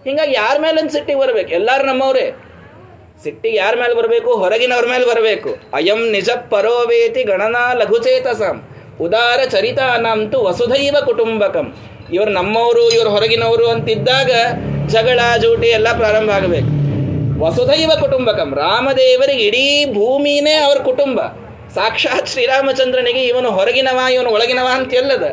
ಹಿಂಗಾಗಿ 0.04 0.34
ಯಾರ 0.34 0.58
ಮೇಲೆ 0.62 0.90
ಸಿಟ್ಟಿಗೆ 0.90 1.20
ಬರಬೇಕು? 1.20 1.50
ಎಲ್ಲರೂ 1.50 1.86
ನಮ್ಮವ್ರೆ. 1.86 2.47
ಸಿಟ್ಟಿಗೆ 3.24 3.58
ಯಾರ 3.58 3.76
ಮೇಲೆ 3.76 3.94
ಬರಬೇಕು? 3.94 4.34
ಹೊರಗಿನವ್ರ 4.34 4.86
ಮೇಲೆ 4.86 5.06
ಬರಬೇಕು. 5.06 5.50
ಅಯಂ 5.74 6.12
ನಿಜ 6.12 6.30
ಪರೋವೇತಿ 6.50 7.24
ಗಣನಾ 7.24 7.74
ಲಘುಚೇತಸಂ. 7.74 8.70
ಉದಾರ 9.02 9.40
ಚರಿತಾನಂತು 9.50 10.44
ವಸುಧೈವ 10.44 10.96
ಕುಟುಂಬಕಂ. 11.06 11.76
ಇವರು 12.14 12.30
ನಮ್ಮವರು, 12.30 12.90
ಇವರು 12.90 13.10
ಹೊರಗಿನವರು 13.10 13.70
ಅಂತಿದ್ದಾಗ 13.70 14.32
ಜಗಳ, 14.88 15.20
ಜೂಟಿ 15.42 15.68
ಎಲ್ಲ 15.68 15.98
ಪ್ರಾರಂಭ 15.98 16.30
ಆಗಬೇಕು. 16.30 16.72
ವಸುಧೈವ 17.46 17.92
ಕುಟುಂಬಕಂ. 18.00 18.56
ರಾಮದೇವರಿಗೆ 18.56 19.44
ಇಡೀ 19.44 19.86
ಭೂಮಿನೇ 19.94 20.54
ಅವ್ರ 20.54 20.78
ಕುಟುಂಬ. 20.82 21.22
ಸಾಕ್ಷಾತ್ 21.76 22.28
ಶ್ರೀರಾಮಚಂದ್ರನಿಗೆ 22.28 23.24
ಇವನು 23.24 23.50
ಹೊರಗಿನವ, 23.50 24.00
ಇವನು 24.14 24.30
ಒಳಗಿನವ 24.30 24.68
ಅಂತ 24.74 24.94
ಎಲ್ಲದ 24.94 25.24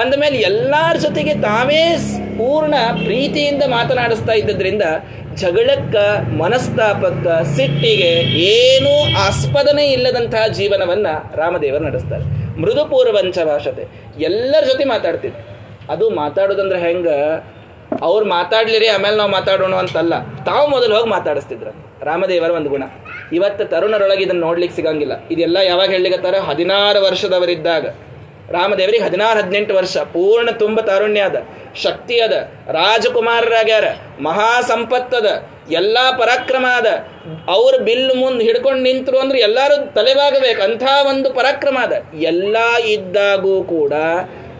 ಅಂದಮೇಲೆ 0.00 0.38
ಎಲ್ಲರ 0.38 0.96
ಜೊತೆಗೆ 0.96 1.34
ತಾವೇ 1.34 1.96
ಪೂರ್ಣ 2.38 2.74
ಪ್ರೀತಿಯಿಂದ 3.04 3.62
ಮಾತನಾಡಿಸ್ತಾ 3.66 4.32
ಜಗಳಕ್ಕ 5.40 5.96
ಮನಸ್ತಾಪಕ್ಕ, 6.36 7.46
ಸಿಟ್ಟಿಗೆ 7.46 8.10
ಏನೂ 8.40 9.18
ಆಸ್ಪದನೆ 9.18 9.86
ಇಲ್ಲದಂತಹ 9.86 10.46
ಜೀವನವನ್ನ 10.46 11.06
ರಾಮದೇವರು 11.34 11.84
ನಡೆಸ್ತಾರೆ. 11.84 12.24
ಮೃದುಪೂರ್ವಂಚ 12.60 13.38
ಭಾಷತೆ. 13.38 13.84
ಎಲ್ಲರ 14.20 14.64
ಜೊತೆ 14.64 14.84
ಮಾತಾಡ್ತಿದ್ರು 14.84 15.58
ಅದು 15.92 16.10
ಮಾತಾಡೋದಂದ್ರೆ 16.10 16.80
ಹೆಂಗ? 16.80 17.08
ಅವ್ರು 18.02 18.26
ಮಾತಾಡ್ಲಿರಿ, 18.26 18.88
ಆಮೇಲೆ 18.88 19.16
ನಾವು 19.16 19.30
ಮಾತಾಡೋಣ 19.30 19.74
ಅಂತಲ್ಲ. 19.74 20.44
ತಾವು 20.44 20.70
ಮೊದಲು 20.70 20.96
ಹೋಗಿ 20.96 21.08
ಮಾತಾಡಿಸ್ತಿದ್ರು. 21.08 22.04
ರಾಮದೇವರ 22.04 22.50
ಒಂದು 22.50 22.70
ಗುಣ. 22.70 22.82
ಇವತ್ತು 23.32 23.64
ತರುಣರೊಳಗೆ 23.64 24.24
ಇದನ್ನು 24.24 24.40
ನೋಡ್ಲಿಕ್ಕೆ 24.40 24.76
ಸಿಗಂಗಿಲ್ಲ. 24.76 25.12
ಇದೆಲ್ಲ 25.30 25.56
ಯಾವಾಗ 25.56 25.90
ಹೇಳಲಿಕತ್ತಾರ 25.90 26.34
ಹದಿನಾರು 26.34 27.04
ವರ್ಷದವರಿದ್ದಾಗ. 27.04 27.86
ರಾಮದೇವರಿಗೆ 28.50 29.04
ಹದಿನಾರು, 29.04 29.38
ಹದಿನೆಂಟು 29.38 29.74
ವರ್ಷ. 29.74 29.96
ಪೂರ್ಣ 29.96 30.50
ತುಂಬ 30.50 30.80
ತಾರುಣ್ಯ 30.80 31.20
ಅದ. 31.20 31.36
ಶಕ್ತಿ 31.82 32.20
ಅದ. 32.20 32.32
ರಾಜಕುಮಾರರಾಗ್ಯಾರ. 32.70 33.84
ಮಹಾ 34.20 34.60
ಸಂಪತ್ತದ 34.60 35.26
ಎಲ್ಲ 35.70 35.98
ಪರಾಕ್ರಮ 36.18 36.66
ಅದ. 36.76 36.86
ಅವ್ರ 37.48 37.82
ಬಿಲ್ 37.82 38.16
ಮುಂದೆ 38.16 38.44
ಹಿಡ್ಕೊಂಡು 38.44 38.82
ನಿಂತರು 38.82 39.18
ಅಂದ್ರೆ 39.18 39.40
ಎಲ್ಲರೂ 39.40 39.92
ತಲೆಬಾಗಬೇಕು. 39.92 40.62
ಅಂಥ 40.62 40.82
ಒಂದು 41.08 41.30
ಪರಾಕ್ರಮ 41.30 41.78
ಅದ. 41.82 41.92
ಎಲ್ಲ 42.20 42.56
ಇದ್ದಾಗೂ 42.86 43.64
ಕೂಡ 43.64 43.92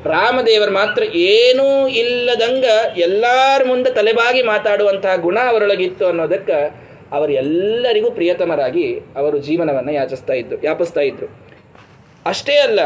ರಾಮದೇವರು 0.05 0.71
ಮಾತ್ರ 0.71 1.03
ಏನೂ 1.03 1.89
ಇಲ್ಲದಂಗ 1.89 2.65
ಎಲ್ಲಾರ 2.97 3.65
ಮುಂದೆ 3.65 3.91
ತಲೆಬಾಗಿ 3.91 4.43
ಮಾತಾಡುವಂತಹ 4.43 5.17
ಗುಣ 5.17 5.39
ಅವರೊಳಗಿತ್ತು 5.49 6.07
ಅನ್ನೋದಕ್ಕೆ 6.07 6.75
ಅವರು 7.13 7.33
ಎಲ್ಲರಿಗೂ 7.33 8.11
ಪ್ರಿಯತಮರಾಗಿ 8.11 8.99
ಅವರು 9.17 9.39
ಜೀವನವನ್ನು 9.39 9.93
ಯಾಚಿಸ್ತಾ 9.93 10.33
ಇದ್ರು 10.33 10.63
ಯಾಪಿಸ್ತಾ 10.63 11.01
ಇದ್ರು. 11.01 11.27
ಅಷ್ಟೇ 12.27 12.57
ಅಲ್ಲ 12.59 12.81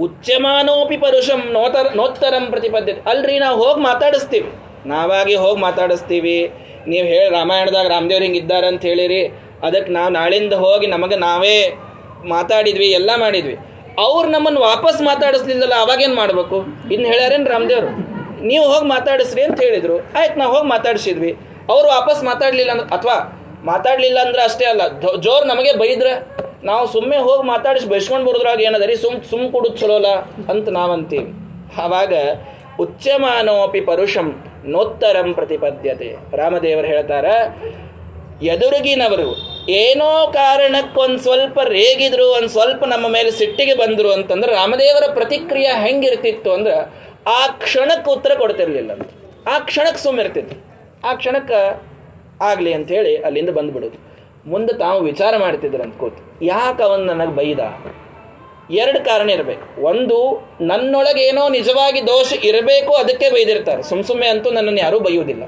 ಉಚ್ಯಮಾನೋಪಿ 0.00 0.96
ಪರುಷಂ 0.96 1.42
ನೋತರ 1.50 1.86
ನೋತ್ತರಂ 1.96 2.46
ಪ್ರತಿಪದ್ಯತೆ. 2.50 3.10
ಅಲ್ರಿ, 3.10 3.38
ನಾವು 3.38 3.64
ಹೋಗಿ 3.64 3.80
ಮಾತಾಡಿಸ್ತೀವಿ. 3.80 4.52
ನಾವಾಗಿ 4.86 5.34
ಹೋಗಿ 5.34 5.60
ಮಾತಾಡಿಸ್ತೀವಿ. 5.60 6.52
ನೀವು 6.86 7.06
ಹೇಳಿ 7.06 7.30
ರಾಮಾಯಣದಾಗ 7.30 7.88
ರಾಮದೇವ್ರು 7.88 8.24
ಹಿಂಗೆ 8.24 8.38
ಇದ್ದಾರೆ 8.38 8.66
ಅಂತ 8.66 8.82
ಹೇಳಿರಿ. 8.82 9.26
ಅದಕ್ಕೆ 9.62 9.92
ನಾವು 9.92 10.12
ನಾಳಿಂದ 10.12 10.52
ಹೋಗಿ 10.52 10.86
ನಮಗೆ 10.86 11.16
ನಾವೇ 11.16 11.74
ಮಾತಾಡಿದ್ವಿ, 12.24 12.86
ಎಲ್ಲ 12.86 13.10
ಮಾಡಿದ್ವಿ. 13.16 13.56
ಅವ್ರು 13.98 14.28
ನಮ್ಮನ್ನು 14.28 14.60
ವಾಪಸ್ 14.60 15.02
ಮಾತಾಡಿಸ್ಲಿಲ್ಲಲ್ಲ 15.02 15.74
ಅವಾಗೇನು 15.74 16.14
ಮಾಡಬೇಕು? 16.14 16.56
ಇನ್ನು 16.92 17.08
ಹೇಳ್ಯಾರೇನು 17.08 17.50
ರಾಮದೇವ್ರು? 17.50 17.88
ನೀವು 18.46 18.64
ಹೋಗಿ 18.64 18.86
ಮಾತಾಡಿಸ್ರಿ 18.86 19.42
ಅಂತ 19.42 19.62
ಹೇಳಿದರು. 19.62 19.96
ಆಯ್ತು, 20.18 20.38
ನಾವು 20.38 20.54
ಹೋಗಿ 20.54 20.68
ಮಾತಾಡಿಸಿದ್ವಿ. 20.68 21.36
ಅವ್ರು 21.68 21.88
ವಾಪಸ್ 21.88 22.24
ಮಾತಾಡಲಿಲ್ಲ 22.24 22.70
ಅಂದ್ರೆ 22.70 22.88
ಅಥವಾ 22.88 23.38
ಮಾತಾಡಲಿಲ್ಲ 23.64 24.18
ಅಂದ್ರೆ 24.18 24.42
ಅಷ್ಟೇ 24.42 24.64
ಅಲ್ಲ 24.64 24.80
ಜೋರು 25.20 25.44
ನಮಗೆ 25.44 25.72
ಬೈದ್ರೆ 25.72 26.42
ನಾವು 26.68 26.84
ಸುಮ್ಮನೆ 26.94 27.18
ಹೋಗಿ 27.26 27.44
ಮಾತಾಡಿಸಿ 27.52 27.86
ಬೈಸ್ಕೊಂಡು 27.92 28.26
ಬರೋದ್ರಾಗ 28.28 28.60
ಏನದರಿ 28.68 28.96
ಸುಮ್ 29.04 29.16
ಸುಮ್ 29.30 29.46
ಕೊಡುದು 29.52 29.76
ಚಲೋಲ್ಲ 29.80 30.08
ಅಂತ 30.52 30.68
ನಾವಂತೀವಿ. 30.78 31.30
ಆವಾಗ 31.84 32.14
ಉಚ್ಚಮಾನೋಪಿ 32.80 33.80
ಪರುಷಂ 33.88 34.28
ನೋತ್ತರಂ 34.74 35.28
ಪ್ರತಿಪದ್ಯತೆ. 35.38 36.10
ರಾಮದೇವರು 36.40 36.88
ಹೇಳ್ತಾರ, 36.92 37.26
ಎದುರುಗಿನವರು 38.52 39.28
ಏನೋ 39.80 40.10
ಕಾರಣಕ್ಕೊಂದು 40.32 41.18
ಸ್ವಲ್ಪ 41.26 41.58
ರೇಗಿದ್ರು, 41.76 42.26
ಒಂದು 42.36 42.48
ಸ್ವಲ್ಪ 42.48 42.84
ನಮ್ಮ 42.94 43.06
ಮೇಲೆ 43.16 43.30
ಸಿಟ್ಟಿಗೆ 43.40 43.74
ಬಂದರು 43.82 44.10
ಅಂತಂದ್ರೆ 44.12 44.52
ರಾಮದೇವರ 44.52 45.08
ಪ್ರತಿಕ್ರಿಯೆ 45.18 45.72
ಹೆಂಗಿರ್ತಿತ್ತು 45.84 46.52
ಅಂದ್ರೆ 46.52 46.76
ಆ 47.38 47.40
ಕ್ಷಣಕ್ಕೆ 47.64 48.10
ಉತ್ತರ 48.16 48.32
ಕೊಡ್ತಿರ್ಲಿಲ್ಲ. 48.42 48.92
ಅಂತ 48.92 49.10
ಆ 49.52 49.58
ಕ್ಷಣಕ್ಕೆ 49.68 50.02
ಸುಮ್ಮಿರ್ತಿತ್ತು 50.02 50.56
ಆ 51.08 51.12
ಕ್ಷಣಕ್ಕೆ 51.20 51.60
ಆಗಲಿ 52.50 52.72
ಅಂಥೇಳಿ 52.78 53.12
ಅಲ್ಲಿಂದ 53.26 53.50
ಬಂದ್ಬಿಡೋದು. 53.58 53.98
ಮುಂದೆ 54.46 54.78
ತಾವು 54.78 55.00
ವಿಚಾರ 55.00 55.36
ಮಾಡ್ತಿದ್ರು 55.36 55.82
ಅಂತ 55.82 55.98
ಕೂತು. 55.98 56.44
ಯಾಕೆ 56.44 56.82
ಅವನು 56.82 57.04
ನನಗೆ 57.04 57.36
ಬೈದ? 57.36 57.58
ಎರಡು 58.70 59.04
ಕಾರಣ 59.04 59.30
ಇರಬೇಕು. 59.30 59.82
ಒಂದು, 59.82 60.48
ನನ್ನೊಳಗೆ 60.60 61.22
ಏನೋ 61.22 61.48
ನಿಜವಾಗಿ 61.48 62.06
ದೋಷ 62.06 62.32
ಇರಬೇಕು, 62.44 62.92
ಅದಕ್ಕೆ 62.92 63.30
ಬೈದಿರ್ತಾರೆ. 63.30 63.82
ಸುಮ್ 63.82 64.04
ಸುಮ್ಮನೆ 64.04 64.28
ಅಂತೂ 64.28 64.50
ನನ್ನನ್ನು 64.50 64.80
ಯಾರೂ 64.80 65.00
ಬೈಯೋದಿಲ್ಲ 65.00 65.42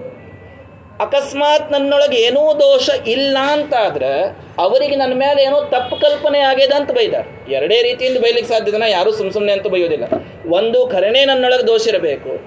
ಅಕಸ್ಮಾತ್ 1.01 1.73
ನನ್ನೊಳಗೆ 1.73 2.17
ಏನೂ 2.17 2.59
ದೋಷ 2.59 2.91
ಇಲ್ಲ 3.07 3.37
ಅಂತಾದ್ರೆ, 3.43 4.39
ಅವರಿಗೆ 4.59 4.97
ನನ್ನ 4.97 5.13
ಮೇಲೆ 5.15 5.43
ಏನೋ 5.43 5.61
ತಪ್ಪು 5.61 5.97
ಕಲ್ಪನೆ 5.97 6.39
ಆಗ್ಯದ 6.39 6.73
ಅಂತ 6.73 6.91
ಬೈದಾರೆ. 6.91 7.53
ಎರಡೇ 7.53 7.83
ರೀತಿಯಿಂದ 7.83 8.19
ಬೈಲಿಕ್ಕೆ 8.19 8.55
ಸಾಧ್ಯದನ 8.55 8.83
ಯಾರೂ 8.89 9.13
ಸುಮ್ 9.13 9.33
ಸುಮ್ಮನೆ 9.33 9.53
ಅಂತೂ 9.53 9.69
ಬೈಯೋದಿಲ್ಲ 9.69 10.05
ಒಂದು, 10.49 10.87
ಖರೇನೆ 10.87 11.25
ನನ್ನೊಳಗೆ 11.25 11.67
ದೋಷ 11.67 11.89
ಇರಬೇಕು. 11.89 12.41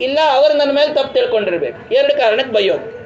ಇಲ್ಲ, 0.00 0.18
ಅವರು 0.32 0.54
ನನ್ನ 0.54 0.72
ಮೇಲೆ 0.72 0.94
ತಪ್ಪು 0.94 1.14
ತಿಳ್ಕೊಂಡಿರ್ಬೇಕು. 1.14 1.94
ಎರಡು 1.94 2.16
ಕಾರಣಕ್ಕೆ 2.16 2.52
ಬೈಯೋದು. 2.52 3.01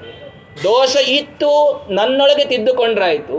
ದೋಷ 0.64 0.96
ಇತ್ತು, 1.18 1.50
ನನ್ನೊಳಗೆ 1.98 2.44
ತಿದ್ದುಕೊಂಡ್ರಾಯಿತು. 2.52 3.36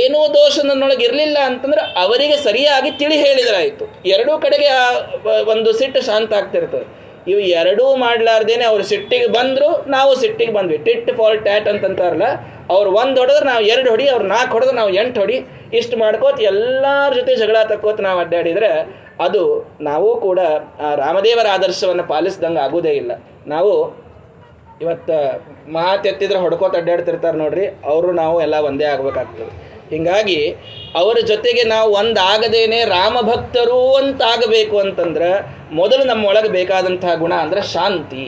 ಏನೂ 0.00 0.18
ದೋಷ 0.36 0.54
ನನ್ನೊಳಗೆ 0.70 1.02
ಇರಲಿಲ್ಲ 1.08 1.38
ಅಂತಂದ್ರೆ 1.48 1.82
ಅವರಿಗೆ 2.02 2.36
ಸರಿಯಾಗಿ 2.46 2.90
ತಿಳಿ 3.00 3.16
ಹೇಳಿದ್ರಾಯಿತು. 3.24 3.84
ಎರಡೂ 4.14 4.32
ಕಡೆಗೆ 4.44 4.68
ಆ 4.80 4.86
ಒಂದು 5.52 5.70
ಸಿಟ್ಟು 5.78 6.00
ಶಾಂತ 6.08 6.32
ಆಗ್ತಿರ್ತದೆ. 6.40 6.86
ಇವು 7.30 7.40
ಎರಡೂ 7.60 7.84
ಮಾಡಲಾರ್ದೇನೆ 8.02 8.64
ಅವ್ರು 8.70 8.84
ಸಿಟ್ಟಿಗೆ 8.90 9.28
ಬಂದರು, 9.38 9.68
ನಾವು 9.94 10.12
ಸಿಟ್ಟಿಗೆ 10.22 10.52
ಬಂದ್ವಿ. 10.58 10.78
ಟಿಟ್ 10.86 11.10
ಫಾರ್ 11.18 11.36
ಟ್ಯಾಟ್ 11.46 11.68
ಅಂತಂತಾರಲ್ಲ, 11.72 12.28
ಅವ್ರು 12.74 12.90
ಒಂದು 13.00 13.18
ಹೊಡೆದ್ರೆ 13.22 13.46
ನಾವು 13.52 13.64
ಎರಡು 13.72 13.88
ಹೊಡಿ, 13.92 14.06
ಅವ್ರು 14.14 14.26
ನಾಲ್ಕು 14.34 14.52
ಹೊಡೆದ್ರೆ 14.56 14.76
ನಾವು 14.80 14.92
ಎಂಟು 15.02 15.18
ಹೊಡಿ. 15.22 15.36
ಇಷ್ಟು 15.78 15.96
ಮಾಡ್ಕೋತ 16.02 16.38
ಎಲ್ಲರ 16.52 17.10
ಜೊತೆ 17.18 17.32
ಜಗಳ 17.42 17.56
ತಕ್ಕೋತ 17.72 18.00
ನಾವು 18.08 18.20
ಅಡ್ಡಾಡಿದರೆ 18.24 18.70
ಅದು 19.26 19.42
ನಾವು 19.90 20.08
ಕೂಡ 20.26 20.40
ರಾಮದೇವರ 21.02 21.46
ಆದರ್ಶವನ್ನು 21.56 22.04
ಪಾಲಿಸ್ದಂಗೆ 22.12 22.60
ಆಗೋದೇ 22.66 22.92
ಇಲ್ಲ. 23.02 23.12
ನಾವು 23.54 23.72
ಇವತ್ತು 24.82 25.16
ಮಾತೆತ್ತಿದ್ರೆ 25.72 26.38
ಹೊಡ್ಕೋತ 26.38 26.76
ಅಡ್ಡಾಡ್ತಿರ್ತಾರೆ 26.80 27.36
ನೋಡ್ರಿ, 27.38 27.64
ಅವರು 27.92 28.08
ನಾವು 28.12 28.36
ಎಲ್ಲ 28.44 28.56
ಒಂದೇ 28.68 28.86
ಆಗಬೇಕಾಗ್ತದೆ. 28.94 29.52
ಹೀಗಾಗಿ 29.92 30.38
ಅವರ 31.00 31.18
ಜೊತೆಗೆ 31.30 31.62
ನಾವು 31.64 31.88
ಒಂದಾಗದೇನೆ 31.92 32.78
ರಾಮಭಕ್ತರು 32.84 33.80
ಅಂತ 33.94 34.20
ಆಗಬೇಕು 34.34 34.76
ಅಂತಂದ್ರೆ 34.78 35.30
ಮೊದಲು 35.72 36.04
ನಮ್ಮೊಳಗೆ 36.04 36.50
ಬೇಕಾದಂತಹ 36.58 37.14
ಗುಣ 37.14 37.34
ಅಂದ್ರೆ 37.44 37.62
ಶಾಂತಿ. 37.74 38.24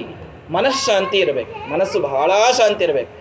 ಮನಃಶಾಂತಿ 0.56 1.18
ಇರಬೇಕು, 1.18 1.56
ಮನಸ್ಸು 1.70 1.98
ಬಹಳ 2.00 2.30
ಶಾಂತಿ 2.60 2.82
ಇರಬೇಕು. 2.84 3.12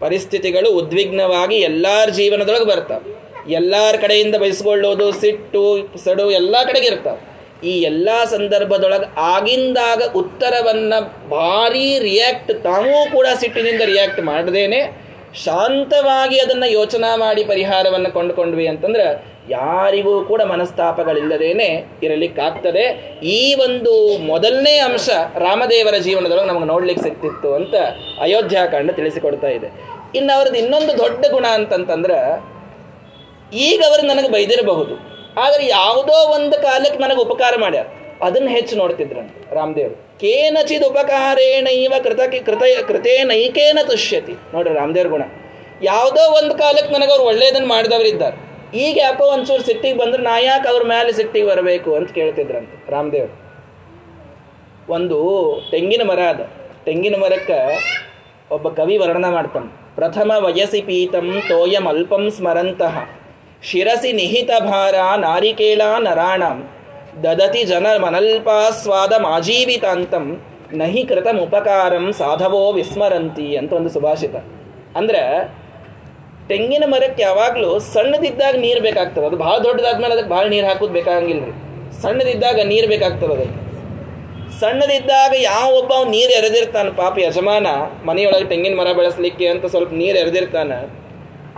ಪರಿಸ್ಥಿತಿಗಳು 0.00 0.68
ಉದ್ವಿಗ್ನವಾಗಿ 0.70 1.56
ಎಲ್ಲರ 1.68 2.08
ಜೀವನದೊಳಗೆ 2.10 2.66
ಬರ್ತವೆ. 2.72 3.10
ಎಲ್ಲರ 3.58 3.94
ಕಡೆಯಿಂದ 4.00 4.36
ಬಯಸ್ಕೊಳ್ಳೋದು, 4.42 5.06
ಸಿಟ್ಟು, 5.22 5.64
ಸಡು 6.04 6.24
ಎಲ್ಲ 6.30 6.56
ಕಡೆಗೆ 6.62 6.86
ಇರ್ತಾವೆ. 6.86 7.20
ಈ 7.64 7.72
ಎಲ್ಲ 7.80 8.08
ಸಂದರ್ಭದೊಳಗೆ 8.24 9.06
ಆಗಿಂದಾಗ 9.34 10.02
ಉತ್ತರವನ್ನು 10.16 11.28
ಭಾರಿ 11.28 11.98
ರಿಯಾಕ್ಟ್ 11.98 12.52
ತಾವೂ 12.62 13.10
ಕೂಡ 13.10 13.26
ಸಿಟ್ಟಿನಿಂದ 13.34 13.80
ರಿಯಾಕ್ಟ್ 13.80 14.20
ಮಾಡದೇನೆ. 14.20 15.06
ಶಾಂತವಾಗಿ 15.44 16.38
ಅದನ್ನು 16.38 16.66
ಯೋಚನಾ 16.72 17.16
ಮಾಡಿ 17.16 17.44
ಪರಿಹಾರವನ್ನು 17.44 18.10
ಕೊಂಡುಕೊಂಡ್ವಿ 18.10 18.66
ಅಂತಂದ್ರೆ 18.66 19.06
ಯಾರಿಗೂ 19.50 20.24
ಕೂಡ 20.24 20.42
ಮನಸ್ತಾಪಗಳಿಲ್ಲದೇನೆ 20.42 21.66
ಇರಲಿಕ್ಕಾಗ್ತದೆ. 22.02 22.84
ಈ 23.22 23.54
ಒಂದು 23.54 24.18
ಮೊದಲನೇ 24.18 24.78
ಅಂಶ 24.78 25.08
ರಾಮದೇವರ 25.36 25.96
ಜೀವನದೊಳಗೆ 25.96 26.46
ನಮಗೆ 26.46 26.64
ನೋಡ್ಲಿಕ್ಕೆ 26.64 27.02
ಸಿಕ್ತಿತ್ತು 27.02 27.54
ಅಂತ 27.54 27.74
ಅಯೋಧ್ಯಾಕಾಂಡ 28.20 28.90
ತಿಳಿಸಿಕೊಡ್ತಾ 28.90 29.48
ಇದೆ. 29.48 29.70
ಇನ್ನು 30.14 30.32
ಅವ್ರದ್ದು 30.36 30.58
ಇನ್ನೊಂದು 30.58 30.98
ದೊಡ್ಡ 30.98 31.24
ಗುಣ 31.30 31.46
ಅಂತಂತಂದ್ರೆ 31.46 32.18
ಈಗ 33.52 33.80
ಅವರು 33.86 34.02
ನನಗೆ 34.06 34.28
ಬೈದಿರಬಹುದು. 34.28 35.15
ಆದರೆ 35.36 35.66
ಯಾವುದೋ 35.66 36.34
ಒಂದು 36.34 36.62
ಕಾಲಕ್ಕೆ 36.62 36.98
ನನಗೆ 36.98 37.20
ಉಪಕಾರ 37.20 37.54
ಮಾಡ್ಯಾರ. 37.60 37.86
ಅದನ್ನು 38.22 38.48
ಹೆಚ್ಚು 38.48 38.76
ನೋಡ್ತಿದ್ರಂತ 38.76 39.52
ರಾಮದೇವ್. 39.52 39.94
ಕೇನಚಿದ 39.94 40.82
ಉಪಕಾರೇಣೈವ 40.86 41.92
ಕೃತ 42.02 42.20
ಕೃತ 42.46 42.62
ಕೃತೇನೈಕೇನ 42.86 43.78
ತುಷ್ಯತಿ. 43.86 44.32
ನೋಡ್ರಿ 44.32 44.74
ರಾಮದೇವ್ರ 44.74 45.08
ಗುಣ. 45.08 45.22
ಯಾವುದೋ 45.82 46.32
ಒಂದು 46.32 46.54
ಕಾಲಕ್ಕೆ 46.54 46.94
ನನಗೆ 46.94 47.10
ಅವ್ರು 47.10 47.24
ಒಳ್ಳೇದನ್ನು 47.24 47.68
ಮಾಡಿದವರಿದ್ದಾರೆ 47.68 48.46
ಈಗ 48.78 48.98
ಯಾಕೋ 49.02 49.24
ಒಂಚೂರು 49.24 49.62
ಸಿಟ್ಟಿಗೆ 49.62 49.98
ಬಂದ್ರೆ 49.98 50.22
ನಾ 50.22 50.38
ಯಾಕೆ 50.38 50.68
ಅವ್ರ 50.68 50.82
ಮೇಲೆ 50.82 51.12
ಸಿಟ್ಟಿಗೆ 51.12 51.46
ಬರಬೇಕು 51.46 51.94
ಅಂತ 51.94 52.12
ಕೇಳ್ತಿದ್ರಂತೆ 52.12 52.90
ರಾಮದೇವ್. 52.90 53.28
ಒಂದು 54.90 55.18
ತೆಂಗಿನ 55.70 56.02
ಮರ 56.02 56.20
ಅದ. 56.20 56.40
ತೆಂಗಿನ 56.84 57.14
ಮರಕ್ಕೆ 57.14 57.58
ಒಬ್ಬ 58.50 58.68
ಕವಿ 58.68 58.96
ವರ್ಣನ 58.96 59.30
ಮಾಡ್ತಾನೆ. 59.30 59.94
ಪ್ರಥಮ 59.94 60.32
ವಯಸ್ಸಿ 60.38 60.80
ಪೀತಂ 60.80 61.42
ತೋಯಂ 61.48 61.86
ಅಲ್ಪಂ 61.88 62.30
ಸ್ಮರಂತಹ 62.30 63.15
ಶಿರಸಿ 63.68 64.10
ನಿಹಿತ 64.18 64.50
ಭಾರ 64.70 64.96
ನಾರಿಕೇಳ 65.26 65.82
ನರಾಣ. 66.06 66.42
ದದತಿ 67.24 67.62
ಜನ 67.70 67.86
ಮನಲ್ಪಾಸ್ವಾದ 68.04 69.12
ಮಾಜೀವಿತಾಂತಂ. 69.26 70.26
ನಹಿ 70.80 71.02
ಕೃತಂ 71.10 71.36
ಉಪಕಾರಂ 71.44 72.04
ಸಾಧವೋ 72.20 72.60
ವಿಸ್ಮರಂತಿ 72.78 73.46
ಅಂತ 73.60 73.72
ಒಂದು 73.78 73.90
ಸುಭಾಷಿತ. 73.96 74.36
ಅಂದ್ರೆ 74.98 75.22
ತೆಂಗಿನ 76.50 76.84
ಮರಕ್ಕೆ 76.86 77.22
ಯಾವಾಗಲೂ 77.22 77.70
ಸಣ್ಣದಿದ್ದಾಗ 77.94 78.54
ನೀರು 78.64 78.80
ಬೇಕಾಗ್ತದೆ. 78.88 79.24
ಅದು 79.28 79.38
ಭಾಳ 79.44 79.56
ದೊಡ್ಡದಾದ್ಮೇಲೆ 79.66 80.14
ಅದಕ್ಕೆ 80.16 80.32
ಭಾಳ 80.34 80.44
ನೀರು 80.54 80.66
ಹಾಕೋದು 80.66 80.94
ಬೇಕಾಗಂಗಿಲ್ಲ 80.98 81.46
ಸಣ್ಣದಿದ್ದಾಗ 82.02 82.58
ನೀರು 82.72 82.88
ಬೇಕಾಗ್ತದೆ 82.94 83.32
ಅದಕ್ಕೆ 83.36 83.62
ಸಣ್ಣದಿದ್ದಾಗ 84.60 85.32
ಯಾವ 85.50 85.68
ಒಬ್ಬ 85.80 85.92
ನೀರು 86.14 86.32
ಎರೆದಿರ್ತಾನೆ 86.40 86.90
ಪಾಪ 87.02 87.14
ಯಜಮಾನ 87.24 87.66
ಮನೆಯೊಳಗೆ 88.08 88.46
ತೆಂಗಿನ 88.52 88.76
ಮರ 88.80 88.92
ಬೆಳೆಸಲಿಕ್ಕೆ 89.00 89.46
ಅಂತ 89.54 89.64
ಸ್ವಲ್ಪ 89.74 89.92
ನೀರು 90.02 90.18
ಎರೆದಿರ್ತಾನೆ. 90.22 90.78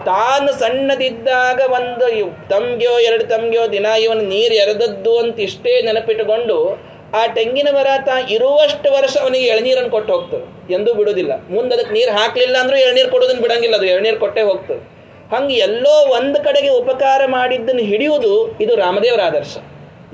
ತಾನು 0.04 0.52
ಸಣ್ಣದಿದ್ದಾಗ 0.52 1.60
ಒಂದು 1.70 2.06
ತಮ್ಗೆಯೋ 2.48 2.98
ಎರಡು 2.98 3.24
ತಮ್ಗೆಯೋ 3.24 3.72
ದಿನ 3.72 3.86
ಇವನು 3.86 4.20
ನೀರು 4.20 4.54
ಎರೆದದ್ದು 4.54 5.18
ಅಂತ 5.18 5.40
ಇಷ್ಟೇ 5.40 5.82
ನೆನಪಿಟ್ಟುಕೊಂಡು 5.82 6.88
ಆ 7.16 7.26
ತೆಂಗಿನ 7.26 7.68
ಮರ 7.72 7.86
ತಾ 8.06 8.18
ಇರುವಷ್ಟು 8.18 8.92
ವರ್ಷ 8.92 9.16
ಅವನಿಗೆ 9.16 9.46
ಎಳನೀರನ್ನು 9.46 9.90
ಕೊಟ್ಟು 9.90 10.12
ಹೋಗ್ತದೆ. 10.12 10.74
ಎಂದೂ 10.74 10.94
ಬಿಡೋದಿಲ್ಲ 10.94 11.32
ಮುಂದೆ 11.50 11.74
ಅದಕ್ಕೆ 11.74 11.92
ನೀರು 11.94 12.10
ಹಾಕಲಿಲ್ಲ 12.10 12.56
ಅಂದ್ರೂ 12.56 12.76
ಎಳನೀರು 12.76 13.10
ಕೊಡೋದನ್ನು 13.10 13.42
ಬಿಡಂಗಿಲ್ಲ. 13.42 13.76
ಅದು 13.76 13.86
ಎಳನೀರು 13.86 14.18
ಕೊಟ್ಟೇ 14.18 14.42
ಹೋಗ್ತದೆ. 14.42 14.98
ಹಂಗೆ 15.36 15.54
ಎಲ್ಲೋ 15.54 16.06
ಒಂದು 16.08 16.44
ಕಡೆಗೆ 16.44 16.68
ಉಪಕಾರ 16.68 17.22
ಮಾಡಿದ್ದನ್ನು 17.26 17.82
ಹಿಡಿಯುವುದು 17.82 18.56
ಇದು 18.60 18.74
ರಾಮದೇವರ 18.74 19.20
ಆದರ್ಶ. 19.20 19.56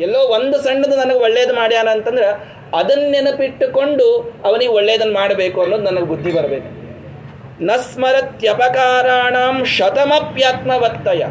ಎಲ್ಲೋ 0.01 0.19
ಒಂದು 0.19 0.63
ಸಣ್ಣದು 0.63 0.97
ನನಗೆ 0.97 1.19
ಒಳ್ಳೇದು 1.19 1.55
ಮಾಡ್ಯಾನ 1.55 1.89
ಅಂತಂದ್ರೆ 1.89 2.27
ಅದನ್ನ 2.77 3.11
ನೆನಪಿಟ್ಟುಕೊಂಡು 3.11 4.19
ಅವನಿಗೆ 4.45 4.71
ಒಳ್ಳೇದನ್ನು 4.71 5.15
ಮಾಡಬೇಕು 5.15 5.63
ಅನ್ನೋದು 5.63 5.83
ನನಗೆ 5.83 6.05
ಬುದ್ಧಿ 6.05 6.33
ಬರಬೇಕು. 6.33 6.84
ನಸ್ಮರತ್ಯಪಕಾರಾಣಂ 7.61 9.65
ಶತಮಪ್ಯಾತ್ಮವತ್ತಯ. 9.65 11.25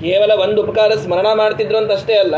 ಕೇವಲ 0.00 0.32
ಒಂದು 0.32 0.62
ಉಪಕಾರ 0.62 0.94
ಸ್ಮರಣ 0.94 1.26
ಮಾಡ್ತಿದ್ರು 1.34 1.78
ಅಂತ 1.78 1.92
ಅಷ್ಟೇ 1.92 2.14
ಅಲ್ಲ, 2.14 2.34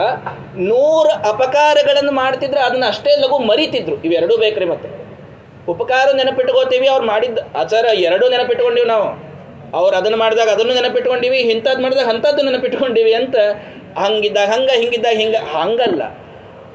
ನೂರು 0.56 1.08
ಅಪಕಾರಗಳನ್ನು 1.08 2.12
ಮಾಡ್ತಿದ್ರೆ 2.12 2.60
ಅದನ್ನ 2.60 2.84
ಅಷ್ಟೇ 2.88 3.20
ಲಘು 3.20 3.38
ಮರಿತಿದ್ರು. 3.38 4.02
ಇವೆರಡೂ 4.02 4.36
ಬೇಕ್ರಿ 4.36 4.64
ಮತ್ತೆ. 4.64 4.88
ಉಪಕಾರ 5.68 6.16
ನೆನಪಿಟ್ಕೋತೀವಿ, 6.16 6.86
ಅವ್ರು 6.86 7.06
ಮಾಡಿದ್ದ 7.06 7.38
ಆಚಾರ 7.56 7.84
ಎರಡೂ 7.84 8.28
ನೆನಪಿಟ್ಕೊಂಡಿವಿ 8.28 8.88
ನಾವು. 8.88 9.30
ಅವ್ರು 9.76 9.96
ಅದನ್ನು 9.96 10.18
ಮಾಡಿದಾಗ 10.18 10.48
ಅದನ್ನು 10.48 10.74
ನೆನಪಿಟ್ಕೊಂಡಿವಿ 10.74 11.36
ಇಂಥದ್ದು 11.36 11.82
ಮಾಡಿದಾಗ 11.82 12.08
ಅಂಥದ್ದು 12.08 12.42
ನೆನಪಿಟ್ಕೊಂಡಿವಿ 12.42 13.14
ಅಂತ 13.14 13.36
ಹಂಗಿದ್ದಾಗ 13.98 14.48
ಹಂಗೆ 14.48 14.80
ಹಿಂಗಿದ್ದಾಗ 14.80 15.14
ಹಿಂಗೆ 15.14 15.36
ಹಂಗಲ್ಲ. 15.36 16.02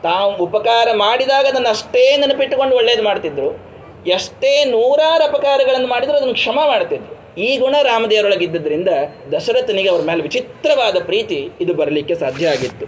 ತಾವು 0.03 0.36
ಉಪಕಾರ 0.36 0.88
ಮಾಡಿದಾಗ 0.93 1.47
ಅದನ್ನು 1.47 1.70
ಅಷ್ಟೇ 1.70 2.18
ನೆನಪಿಟ್ಟುಕೊಂಡು 2.18 2.76
ಒಳ್ಳೇದು 2.76 3.03
ಮಾಡ್ತಿದ್ರು. 3.03 3.75
ಎಷ್ಟೇ 4.08 4.66
ನೂರಾರು 4.66 5.24
ಅಪಕಾರಗಳನ್ನು 5.24 5.88
ಮಾಡಿದರೂ 5.88 6.16
ಅದನ್ನು 6.16 6.34
ಕ್ಷಮ 6.34 6.60
ಮಾಡ್ತಿದ್ರು 6.68 7.36
ಈ 7.38 7.58
ಗುಣ 7.58 7.76
ರಾಮದೇವರೊಳಗಿದ್ದರಿಂದ 7.84 8.88
ದಶರಥನಿಗೆ 9.32 9.89
ಅವ್ರ 9.89 10.01
ಮೇಲೆ 10.06 10.22
ವಿಚಿತ್ರವಾದ 10.22 11.03
ಪ್ರೀತಿ 11.03 11.49
ಇದು 11.62 11.74
ಬರಲಿಕ್ಕೆ 11.74 12.16
ಸಾಧ್ಯ 12.16 12.47
ಆಗಿತ್ತು. 12.47 12.86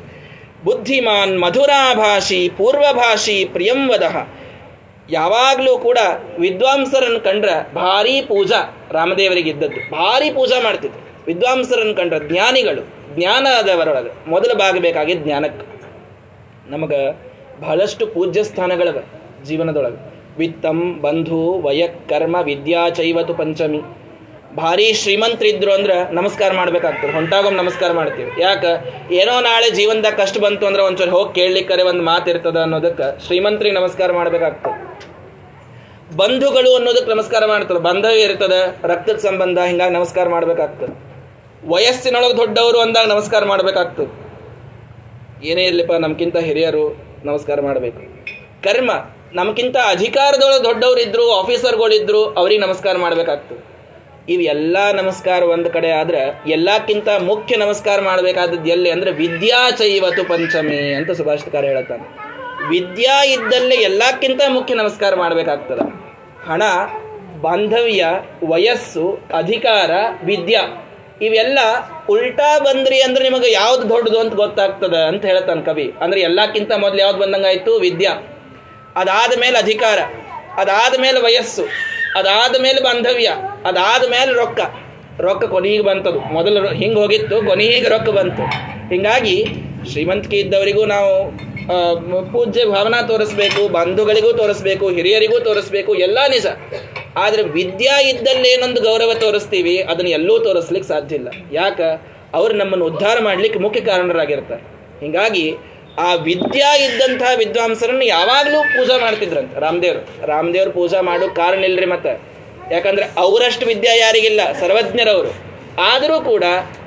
ಬುದ್ಧಿಮಾನ್ 0.64 1.42
ಮಧುರಾಭಾಷಿ 1.42 2.50
ಪೂರ್ವಭಾಷಿ 2.58 3.46
ಪ್ರಿಯಂವದಃ 3.46 4.28
ಯಾವಾಗಲೂ 5.10 5.78
ಕೂಡ 5.78 5.98
ವಿದ್ವಾಂಸರನ್ನು 6.40 7.20
ಕಂಡ್ರೆ 7.20 7.74
ಭಾರೀ 7.74 8.22
ಪೂಜಾ 8.22 8.90
ರಾಮದೇವರಿಗೆ 8.92 9.50
ಇದ್ದದ್ದು 9.50 9.92
ಭಾರಿ 9.92 10.32
ಪೂಜಾ 10.32 10.62
ಮಾಡ್ತಿದ್ರು. 10.62 11.26
ವಿದ್ವಾಂಸರನ್ನು 11.26 11.96
ಕಂಡ್ರೆ 11.96 12.30
ಜ್ಞಾನಿಗಳು, 12.30 13.16
ಜ್ಞಾನದವರೊಳಗೆ. 13.16 14.30
ಮೊದಲು 14.30 14.56
ಬಾಗಬೇಕಾಗಿದ್ದು 14.56 15.26
ಜ್ಞಾನಕ್ಕೆ. 15.26 15.82
ನಮಗೆ 16.72 17.12
ಬಹಳಷ್ಟು 17.62 18.08
ಪೂಜ್ಯ 18.08 18.44
ಸ್ಥಾನಗಳವ 18.44 19.04
ಜೀವನದೊಳಗೆ. 19.44 20.17
ವಿತ್ತಂ 20.38 21.02
ಬಂಧು 21.02 21.62
ವಯಕ್ 21.62 22.10
ಕರ್ಮ 22.10 22.36
ವಿದ್ಯಾ 22.44 22.90
ಚೈವತು 22.90 23.34
ಪಂಚಮಿ. 23.34 23.82
ಭಾರಿ 24.56 24.94
ಶ್ರೀಮಂತರಿದ್ರು 24.94 25.74
ಅಂದ್ರೆ 25.74 26.14
ನಮಸ್ಕಾರ 26.14 26.54
ಮಾಡ್ಬೇಕಾಗ್ತದೆ. 26.54 27.12
ಹೊಂಟಾಗೊಮ್ಮೆ 27.12 27.64
ನಮಸ್ಕಾರ 27.64 27.92
ಮಾಡ್ತೀವಿ. 27.92 28.32
ಯಾಕೆ? 28.42 28.94
ಏನೋ 29.14 29.42
ನಾಳೆ 29.42 29.72
ಜೀವನದಾಗ 29.72 30.14
ಕಷ್ಟ 30.14 30.38
ಬಂತು 30.40 30.66
ಅಂದ್ರೆ 30.66 30.84
ಒಂಚೂರು 30.84 31.12
ಹೋಗಿ 31.12 31.36
ಕೇಳಲಿಕ್ಕರೆ 31.36 31.84
ಒಂದು 31.84 32.02
ಮಾತು 32.02 32.32
ಇರ್ತದ 32.32 32.58
ಅನ್ನೋದಕ್ಕೆ 32.58 33.26
ಶ್ರೀಮಂತರಿಗೆ 33.26 33.76
ನಮಸ್ಕಾರ 33.76 34.12
ಮಾಡ್ಬೇಕಾಗ್ತದೆ. 34.12 35.18
ಬಂಧುಗಳು 36.18 36.76
ಅನ್ನೋದಕ್ಕೆ 36.76 37.12
ನಮಸ್ಕಾರ 37.12 37.46
ಮಾಡ್ತದೆ. 37.46 37.80
ಬಂಧವೇ 37.80 38.22
ಇರ್ತದೆ, 38.22 38.88
ರಕ್ತದ 38.88 39.18
ಸಂಬಂಧ, 39.18 39.60
ಹಿಂಗಾಗಿ 39.60 39.94
ನಮಸ್ಕಾರ 39.94 40.30
ಮಾಡ್ಬೇಕಾಗ್ತದೆ. 40.30 41.08
ವಯಸ್ಸಿನೊಳಗೆ 41.70 42.38
ದೊಡ್ಡವರು 42.38 42.80
ಅಂದಾಗ 42.80 43.08
ನಮಸ್ಕಾರ 43.08 43.46
ಮಾಡ್ಬೇಕಾಗ್ತದೆ. 43.46 44.28
ಏನೇ 45.48 45.64
ಇರಲಿಪ್ಪ 45.64 45.94
ನಮ್ಗಿಂತ 45.94 46.38
ಹಿರಿಯರು 46.38 46.98
ನಮಸ್ಕಾರ 47.26 47.62
ಮಾಡಬೇಕು. 47.62 48.02
ಕರ್ಮ. 48.64 48.92
ನಮ್ಗಿಂತ 49.34 49.78
ಅಧಿಕಾರದೊಳಗೆ 49.78 50.64
ದೊಡ್ಡವರು 50.64 51.00
ಇದ್ರು 51.00 51.32
ಆಫೀಸರ್ಗಳಿದ್ರು 51.32 52.24
ಅವ್ರಿಗೆ 52.24 52.62
ನಮಸ್ಕಾರ 52.62 52.98
ಮಾಡ್ಬೇಕಾಗ್ತದೆ 52.98 53.78
ಇವೆಲ್ಲ 54.30 54.78
ನಮಸ್ಕಾರ 54.92 55.44
ಒಂದು 55.44 55.70
ಕಡೆ 55.70 55.92
ಆದ್ರೆ, 55.92 56.42
ಎಲ್ಲಕ್ಕಿಂತ 56.48 57.08
ಮುಖ್ಯ 57.20 57.56
ನಮಸ್ಕಾರ 57.56 58.02
ಮಾಡಬೇಕಾದದ್ದು 58.02 58.70
ಎಲ್ಲಿ 58.70 58.90
ಅಂದ್ರೆ, 58.90 59.12
ವಿದ್ಯಾ 59.12 59.72
ಚೈವತು 59.72 60.28
ಪಂಚಮಿ 60.28 60.94
ಅಂತ 60.94 61.12
ಸುಭಾಷಿತಕಾರ 61.12 61.66
ಹೇಳುತ್ತಾನೆ. 61.66 62.04
ವಿದ್ಯಾ 62.70 63.26
ಇದ್ದಲ್ಲೇ 63.26 63.76
ಎಲ್ಲಕ್ಕಿಂತ 63.76 64.42
ಮುಖ್ಯ 64.48 64.74
ನಮಸ್ಕಾರ 64.74 65.16
ಮಾಡಬೇಕಾಗ್ತದ. 65.16 65.80
ಹಣ, 66.52 66.64
ಬಾಂಧವ್ಯ, 67.42 68.06
ವಯಸ್ಸು, 68.48 69.20
ಅಧಿಕಾರ, 69.34 69.92
ವಿದ್ಯಾ, 70.24 70.62
ಇವೆಲ್ಲ 71.22 71.60
ಉಲ್ಟಾ 72.10 72.60
ಬಂದ್ರಿ 72.60 73.02
ಅಂದ್ರೆ 73.02 73.30
ನಿಮಗೆ 73.30 73.52
ಯಾವ್ದು 73.52 73.90
ದೊಡ್ಡದು 73.90 74.20
ಅಂತ 74.20 74.34
ಗೊತ್ತಾಗ್ತದ 74.34 74.94
ಅಂತ 74.94 75.26
ಹೇಳ್ತಾನೆ 75.26 75.62
ಕವಿ. 75.62 75.94
ಅಂದ್ರೆ 76.02 76.22
ಎಲ್ಲಕ್ಕಿಂತ 76.22 76.72
ಮೊದಲು 76.74 77.00
ಯಾವ್ದು 77.00 77.20
ಬಂದಂಗಾಯ್ತು? 77.20 77.76
ವಿದ್ಯಾ. 77.76 78.37
ಅದಾದ 79.02 79.34
ಮೇಲೆ 79.44 79.58
ಅಧಿಕಾರ, 79.58 80.00
ಅದಾದ 80.62 80.94
ಮೇಲೆ 81.06 81.20
ವಯಸ್ಸು, 81.26 81.66
ಅದಾದ 82.20 82.56
ಮೇಲೆ 82.66 82.80
ಬಾಂಧವ್ಯ, 82.86 83.30
ಅದಾದ 83.70 84.04
ಮೇಲೆ 84.16 84.32
ರೊಕ್ಕ. 84.42 84.60
ರೊಕ್ಕ 85.26 85.44
ಕೊನೆಗೆ 85.54 85.84
ಬಂತದು. 85.90 86.20
ಮೊದಲು 86.36 86.60
ಹಿಂಗೆ 86.80 87.00
ಹೋಗಿತ್ತು, 87.02 87.36
ಕೊನೆಗೆ 87.50 87.90
ರೊಕ್ಕ 87.94 88.10
ಬಂತು. 88.20 88.44
ಹಿಂಗಾಗಿ 88.92 89.38
ಶ್ರೀಮಂತಿಕೆ 89.92 90.38
ಇದ್ದವರಿಗೂ 90.44 90.84
ನಾವು 90.96 91.14
ಪೂಜ್ಯ 92.34 92.66
ಭಾವನಾ 92.66 93.00
ತೋರಿಸ್ಬೇಕು, 93.12 93.62
ಬಂಧುಗಳಿಗೂ 93.78 94.30
ತೋರಿಸ್ಬೇಕು, 94.34 94.86
ಹಿರಿಯರಿಗೂ 94.98 95.38
ತೋರಿಸ್ಬೇಕು, 95.48 95.92
ಎಲ್ಲ 96.08 96.20
ನಿಜ. 96.36 96.46
ಆದರೆ 97.24 97.44
ವಿದ್ಯಾ 97.58 97.96
ಇದ್ದಲ್ಲಿ 98.12 98.48
ಏನೊಂದು 98.56 98.82
ಗೌರವ 98.82 99.14
ತೋರಿಸ್ತೀವಿ, 99.26 99.76
ಅದನ್ನು 99.92 100.12
ಎಲ್ಲೂ 100.18 100.36
ತೋರಿಸ್ಲಿಕ್ಕೆ 100.40 100.90
ಸಾಧ್ಯ 100.94 101.20
ಇಲ್ಲ. 101.20 101.30
ಯಾಕೆ? 101.52 101.90
ಅವ್ರು 102.38 102.54
ನಮ್ಮನ್ನು 102.62 102.86
ಉದ್ಧಾರ 102.92 103.18
ಮಾಡ್ಲಿಕ್ಕೆ 103.28 103.60
ಮುಖ್ಯ 103.66 103.82
ಕಾರಣರಾಗಿರ್ತಾರೆ. 103.90 104.64
ಹಿಂಗಾಗಿ 105.02 105.46
ಆ 105.98 106.14
ವಿದ್ಯಾ 106.14 106.78
ಇದ್ದಂತಹ 106.78 107.38
ವಿದ್ವಾಂಸರನ್ನು 107.38 108.06
ಯಾವಾಗಲೂ 108.06 108.62
ಪೂಜಾ 108.62 108.98
ಮಾಡ್ತಿದ್ರಂತ. 108.98 109.58
ರಾಮದೇವ್ರು. 109.58 110.28
ರಾಮದೇವ್ರು 110.28 110.72
ಪೂಜಾ 110.72 111.02
ಮಾಡೋ 111.02 111.28
ಕಾರಣ 111.28 111.64
ಇಲ್ರಿ 111.64 111.86
ಮತ್ತೆ. 111.86 112.22
ಯಾಕಂದ್ರೆ 112.72 113.06
ಅವರಷ್ಟು 113.18 113.66
ವಿದ್ಯಾ 113.66 113.96
ಯಾರಿಗಿಲ್ಲ, 113.96 114.42
ಸರ್ವಜ್ಞರವರು. 114.60 115.48
ಆದರೂ 115.82 116.22
ಕೂಡ 116.22 116.44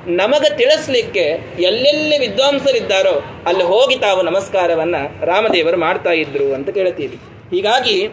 ನಮಗೆ 0.07 0.57
ತಿಳಿಸ್ಲಿಕ್ಕೆ 0.57 1.39
ಎಲ್ಲೆಲ್ಲಿ 1.59 2.17
ವಿದ್ವಾಂಸರಿದ್ದಾರೋ 2.19 3.43
ಅಲ್ಲಿ 3.45 3.63
ಹೋಗಿ 3.63 3.95
ತಾವು 3.95 4.21
ನಮಸ್ಕಾರವನ್ನು 4.21 5.25
ರಾಮದೇವರು 5.25 5.77
ಮಾಡ್ತಾ 5.77 6.09
ಇದ್ರು 6.09 6.53
ಅಂತ 6.53 6.69
ಕೇಳ್ತೀವಿ. 6.69 7.19
ಹೀಗಾಗಿ 7.51 8.09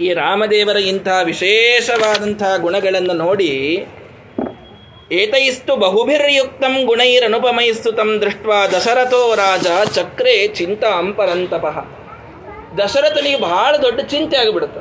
ಈ 0.00 0.12
ರಾಮದೇವರ 0.12 0.76
ಇಂಥ 0.76 1.08
ವಿಶೇಷವಾದಂತಹ 1.24 2.56
ಗುಣಗಳನ್ನು 2.56 3.12
ನೋಡಿ 3.12 3.86
ಏತೈಸ್ತು 5.12 5.76
ಬಹುಭಿರ್ಯುಕ್ತಂ 5.76 6.86
ಗುಣೈರನುಪಮೈಸ್ತು 6.86 7.92
ತಂ 7.92 8.18
ದೃಷ್ಟ 8.20 8.46
ದಶರಥೋ 8.76 9.34
ರಾಜ 9.34 9.66
ಚಕ್ರೆ 9.94 10.46
ಚಿಂತಾಂ 10.46 11.12
ಪರಂತಪಃ. 11.12 11.76
ದಶರಥನಿಗೆ 12.78 13.40
ಬಹಳ 13.40 13.76
ದೊಡ್ಡ 13.76 14.00
ಚಿಂತೆ 14.00 14.36
ಆಗಿಬಿಡುತ್ತೆ. 14.36 14.80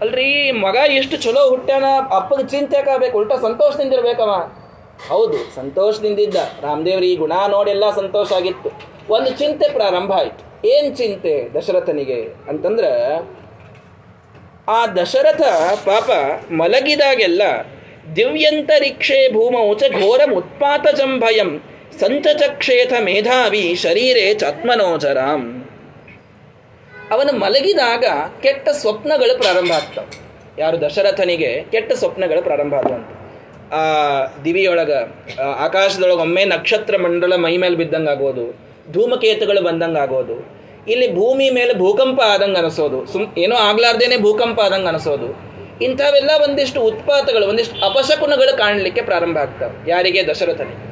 ಅಲ್ರಿ, 0.00 0.52
ಮಗ 0.52 0.74
ಎಷ್ಟು 0.74 1.16
ಚಲೋ 1.16 1.48
ಹುಟ್ಟ್ಯಾನ, 1.48 1.84
ಅಪ್ಪಗೆ 2.16 2.48
ಚಿಂತೆ 2.48 2.90
ಆಗಬೇಕು, 2.90 3.18
ಉಲ್ಟ 3.18 3.32
ಸಂತೋಷದಿಂದ 3.32 3.94
ಹೌದು 5.08 5.54
ಸಂತೋಷದಿಂದಿದ್ದ 5.54 6.36
ರಾಮದೇವ್ರ 6.62 7.04
ಈ 7.04 7.16
ಗುಣ 7.16 7.32
ನೋಡೆಲ್ಲ 7.48 7.84
ಸಂತೋಷ 7.96 8.32
ಆಗಿತ್ತು. 8.32 8.70
ಒಂದು 9.12 9.30
ಚಿಂತೆ 9.30 9.72
ಪ್ರಾರಂಭ 9.72 10.12
ಆಯ್ತು. 10.12 10.68
ಏನ್ 10.68 10.96
ಚಿಂತೆ 10.96 11.54
ದಶರಥನಿಗೆ 11.58 12.34
ಅಂತಂದ್ರೆ, 12.48 13.18
ಆ 14.68 14.86
ದಶರಥ 14.86 15.40
ಪಾಪ 15.84 16.10
ಮಲಗಿದಾಗೆಲ್ಲ 16.52 17.42
ದಿವ್ಯಂತರಿಕ್ಷೆ 18.16 19.18
ಭೂಮೌ 19.34 19.66
ಚ 19.80 19.88
ಘೋರ 19.98 20.22
ಉತ್ಪಾತಜಂ 20.38 21.12
ಭಯಂ 21.22 21.50
ಸಂಚಚಕ್ಷೇಥ 22.00 22.92
ಮೇಧಾವಿ 23.06 23.64
ಶರೀರೇ 23.84 24.26
ಚಾತ್ಮನೋಜರಾಂ 24.42 25.42
ಅವನು 27.14 27.32
ಮಲಗಿದಾಗ 27.42 28.04
ಕೆಟ್ಟ 28.42 28.66
ಸ್ವಪ್ನಗಳು 28.82 29.34
ಪ್ರಾರಂಭ 29.42 29.72
ಆಗ್ತವೆ. 29.78 30.08
ಯಾರು 30.62 30.76
ದಶರಥನಿಗೆ 30.84 31.50
ಕೆಟ್ಟ 31.72 31.92
ಸ್ವಪ್ನಗಳು 32.02 32.40
ಪ್ರಾರಂಭ 32.48 32.74
ಆದವು 32.80 32.98
ಆ 33.78 33.82
ದಿವಿಯೊಳಗ 34.44 34.92
ಆಕಾಶದೊಳಗೆ 35.64 36.22
ಒಮ್ಮೆ 36.26 36.42
ನಕ್ಷತ್ರ 36.54 36.94
ಮಂಡಲ 37.04 37.34
ಮೈ 37.44 37.52
ಮೇಲೆ 37.64 37.76
ಬಿದ್ದಂಗೆ 37.80 38.10
ಆಗೋದು, 38.14 38.46
ಧೂಮಕೇತುಗಳು 38.94 39.60
ಬಂದಂಗೆ 39.68 40.00
ಆಗೋದು, 40.04 40.36
ಇಲ್ಲಿ 40.92 41.08
ಭೂಮಿ 41.18 41.46
ಮೇಲೆ 41.58 41.72
ಭೂಕಂಪ 41.82 42.20
ಆದಂಗೆ 42.32 42.58
ಅನಿಸೋದು, 42.62 43.00
ಸುಮ್ 43.12 43.26
ಏನೋ 43.44 43.56
ಆಗ್ಲಾರ್ದೇನೆ 43.68 44.18
ಭೂಕಂಪ 44.26 44.58
ಆದಂಗೆ 44.66 44.90
ಅನಿಸೋದು 44.92 45.28
ಇಂಥವೆಲ್ಲ 45.82 46.30
ಒಂದಿಷ್ಟು 46.42 46.80
ಉತ್ಪಾತಗಳು, 46.80 47.46
ಒಂದಿಷ್ಟು 47.46 47.84
ಅಪಶಕುನಗಳು 47.84 48.58
ಕಾಣಲಿಕ್ಕೆ 48.58 49.02
ಪ್ರಾರಂಭ 49.02 49.38
ಆಗ್ತವೆ. 49.38 49.90
ಯಾರಿಗೆ? 49.90 50.26
ದಶರಥನಿಗೆ. 50.26 50.90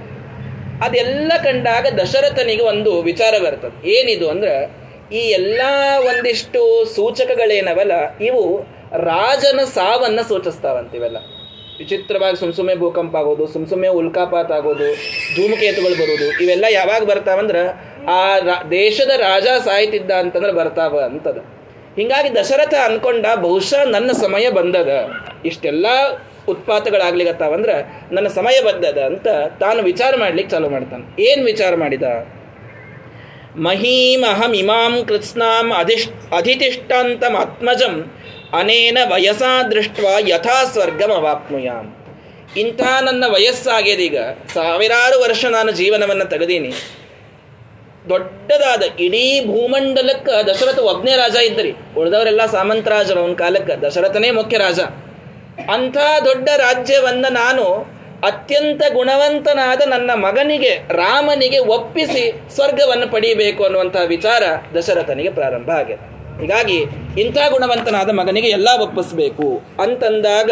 ಅದೆಲ್ಲ 0.85 1.33
ಕಂಡಾಗ 1.45 1.87
ದಶರಥನಿಗೆ 2.03 2.63
ಒಂದು 2.63 3.03
ವಿಚಾರ 3.03 3.35
ಬರ್ತದೆ. 3.43 3.89
ಏನಿದು 3.91 4.31
ಅಂದ್ರೆ, 4.31 4.71
ಈ 5.15 5.19
ಎಲ್ಲ 5.19 5.61
ಒಂದಿಷ್ಟು 5.99 6.85
ಸೂಚಕಗಳೇನವಲ್ಲ, 6.85 8.19
ಇವು 8.19 8.61
ರಾಜನ 8.97 9.61
ಸಾವನ್ನ 9.65 10.21
ಸೂಚಿಸ್ತಾವಂತಿವೆಲ್ಲ. 10.29 11.17
ವಿಚಿತ್ರವಾಗಿ 11.79 12.37
ಸುಮ್ 12.37 12.53
ಸುಮ್ಮನೆ 12.53 12.77
ಭೂಕಂಪ 12.77 13.17
ಆಗೋದು 13.17 13.47
ಸುಮ್ 13.47 13.67
ಸುಮ್ಮನೆ 13.67 13.89
ಉಲ್ಕಾಪಾತ 13.89 14.53
ಆಗೋದು 14.53 14.95
ಧೂಮಕೇತುಗಳು 15.37 15.95
ಬರೋದು, 15.95 16.45
ಇವೆಲ್ಲ 16.45 16.65
ಯಾವಾಗ 16.71 17.05
ಬರ್ತಾವಂದ್ರೆ, 17.05 17.61
ಆ 18.09 18.39
ದೇಶದ 18.71 19.11
ರಾಜ 19.17 19.47
ಸಾಯ್ತಿದ್ದ 19.65 20.11
ಅಂತಂದ್ರೆ 20.11 20.53
ಬರ್ತಾವ 20.53 21.01
ಅಂತದ. 21.01 21.58
ಹಿಂಗಾಗಿ 21.99 22.35
ದಶರಥ 22.35 22.75
ಅನ್ಕೊಂಡ 22.85 23.27
ಬಹುಶಃ 23.35 23.85
ನನ್ನ 23.85 24.11
ಸಮಯ 24.13 24.51
ಬಂದದ. 24.51 24.91
ಇಷ್ಟೆಲ್ಲ 25.45 25.87
ಉತ್ಪಾತಗಳಾಗ್ಲಿಗತ್ತಾವಂದ್ರೆ 26.49 27.75
ನನ್ನ 28.15 28.29
ಸಮಯ 28.29 28.61
ಬಂದದ 28.61 28.99
ಅಂತ 28.99 29.27
ತಾನು 29.61 29.83
ವಿಚಾರ 29.83 30.17
ಮಾಡ್ಲಿಕ್ಕೆ 30.17 30.51
ಚಾಲು 30.51 30.71
ಮಾಡ್ತಾನೆ. 30.71 31.23
ಏನು 31.23 31.45
ವಿಚಾರ 31.45 31.75
ಮಾಡಿದ? 31.75 32.03
ಮಹೀಮಹಮಿಮಾಂ 33.57 35.05
ಕೃತ್ಸ್ನಾಂ 35.09 35.73
ಅಧಿಷ್ 35.73 36.09
ಅಧಿತಿಷ್ಠಾಂತಂ 36.37 37.37
ಆತ್ಮಜಂ 37.37 38.13
ಅನೇನ 38.59 38.99
ವಯಸ್ಸಾ 39.13 39.63
ದೃಷ್ಟ 39.63 40.01
ಯಥಾ 40.29 40.65
ಸ್ವರ್ಗಂ 40.65 41.11
ಅವಾಪ್ನುಯಾಂ. 41.11 41.97
ಇಂಥ 42.57 42.81
ನನ್ನ 42.81 43.25
ವಯಸ್ಸಾಗ್ಯದೀಗ. 43.29 44.19
ಸಾವಿರಾರು 44.55 45.23
ವರ್ಷ 45.23 45.45
ನಾನು 45.45 45.71
ಜೀವನವನ್ನು 45.71 46.25
ತೆಗೆದೀನಿ. 46.25 46.73
ದೊಡ್ಡದಾದ 48.09 48.83
ಇಡೀ 49.01 49.41
ಭೂಮಂಡಲಕ್ಕೆ 49.47 50.47
ದಶರಥ 50.47 50.79
ಒಬ್ನೇ 50.79 51.17
ರಾಜ 51.17 51.37
ಇದ್ದರಿ. 51.37 51.73
ಉಳಿದವರೆಲ್ಲ 51.97 52.47
ಸಾಮಂತರಾಜರು 52.47 53.21
ಅವನ 53.21 53.33
ಕಾಲಕ್ಕೆ. 53.33 53.87
ದಶರಥನೇ 53.87 54.31
ಮುಖ್ಯ 54.31 54.59
ರಾಜ. 54.59 54.81
ಅಂಥ 55.71 55.97
ದೊಡ್ಡ 56.25 56.49
ರಾಜ್ಯವನ್ನ 56.57 57.27
ನಾನು 57.31 57.99
ಅತ್ಯಂತ 58.27 58.83
ಗುಣವಂತನಾದ 58.93 59.83
ನನ್ನ 59.87 60.11
ಮಗನಿಗೆ, 60.15 60.93
ರಾಮನಿಗೆ 60.93 61.59
ಒಪ್ಪಿಸಿ 61.59 62.41
ಸ್ವರ್ಗವನ್ನು 62.55 63.13
ಪಡೆಯಬೇಕು 63.13 63.65
ಅನ್ನುವಂತಹ 63.65 64.03
ವಿಚಾರ 64.07 64.43
ದಶರಥನಿಗೆ 64.79 65.31
ಪ್ರಾರಂಭ 65.31 65.71
ಆಗಿದೆ. 65.71 66.19
ಹೀಗಾಗಿ 66.41 66.77
ಇಂಥ 67.21 67.39
ಗುಣವಂತನಾದ 67.51 68.11
ಮಗನಿಗೆ 68.11 68.49
ಎಲ್ಲ 68.49 68.69
ಒಪ್ಪಿಸಬೇಕು. 68.81 69.63
ಅಂತಂದಾಗ 69.83 70.51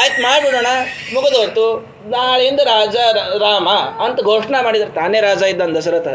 ಆಯ್ತು 0.00 0.22
ಮಾಡಿಬಿಡೋಣ 0.22 0.66
ಮುಗಿದೋತು 1.14 1.92
ನಾಳೆಯಿಂದ 2.10 2.60
ರಾಜ 2.60 2.96
ರಾಮ 3.16 3.68
ಅಂತ 4.04 4.20
ಘೋಷಣೆ 4.20 4.64
ಮಾಡಿದ್ರು. 4.64 4.94
ತಾನೇ 4.94 5.20
ರಾಜ 5.20 5.42
ಇದ್ದಾನೆ 5.42 5.72
ದಶರಥ. 5.72 6.08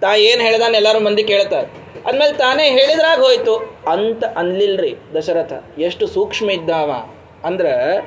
ತಾ 0.00 0.14
ಏನು 0.14 0.42
ಹೇಳ್ದಾನೆ 0.42 0.76
ಎಲ್ಲರೂ 0.76 1.00
ಮಂದಿ 1.00 1.24
ಕೇಳ್ತಾರೆ. 1.24 1.66
ಅದ್ಮೇಲೆ 2.06 2.32
ತಾನೇ 2.32 2.70
ಹೇಳಿದ್ರಾಗ 2.70 3.18
ಹೋಯ್ತು. 3.18 3.78
ಅಂತ 3.90 4.24
ಅನ್ಲಿಲ್ರಿ 4.24 4.96
ದಶರಥ. 5.18 5.78
ಎಷ್ಟು 5.78 6.06
ಸೂಕ್ಷ್ಮ 6.06 6.50
ಇದ್ದಾವ 6.50 6.90
ಅಂದ್ರೆ, 7.44 7.98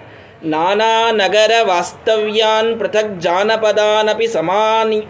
ನಾನಾ 0.43 1.11
ನಗರ 1.11 1.51
ವಾಸ್ತವ್ಯಾನ್ 1.63 2.79
ಪೃಥಕ್ 2.79 3.21
ಜಾನಪದಾನಪಿ 3.21 4.27
ಸಮಾನಿ, 4.27 5.01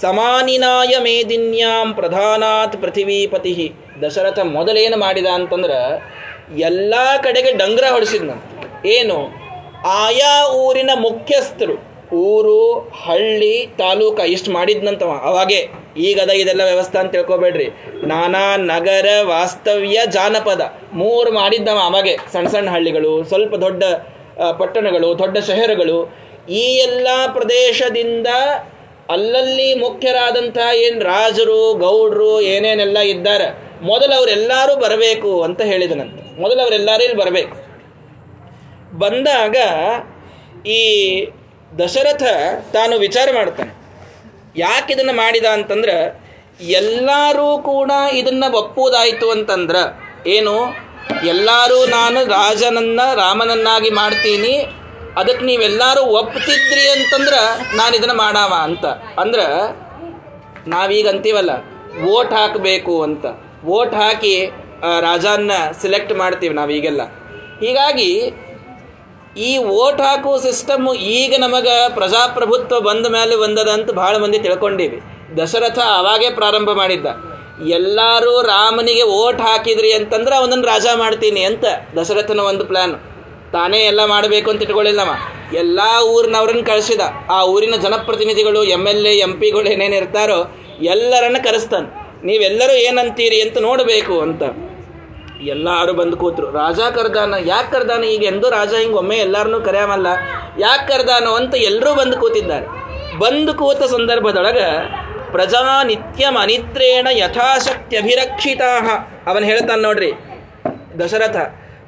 ಸಮಾನಿನಾಯ 0.00 0.98
ಮೇದಿನ್ಯಾಂ 0.98 1.94
ಪ್ರಧಾನಾತ್ 1.94 2.82
ಪೃಥಿವೀಪತಿ 2.82 3.72
ದಶರಥ 4.06 4.38
ಮೊದಲೇನು 4.38 4.96
ಮಾಡಿದ 4.96 5.26
ಅಂತಂದ್ರೆ, 5.26 6.02
ಎಲ್ಲ 6.58 6.94
ಕಡೆಗೆ 7.22 7.52
ಡಂಗ್ರ 7.52 7.84
ಹೊಡಿಸಿದ್ನ 7.90 8.30
ಏನು? 8.86 9.43
ಆಯಾ 9.84 10.48
ಊರಿನ 10.48 10.90
ಮುಖ್ಯಸ್ಥರು, 10.94 11.74
ಊರು, 12.16 12.78
ಹಳ್ಳಿ, 13.04 13.66
ತಾಲೂಕ 13.66 14.20
ಇಷ್ಟು 14.20 14.50
ಮಾಡಿದ್ನಂತವ. 14.50 15.10
ಅವಾಗೆ 15.24 15.68
ಈಗದ 15.96 16.30
ಇದೆಲ್ಲ 16.30 16.62
ವ್ಯವಸ್ಥೆ 16.64 16.98
ಅಂತ 16.98 17.12
ತಿಳ್ಕೊಬೇಡ್ರಿ. 17.12 17.66
ನಾನಾ 18.06 18.56
ನಗರ 18.56 19.06
ವಾಸ್ತವ್ಯ 19.22 20.00
ಜಾನಪದ 20.06 20.60
ಮೂರು 20.92 21.32
ಮಾಡಿದ್ದವ 21.32 21.80
ಅವಾಗೆ. 21.84 22.16
ಸಣ್ಣ 22.32 22.48
ಸಣ್ಣ 22.48 22.70
ಹಳ್ಳಿಗಳು, 22.70 23.24
ಸ್ವಲ್ಪ 23.24 23.54
ದೊಡ್ಡ 23.54 23.84
ಪಟ್ಟಣಗಳು, 24.60 25.18
ದೊಡ್ಡ 25.18 25.38
ಶಹರಗಳು. 25.38 25.98
ಈ 26.48 26.64
ಎಲ್ಲ 26.76 27.08
ಪ್ರದೇಶದಿಂದ 27.32 28.26
ಅಲ್ಲಲ್ಲಿ 29.10 29.74
ಮುಖ್ಯರಾದಂಥ 29.74 30.58
ಏನು 30.74 31.00
ರಾಜರು, 31.00 31.74
ಗೌಡರು 31.74 32.40
ಏನೇನೆಲ್ಲ 32.40 32.98
ಇದ್ದಾರೆ 32.98 33.78
ಮೊದಲು 33.82 34.14
ಅವರೆಲ್ಲರೂ 34.14 34.76
ಬರಬೇಕು 34.76 35.42
ಅಂತ 35.42 35.60
ಹೇಳಿದನಂತೆ 35.62 36.40
ಮೊದಲು 36.40 36.60
ಅವರೆಲ್ಲರೂ 36.60 37.02
ಇಲ್ಲಿ 37.02 37.18
ಬರಬೇಕು. 37.22 37.73
ಬಂದಾಗ 38.98 39.56
ಈ 40.66 41.26
ದಶರಥ 41.78 42.22
ತಾನು 42.72 42.98
ವಿಚಾರ 42.98 43.28
ಮಾಡ್ತಾನೆ. 43.34 43.84
ಯಾಕೆ 44.56 44.92
ಇದನ್ನು 44.92 45.12
ಮಾಡಿದ 45.12 45.44
ಅಂತಂದ್ರೆ, 45.44 46.24
ಎಲ್ಲರೂ 46.60 47.58
ಕೂಡ 47.58 47.90
ಇದನ್ನು 48.12 48.56
ಒಪ್ಪುವುದಾಯಿತು 48.56 49.30
ಅಂತಂದ್ರೆ, 49.30 50.14
ಏನು? 50.30 50.84
ಎಲ್ಲರೂ 51.26 51.86
ನಾನು 51.86 52.28
ರಾಜನನ್ನ 52.28 53.00
ರಾಮನನ್ನಾಗಿ 53.14 53.90
ಮಾಡ್ತೀನಿ 53.90 54.66
ಅದಕ್ಕೆ 55.16 55.44
ನೀವೆಲ್ಲರೂ 55.44 56.02
ಒಪ್ತಿದ್ರಿ 56.02 56.88
ಅಂತಂದ್ರೆ 56.88 57.76
ನಾನು 57.76 57.96
ಇದನ್ನು 57.96 58.14
ಮಾಡಾವ 58.14 58.52
ಅಂತ. 58.60 58.84
ಅಂದ್ರೆ, 59.20 59.76
ನಾವೀಗ 60.70 61.08
ಅಂತೀವಲ್ಲ, 61.08 61.50
ವೋಟ್ 62.04 62.32
ಹಾಕಬೇಕು 62.32 63.02
ಅಂತ. 63.02 63.24
ವೋಟ್ 63.64 63.94
ಹಾಕಿ 63.94 64.46
ರಾಜನ್ನ 65.00 65.50
ಸೆಲೆಕ್ಟ್ 65.82 66.12
ಮಾಡ್ತೀವಿ 66.12 66.54
ನಾವೀಗೆಲ್ಲ. 66.54 67.02
ಹೀಗಾಗಿ 67.60 68.32
ಈ 69.36 69.56
ವೋಟ್ 69.56 70.00
ಹಾಕುವ 70.00 70.36
ಸಿಸ್ಟಮ್ 70.36 70.88
ಈಗ 70.94 71.34
ನಮಗೆ 71.38 71.94
ಪ್ರಜಾಪ್ರಭುತ್ವ 71.94 72.80
ಬಂದ 72.80 73.06
ಮೇಲೆ 73.06 73.36
ಬಂದದ 73.36 73.68
ಅಂತ 73.68 73.90
ಭಾಳ 73.90 74.16
ಮಂದಿ 74.16 74.38
ತಿಳ್ಕೊಂಡೀವಿ. 74.38 75.00
ದಶರಥ 75.42 75.78
ಅವಾಗೇ 75.78 76.30
ಪ್ರಾರಂಭ 76.30 76.70
ಮಾಡಿದ್ದ. 76.70 77.06
ಎಲ್ಲರೂ 77.68 78.42
ರಾಮನಿಗೆ 78.42 79.02
ವೋಟ್ 79.02 79.40
ಹಾಕಿದ್ರಿ 79.40 79.92
ಅಂತಂದ್ರೆ 79.92 80.36
ಅವನನ್ನು 80.36 80.66
ರಾಜ 80.66 80.86
ಮಾಡ್ತೀನಿ 80.94 81.40
ಅಂತ 81.40 81.64
ದಶರಥನ 81.98 82.40
ಒಂದು 82.40 82.64
ಪ್ಲಾನ್ 82.64 82.94
ತಾನೇ 83.52 83.78
ಎಲ್ಲ 83.78 84.04
ಮಾಡಬೇಕು 84.04 84.50
ಅಂತ 84.50 84.62
ಇಟ್ಕೊಳ್ಳಿಲ್ಲವ 84.62 85.08
ಎಲ್ಲ 85.54 85.80
ಊರಿನವ್ರನ್ನ 86.04 86.62
ಕಳಿಸಿದ. 86.66 87.00
ಆ 87.30 87.44
ಊರಿನ 87.44 87.74
ಜನಪ್ರತಿನಿಧಿಗಳು, 87.82 88.64
ಎಂ 88.64 88.86
ಎಲ್ 88.86 89.06
ಎ, 89.06 89.16
ಎಂ 89.18 89.32
ಪಿಗಳು 89.32 89.68
ಏನೇನು 89.68 89.94
ಇರ್ತಾರೋ 89.94 90.56
ಎಲ್ಲರನ್ನ 90.80 91.36
ಕರೆಸ್ತಾನೆ. 91.44 91.88
ನೀವೆಲ್ಲರೂ 92.26 92.72
ಏನಂತೀರಿ 92.72 93.40
ಅಂತ 93.40 93.58
ನೋಡಬೇಕು 93.58 94.20
ಅಂತ. 94.20 94.42
ಎಲ್ಲರೂ 95.48 95.92
ಬಂದು 95.92 96.16
ಕೂತ್ರು. 96.16 96.46
ರಾಜ 96.50 96.80
ಕರ್ದಾನ 96.96 97.34
ಯಾಕೆ 97.46 97.70
ಕರ್ದಾನ? 97.72 98.02
ಈಗ 98.14 98.22
ಎಂದೂ 98.24 98.46
ರಾಜ, 98.50 98.72
ಹಿಂಗೆ 98.74 98.98
ಒಮ್ಮೆ 99.02 99.16
ಎಲ್ಲರನ್ನೂ 99.16 99.60
ಕರೆಯಾಮಲ್ಲ. 99.60 100.08
ಯಾಕೆ 100.58 100.86
ಕರ್ದಾನೋ 100.88 101.32
ಅಂತ 101.34 101.54
ಎಲ್ಲರೂ 101.70 101.94
ಬಂದು 101.94 102.16
ಕೂತಿದ್ದಾರೆ. 102.16 102.66
ಬಂದು 103.18 103.54
ಕೂತ 103.54 103.82
ಸಂದರ್ಭದೊಳಗೆ 103.90 104.68
ಪ್ರಜಾ 105.32 105.62
ನಿತ್ಯಂ 105.84 106.36
ಯಥಾಶಕ್ತಿ 107.16 107.96
ಅಭಿರಕ್ಷಿತಾ 107.96 108.70
ಅವನು 109.26 109.44
ಹೇಳ್ತಾನೆ 109.46 109.82
ನೋಡ್ರಿ, 109.82 110.12
ದಶರಥ, 111.00 111.36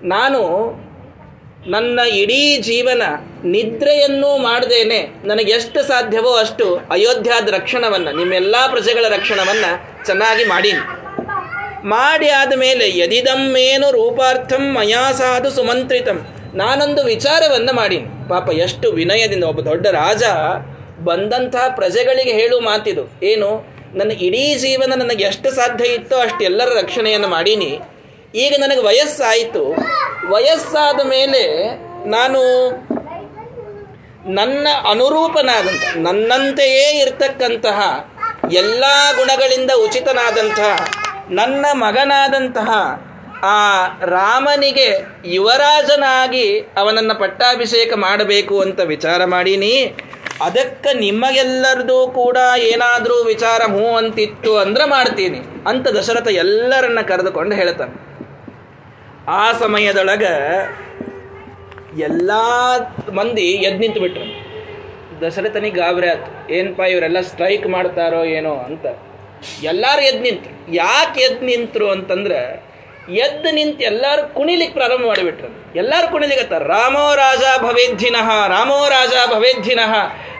ನಾನು 0.04 0.40
ನನ್ನ 1.70 2.00
ಇಡೀ 2.12 2.42
ಜೀವನ 2.60 3.02
ನಿದ್ರೆಯನ್ನೂ 3.44 4.30
ಮಾಡದೇನೆ. 4.38 5.00
ನನಗೆ 5.24 5.52
ಎಷ್ಟು 5.52 5.80
ಸಾಧ್ಯವೋ 5.82 6.32
ಅಷ್ಟು 6.34 6.66
ಅಯೋಧ್ಯಾದ 6.90 7.48
ರಕ್ಷಣವನ್ನು, 7.54 8.12
ನಿಮ್ಮೆಲ್ಲ 8.16 8.56
ಪ್ರಜೆಗಳ 8.70 9.04
ರಕ್ಷಣವನ್ನು 9.08 9.70
ಚೆನ್ನಾಗಿ 10.06 10.44
ಮಾಡೀನಿ. 10.44 10.84
ಮಾಡಿ 11.86 12.28
ಆದಮೇಲೆ 12.28 12.98
ಯದಿದಮ್ಮೇನು 12.98 13.90
ರೂಪಾರ್ಥಂ 13.90 14.72
ಮಯಾ 14.72 15.12
ಸಾಧು 15.12 15.50
ಸುಮಂತ್ರಿತಂ. 15.50 16.26
ನಾನೊಂದು 16.54 17.04
ವಿಚಾರವನ್ನು 17.04 17.72
ಮಾಡೀನಿ. 17.74 18.28
ಪಾಪ 18.28 18.50
ಎಷ್ಟು 18.52 18.92
ವಿನಯದಿಂದ 18.92 19.44
ಒಬ್ಬ 19.44 19.60
ದೊಡ್ಡ 19.60 19.86
ರಾಜ 19.86 20.22
ಬಂದಂತಹ 21.04 21.68
ಪ್ರಜೆಗಳಿಗೆ 21.68 22.32
ಹೇಳು 22.32 22.60
ಮಾತಿದು. 22.60 23.20
ಏನು? 23.22 23.66
ನನ್ನ 23.94 24.12
ಇಡೀ 24.12 24.54
ಜೀವನ 24.54 24.92
ನನಗೆ 24.96 25.24
ಎಷ್ಟು 25.24 25.50
ಸಾಧ್ಯ 25.50 25.84
ಇತ್ತೋ 25.84 26.16
ಅಷ್ಟು 26.16 26.44
ಎಲ್ಲರ 26.44 26.68
ರಕ್ಷಣೆಯನ್ನು 26.78 27.28
ಮಾಡೀನಿ. 27.28 27.80
ಈಗ 28.34 28.54
ನನಗೆ 28.58 28.80
ವಯಸ್ಸಾಯಿತು. 28.80 29.76
ವಯಸ್ಸಾದ 30.30 31.06
ಮೇಲೆ 31.06 31.64
ನಾನು 32.08 32.70
ನನ್ನ 34.32 34.68
ಅನುರೂಪನಾದಂಥ, 34.90 35.96
ನನ್ನಂತೆಯೇ 35.96 37.00
ಇರ್ತಕ್ಕಂತಹ 37.00 37.80
ಎಲ್ಲ 38.52 38.84
ಗುಣಗಳಿಂದ 39.16 39.70
ಉಚಿತನಾದಂತಹ 39.84 41.05
ನನ್ನ 41.30 41.66
ಮಗನಾದಂತಹ 41.72 42.70
ಆ 43.42 43.86
ರಾಮನಿಗೆ 44.04 45.06
ಯುವರಾಜನಾಗಿ 45.24 46.58
ಅವನನ್ನು 46.58 47.18
ಪಟ್ಟಾಭಿಷೇಕ 47.18 47.92
ಮಾಡಬೇಕು 47.96 48.60
ಅಂತ 48.60 48.80
ವಿಚಾರ 48.80 49.24
ಮಾಡೀನಿ. 49.24 49.94
ಅದಕ್ಕೆ 50.40 50.98
ನಿಮಗೆಲ್ಲರದ್ದು 50.98 52.06
ಕೂಡ 52.14 52.36
ಏನಾದರೂ 52.58 53.24
ವಿಚಾರ 53.24 53.62
ಹ್ಞೂ 53.62 53.96
ಅಂತಿತ್ತು 53.96 54.58
ಅಂದ್ರೆ 54.58 54.84
ಮಾಡ್ತೀನಿ 54.84 55.38
ಅಂತ 55.66 55.88
ದಶರಥ 55.88 56.28
ಎಲ್ಲರನ್ನ 56.28 57.00
ಕರೆದುಕೊಂಡು 57.00 57.54
ಹೇಳ್ತಾನೆ. 57.54 57.94
ಆ 59.28 59.52
ಸಮಯದೊಳಗ 59.52 60.22
ಎಲ್ಲ 61.98 62.30
ಮಂದಿ 63.10 63.42
ಎದ್ 63.42 63.80
ನಿಂತು 63.80 64.00
ಬಿಟ್ರು 64.00 64.56
ದಶರಥನಿಗೆ 65.26 65.76
ಗಾಬರಿ 65.76 66.08
ಆಯ್ತು. 66.08 66.52
ಏನಪ್ಪ 66.52 66.80
ಇವರೆಲ್ಲ 66.80 67.20
ಸ್ಟ್ರೈಕ್ 67.20 67.66
ಮಾಡ್ತಾರೋ 67.66 68.24
ಏನೋ 68.24 68.54
ಅಂತ. 68.54 68.86
ಎಲ್ಲಾರು 69.62 70.02
ಎದ್ದು 70.02 70.20
ನಿಂತರು. 70.20 70.74
ಯಾಕೆ 70.74 71.20
ಎದ್ದು 71.20 71.46
ನಿಂತರು 71.46 71.90
ಅಂತಂದ್ರೆ, 71.90 72.66
ಎದ್ದು 73.14 73.50
ನಿಂತು 73.50 73.84
ಎಲ್ಲರೂ 73.84 74.34
ಕುಣಿಲಿಕ್ಕೆ 74.34 74.78
ಪ್ರಾರಂಭ 74.78 75.06
ಮಾಡಿಬಿಟ್ರು. 75.06 75.72
ಎಲ್ಲರೂ 75.76 76.10
ಕುಣಿಲಿಕ್ಕೆ 76.10 76.68
ರಾಮೋ 76.68 77.14
ರಾಜ 77.14 77.60
ಭವೇದ್ಧಿನಃ, 77.60 78.46
ರಾಮೋ 78.48 78.88
ರಾಜ 78.88 79.12
ಭವೇದ್ಧಿನಃ, 79.30 79.92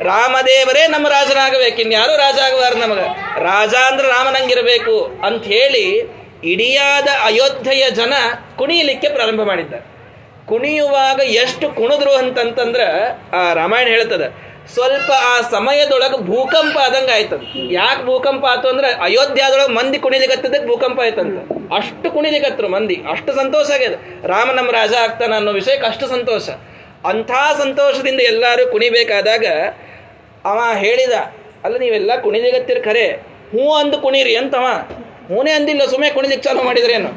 ರಾಮದೇವರೇ 0.02 0.86
ನಮ್ಮ 0.86 1.09
ರಾಜನಾಗಬೇಕು, 1.09 1.80
ಇನ್ಯಾರು 1.80 2.16
ರಾಜ 2.16 2.38
ಆಗಬಾರ್ದು 2.38 2.80
ನಮಗೆ. 2.80 3.04
ರಾಜ 3.44 3.74
ಅಂದ್ರೆ 3.74 4.09
ರಾಮನಂಗಿರಬೇಕು 4.09 5.20
ಅಂತ 5.26 5.44
ಹೇಳಿ 5.44 6.16
ಇಡಿಯಾದ 6.44 7.09
ಅಯೋಧ್ಯೆಯ 7.24 7.90
ಜನ 7.90 8.12
ಕುಣಿಯಲಿಕ್ಕೆ 8.57 9.09
ಪ್ರಾರಂಭ 9.09 9.42
ಮಾಡಿದ್ದಾರೆ. 9.42 9.96
ಕುಣಿಯುವಾಗ 10.46 11.20
ಎಷ್ಟು 11.20 11.70
ಕುಣಿದ್ರು 11.70 12.12
ಅಂತಂತಂದ್ರೆ, 12.12 13.09
ಆ 13.36 13.52
ರಾಮಾಯಣ 13.52 13.88
ಹೇಳ್ತದ 13.88 14.32
ಸ್ವಲ್ಪ 14.75 15.11
ಆ 15.11 15.41
ಸಮಯದೊಳಗೆ 15.41 16.19
ಭೂಕಂಪ 16.27 16.79
ಆದಂಗೆ 16.79 17.12
ಆಯ್ತದ. 17.12 17.41
ಯಾಕೆ 17.71 18.07
ಭೂಕಂಪ 18.07 18.45
ಆಯ್ತು 18.45 18.69
ಅಂದ್ರೆ 18.69 18.89
ಅಯೋಧ್ಯದೊಳಗೆ 18.93 19.73
ಮಂದಿ 19.73 19.99
ಕುಣಿಲಿಕತ್ತದಕ್ಕೆ 19.99 20.69
ಭೂಕಂಪ 20.69 21.01
ಆಯ್ತಂತ. 21.01 21.39
ಅಷ್ಟು 21.75 22.11
ಕುಣಿಲಿಕತ್ರು 22.11 22.69
ಮಂದಿ, 22.69 22.95
ಅಷ್ಟು 23.11 23.33
ಸಂತೋಷ 23.33 23.71
ಆಗ್ಯದ. 23.71 23.95
ರಾಮ 24.27 24.51
ನಮ್ಮ 24.53 24.71
ರಾಜ 24.71 24.95
ಆಗ್ತಾನ 24.95 25.35
ಅನ್ನೋ 25.35 25.53
ವಿಷಯಕ್ಕೆ 25.53 25.87
ಅಷ್ಟು 25.87 26.07
ಸಂತೋಷ. 26.07 26.49
ಅಂಥ 27.07 27.31
ಸಂತೋಷದಿಂದ 27.59 28.21
ಎಲ್ಲರೂ 28.21 28.73
ಕುಣಿಬೇಕಾದಾಗ 28.73 29.47
ಅವ 30.45 30.59
ಹೇಳಿದ, 30.75 31.12
ಅಲ್ಲ 31.64 31.77
ನೀವೆಲ್ಲ 31.77 32.21
ಕುಣಿಲಿಗತ್ತಿರ 32.21 32.79
ಖರೆ. 32.85 33.07
ಹ್ಞೂ 33.51 33.75
ಅಂದು 33.75 33.99
ಕುಣಿರಿ 33.99 34.37
ಅಂತವ. 34.37 34.67
ಹೂನೇ 35.29 35.53
ಅಂದಿಲ್ಲ 35.53 35.85
ಸುಮ್ಮನೆ 35.85 36.11
ಕುಣಿಲಿಕ್ಕೆ 36.11 36.49
ಚಾಲು 36.49 36.62
ಮಾಡಿದ್ರೇನು? 36.62 37.11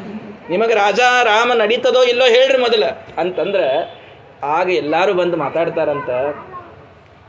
ನಿಮಗೆ 0.50 0.74
ರಾಜ, 0.74 1.00
ರಾಮ 1.24 1.54
ನಡೀತದೋ 1.54 2.04
ಇಲ್ಲೋ 2.04 2.26
ಹೇಳ್ರಿ 2.26 2.58
ಮೊದಲ. 2.58 2.84
ಅಂತಂದ್ರೆ 3.18 3.66
ಆಗ 4.43 4.70
ಎಲ್ಲರೂ 4.70 5.14
ಬಂದು 5.14 5.38
ಮಾತಾಡ್ತಾರಂತ. 5.38 6.10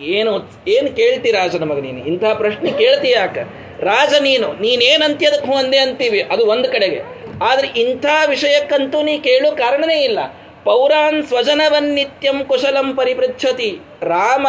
ಏನು 0.01 0.51
ಏನು 0.69 0.97
ಕೇಳ್ತಿ 0.97 1.31
ರಾಜ 1.31 1.57
ನಮಗೆ 1.57 1.81
ನೀನು? 1.81 2.07
ಇಂತಹ 2.07 2.35
ಪ್ರಶ್ನೆ 2.35 2.71
ಕೇಳ್ತಿ 2.71 3.11
ಯಾಕ? 3.11 3.39
ರಾಜ 3.81 4.15
ನೀನು, 4.21 4.53
ನೀನೇನಂತಿ 4.53 5.27
ಅದಕ್ಕೆ 5.27 5.53
ಒಂದೇ 5.53 5.79
ಅಂತೀವಿ, 5.79 6.21
ಅದು 6.21 6.47
ಒಂದು 6.47 6.69
ಕಡೆಗೆ. 6.69 7.01
ಆದ್ರೆ 7.43 7.69
ಇಂಥ 7.69 8.07
ವಿಷಯಕ್ಕಂತೂ 8.27 9.03
ನೀ 9.03 9.19
ಕೇಳೋ 9.19 9.57
ಕಾರಣನೇ 9.57 10.05
ಇಲ್ಲ. 10.05 10.19
ಪೌರಾನ್ 10.65 11.25
ಸ್ವಜನವನ್ನಿತ್ಯಂ 11.25 12.45
ಕುಶಲಂ 12.45 12.97
ಪರಿಪೃಚ್ಛತಿ. 12.97 13.79
ರಾಮ, 14.03 14.47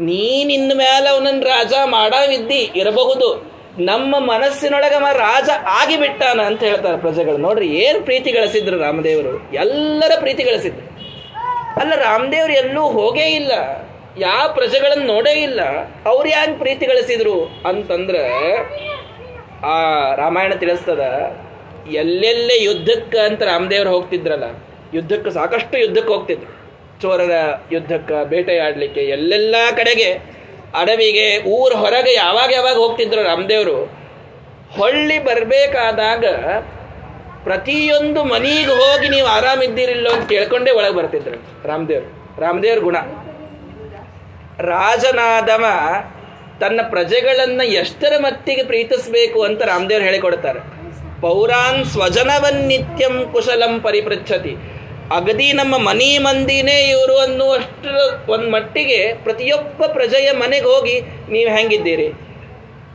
ನೀನಿನ್ನ 0.00 0.72
ಮೇಲೆ 0.74 1.08
ಅವನನ್ನು 1.08 1.42
ರಾಜ 1.42 1.72
ಮಾಡಾವಿದ್ದಿ 1.84 2.70
ಇರಬಹುದು. 2.76 3.58
ನಮ್ಮ 3.78 4.18
ಮನಸ್ಸಿನೊಳಗೆ 4.18 4.98
ಮ 4.98 5.06
ರಾಜ 5.12 5.48
ಆಗಿಬಿಟ್ಟಾನ 5.66 6.40
ಅಂತ 6.40 6.62
ಹೇಳ್ತಾರೆ 6.62 6.96
ಪ್ರಜೆಗಳು. 6.96 7.36
ನೋಡ್ರಿ, 7.36 7.68
ಏನು 7.68 8.00
ಪ್ರೀತಿ 8.00 8.32
ಗಳಿಸಿದ್ರು 8.32 8.78
ರಾಮದೇವರು? 8.78 9.52
ಎಲ್ಲರ 9.54 10.12
ಪ್ರೀತಿ 10.18 10.42
ಗಳಿಸಿದ್ರು. 10.42 10.86
ಅಲ್ಲ, 11.80 11.94
ರಾಮದೇವ್ರು 11.94 12.52
ಎಲ್ಲೂ 12.52 12.82
ಹೋಗೇ 12.82 13.26
ಇಲ್ಲ. 13.26 13.52
ಯಾವ 14.26 14.44
ಪ್ರಜೆಗಳನ್ನು 14.56 15.06
ನೋಡೇ 15.14 15.32
ಇಲ್ಲ, 15.48 15.60
ಅವ್ರು 16.10 16.28
ಯಾಕೆ 16.28 16.54
ಪ್ರೀತಿ 16.62 16.84
ಗಳಿಸಿದ್ರು 16.90 17.34
ಅಂತಂದ್ರೆ 17.70 18.22
ಆ 19.72 19.76
ರಾಮಾಯಣ 20.22 20.54
ತಿಳಿಸ್ತದ, 20.62 21.02
ಎಲ್ಲೆಲ್ಲೇ 22.02 22.56
ಯುದ್ಧಕ್ಕೆ 22.68 23.20
ಅಂತ 23.28 23.40
ರಾಮದೇವ್ರು 23.50 23.90
ಹೋಗ್ತಿದ್ರಲ್ಲ, 23.96 24.48
ಯುದ್ಧಕ್ಕೆ 24.96 25.30
ಸಾಕಷ್ಟು 25.38 25.76
ಯುದ್ಧಕ್ಕೆ 25.84 26.12
ಹೋಗ್ತಿದ್ರು. 26.14 26.50
ಚೋರರ 27.02 27.34
ಯುದ್ಧಕ್ಕೆ, 27.72 28.16
ಬೇಟೆಯಾಡಲಿಕ್ಕೆ, 28.32 29.02
ಎಲ್ಲೆಲ್ಲ 29.16 29.56
ಕಡೆಗೆ 29.76 30.10
ಅಡವಿಗೆ, 30.82 31.28
ಊರ 31.56 31.70
ಹೊರಗೆ 31.82 32.12
ಯಾವಾಗ 32.14 32.48
ಯಾವಾಗ 32.58 32.76
ಹೋಗ್ತಿದ್ರು 32.84 33.22
ರಾಮದೇವರು, 33.30 33.78
ಹೊಳ್ಳಿ 34.78 35.18
ಬರಬೇಕಾದಾಗ 35.28 36.24
ಪ್ರತಿಯೊಂದು 37.46 38.20
ಮನೆಗೆ 38.32 38.74
ಹೋಗಿ 38.82 39.08
ನೀವು 39.08 39.28
ಆರಾಮಿದ್ದೀರಿಲ್ಲೋ 39.36 40.10
ಅಂತ 40.16 40.26
ಕೇಳ್ಕೊಂಡೇ 40.34 40.72
ಒಳಗೆ 40.78 40.96
ಬರ್ತಿದ್ರು 41.00 41.38
ರಾಮದೇವ್ರು. 41.70 42.08
ರಾಮದೇವ್ರ 42.44 42.80
ಗುಣ. 42.88 42.96
ರಾಜನಾದವ 44.60 45.64
ತನ್ನ 46.60 46.80
ಪ್ರಜೆಗಳನ್ನು 46.90 47.64
ಎಷ್ಟರ 47.64 48.12
ಮಟ್ಟಿಗೆ 48.18 48.64
ಪ್ರೀತಿಸಬೇಕು 48.64 49.42
ಅಂತ 49.42 49.62
ರಾಮದೇವ್ರು 49.62 50.04
ಹೇಳಿಕೊಡ್ತಾರೆ. 50.04 50.60
ಪೌರಾನ್ 51.20 51.84
ಸ್ವಜನವನ್ನಿತ್ಯಂ 51.84 53.32
ಕುಶಲಂ 53.32 53.80
ಪರಿಪೃಚ್ಛತಿ. 53.80 54.56
ಅಗದಿ 55.16 55.52
ನಮ್ಮ 55.52 55.76
ಮನಿ 55.76 56.18
ಮಂದಿನೇ 56.18 56.88
ಇವರು 56.90 57.18
ಅನ್ನುವಷ್ಟರ 57.18 57.96
ಒಂದು 58.30 58.50
ಮಟ್ಟಿಗೆ 58.50 59.14
ಪ್ರತಿಯೊಬ್ಬ 59.14 59.86
ಪ್ರಜೆಯ 59.86 60.30
ಮನೆಗೆ 60.32 60.64
ಹೋಗಿ 60.64 61.00
ನೀವು 61.00 61.56
ಹೆಂಗಿದ್ದೀರಿ? 61.56 62.06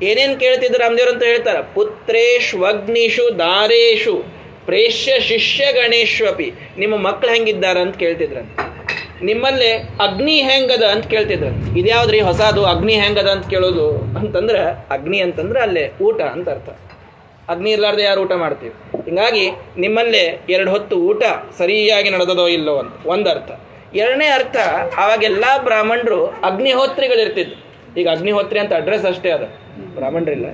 ಏನೇನು 0.03 0.39
ಕೇಳ್ತಿದ್ರು 0.39 0.79
ರಾಮದೇವ್ರು 0.79 1.13
ಅಂತ 1.13 1.23
ಹೇಳ್ತಾರೆ. 1.23 1.73
ಪುತ್ರೇಶ್ವಗ್ನಿಷು 1.73 3.39
ದಾರೇಶು 3.39 4.23
ಪ್ರೇಷ್ಯ 4.65 5.19
ಶಿಷ್ಯ 5.19 5.71
ಗಣೇಶ್ವಪಿ. 5.71 6.53
ನಿಮ್ಮ 6.77 6.97
ಮಕ್ಕಳು 6.97 7.31
ಹೆಂಗಿದ್ದಾರೆ 7.31 7.79
ಅಂತ 7.79 7.97
ಕೇಳ್ತಿದ್ರಂತ. 7.97 8.59
ನಿಮ್ಮಲ್ಲಿ 9.23 9.73
ಅಗ್ನಿ 9.73 10.35
ಹೆಂಗದ 10.35 10.83
ಅಂತ 10.83 11.07
ಕೇಳ್ತಿದ್ರು. 11.07 11.77
ಇದ್ಯಾವ್ದ್ರಿ 11.77 12.19
ಹೊಸದು 12.19 12.65
ಅಗ್ನಿ 12.65 12.93
ಹೆಂಗದ 12.93 13.27
ಅಂತ 13.27 13.49
ಕೇಳೋದು 13.49 13.97
ಅಂತಂದ್ರೆ, 14.17 14.59
ಅಗ್ನಿ 14.89 15.19
ಅಂತಂದ್ರೆ 15.19 15.61
ಅಲ್ಲೇ 15.61 15.91
ಊಟ 16.01 16.21
ಅಂತ 16.21 16.49
ಅರ್ಥ. 16.49 16.69
ಅಗ್ನಿ 17.49 17.71
ಇರ್ಲಾರ್ದೆ 17.71 18.03
ಯಾರು 18.03 18.21
ಊಟ 18.21 18.31
ಮಾಡ್ತೀವಿ? 18.31 18.73
ಹಿಂಗಾಗಿ 19.05 19.49
ನಿಮ್ಮಲ್ಲೇ 19.77 20.41
ಎರಡು 20.49 20.71
ಹೊತ್ತು 20.71 20.95
ಊಟ 20.95 21.23
ಸರಿಯಾಗಿ 21.57 22.09
ನಡೆದದೋ 22.09 22.47
ಇಲ್ಲೋ 22.47 22.77
ಅಂತ 22.77 23.07
ಒಂದು 23.07 23.29
ಅರ್ಥ. 23.29 23.51
ಎರಡನೇ 23.95 24.25
ಅರ್ಥ 24.25 24.55
ಅವಾಗೆಲ್ಲ 24.97 25.43
ಬ್ರಾಹ್ಮಣರು 25.63 26.25
ಅಗ್ನಿಹೋತ್ರಿಗಳಿರ್ತಿದ್ರು. 26.25 27.63
ಈಗ 27.99 28.09
ಅಗ್ನಿಹೋತ್ರಿ 28.09 28.59
ಅಂತ 28.59 28.73
ಅಡ್ರೆಸ್ 28.73 29.05
ಅಷ್ಟೇ 29.05 29.31
ಅದ. 29.31 29.43
ಬ್ರಾಹ್ಮಣರಿಲ್ಲ. 29.95 30.45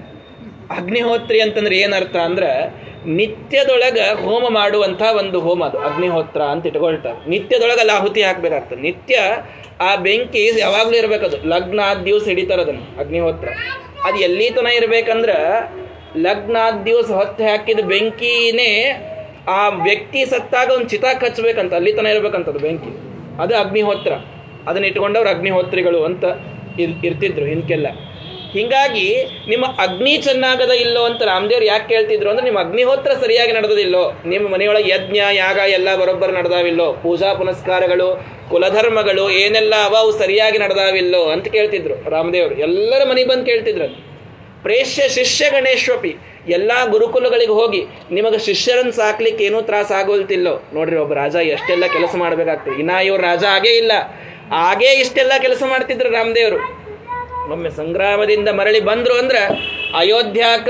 ಅಗ್ನಿಹೋತ್ರಿ 0.70 1.42
ಅಂತಂದ್ರೆ 1.42 1.78
ಏನರ್ಥ 1.78 2.16
ಅಂದ್ರೆ 2.16 2.74
ನಿತ್ಯದೊಳಗ 3.06 4.00
ಹೋಮ 4.24 4.45
ಮಾಡುವಂಥ 4.50 5.02
ಒಂದು 5.02 5.39
ಹೋಮ 5.39 5.66
ಅದು, 5.66 5.80
ಅಗ್ನಿಹೋತ್ರ 5.80 6.41
ಅಂತ 6.41 6.66
ಇಟ್ಕೊಳ್ತಾರೆ. 6.66 7.30
ನಿತ್ಯದೊಳಗೆ 7.30 7.80
ಅಲ್ಲಿ 7.80 7.93
ಆಹುತಿ 7.93 8.22
ಹಾಕ್ಬೇಕಾಗ್ತದೆ. 8.22 8.82
ನಿತ್ಯ 8.82 9.20
ಆ 9.82 9.95
ಬೆಂಕಿ 9.95 10.60
ಯಾವಾಗಲೂ 10.60 10.93
ಇರಬೇಕದು 10.93 11.50
ಲಗ್ನ 11.50 11.80
ಆದ 11.84 11.97
ದಿವಸ 11.97 12.28
ಹಿಡಿತಾರೆ 12.28 12.62
ಅದನ್ನು, 12.62 13.00
ಅಗ್ನಿಹೋತ್ರ. 13.00 13.47
ಅದು 14.06 14.20
ಎಲ್ಲಿ 14.20 14.50
ತನ 14.50 14.68
ಇರಬೇಕಂದ್ರೆ 14.68 15.38
ಲಗ್ನ 16.18 16.58
ಆದ 16.62 16.84
ದಿವಸ 16.84 17.12
ಹೊತ್ತು 17.12 17.43
ಹಾಕಿದ 17.43 17.80
ಬೆಂಕಿನೇ 17.80 18.72
ಆ 19.47 19.70
ವ್ಯಕ್ತಿ 19.70 20.26
ಸತ್ತಾಗ 20.26 20.72
ಒಂದು 20.72 20.89
ಚಿತಾ 20.89 21.14
ಕಚ್ಚಬೇಕಂತ, 21.14 21.74
ಅಲ್ಲಿ 21.74 21.93
ತನ 21.93 22.06
ಇರಬೇಕಂತದ್ದು 22.06 22.60
ಬೆಂಕಿ. 22.60 22.91
ಅದು 23.41 23.58
ಅಗ್ನಿಹೋತ್ರ. 23.58 24.12
ಅದನ್ನ 24.68 24.86
ಇಟ್ಕೊಂಡವ್ರು 24.86 25.30
ಅಗ್ನಿಹೋತ್ರಿಗಳು 25.30 26.04
ಅಂತ 26.04 26.24
ಇರ್, 26.80 27.06
ಇರ್ತಿದ್ರು 27.06 27.45
ಹಿಂದ್ಕೆಲ್ಲ. 27.45 27.88
ಹಿಂಗಾಗಿ 28.54 29.08
ನಿಮ್ಮ 29.47 29.66
ಅಗ್ನಿ 29.66 30.18
ಚೆನ್ನಾಗದ 30.18 30.72
ಇಲ್ಲೋ 30.72 31.04
ಅಂತ 31.04 31.22
ರಾಮದೇವ್ರು 31.22 31.66
ಯಾಕೆ 31.66 31.89
ಕೇಳ್ತಿದ್ರು 31.89 32.30
ಅಂದ್ರೆ 32.30 32.45
ನಿಮ್ಮ 32.45 32.60
ಅಗ್ನಿಹೋತ್ರ 32.60 33.12
ಸರಿಯಾಗಿ 33.14 33.52
ನಡೆದಿಲ್ಲೋ 33.52 34.14
ನಿಮ್ಮ 34.26 34.47
ಮನೆಯೊಳಗೆ 34.50 34.89
ಯಜ್ಞ, 34.91 35.18
ಯಾಗ 35.34 35.58
ಎಲ್ಲ 35.70 35.95
ಬರೋಬ್ಬರ 35.95 36.32
ನಡೆದಾವಿಲ್ಲೋ? 36.32 36.93
ಪೂಜಾ 36.93 37.34
ಪುನಸ್ಕಾರಗಳು, 37.34 38.26
ಕುಲಧರ್ಮಗಳು 38.50 39.30
ಏನೆಲ್ಲ 39.30 39.74
ಅವ 39.86 39.95
ಅವು 39.95 40.12
ಸರಿಯಾಗಿ 40.12 40.58
ನಡೆದಾವಿಲ್ಲೋ 40.58 41.30
ಅಂತ 41.30 41.47
ಕೇಳ್ತಿದ್ರು 41.47 42.10
ರಾಮದೇವ್ರು. 42.10 42.56
ಎಲ್ಲರ 42.56 43.10
ಮನೆಗೆ 43.10 43.28
ಬಂದು 43.28 43.45
ಕೇಳ್ತಿದ್ರು 43.45 44.10
ಪ್ರೇಷ್ಯ 44.64 45.10
ಶಿಷ್ಯ 45.10 45.50
ಗಣೇಶ್ವಪಿ, 45.50 46.16
ಎಲ್ಲ 46.47 46.72
ಗುರುಕುಲಗಳಿಗೆ 46.86 47.52
ಹೋಗಿ 47.52 47.82
ನಿಮಗೆ 48.12 48.39
ಶಿಷ್ಯರನ್ನು 48.39 48.91
ಸಾಕ್ಲಿಕ್ಕೆ 48.91 49.43
ಏನೂ 49.43 49.62
ತ್ರಾಸ 49.62 49.91
ಆಗೋಲ್ತಿಲ್ಲೋ? 49.91 50.70
ನೋಡ್ರಿ 50.74 50.95
ಒಬ್ಬ 50.95 51.14
ರಾಜ 51.14 51.36
ಎಷ್ಟೆಲ್ಲ 51.36 51.88
ಕೆಲಸ 51.88 52.16
ಮಾಡಬೇಕಾಗ್ತದೆ. 52.16 52.80
ಇನ್ನ 52.80 52.89
ಇವ್ರು 52.89 53.24
ರಾಜ 53.24 53.43
ಆಗೇ 53.43 53.70
ಇಲ್ಲ. 53.70 53.91
ಆಗೇ 54.52 55.00
ಇಷ್ಟೆಲ್ಲ 55.00 55.32
ಕೆಲಸ 55.41 55.64
ಮಾಡ್ತಿದ್ರು 55.68 56.10
ರಾಮದೇವರು. 56.10 56.89
ಒಮ್ಮೆ 57.52 57.70
ಸಂಗ್ರಾಮದಿಂದ 57.70 58.50
ಮರಳಿ 58.60 58.80
ಬಂದರು 58.80 59.16
ಅಂದ್ರೆ 59.18 59.41
ಅಯೋಧ್ಯಾಕ 59.97 60.68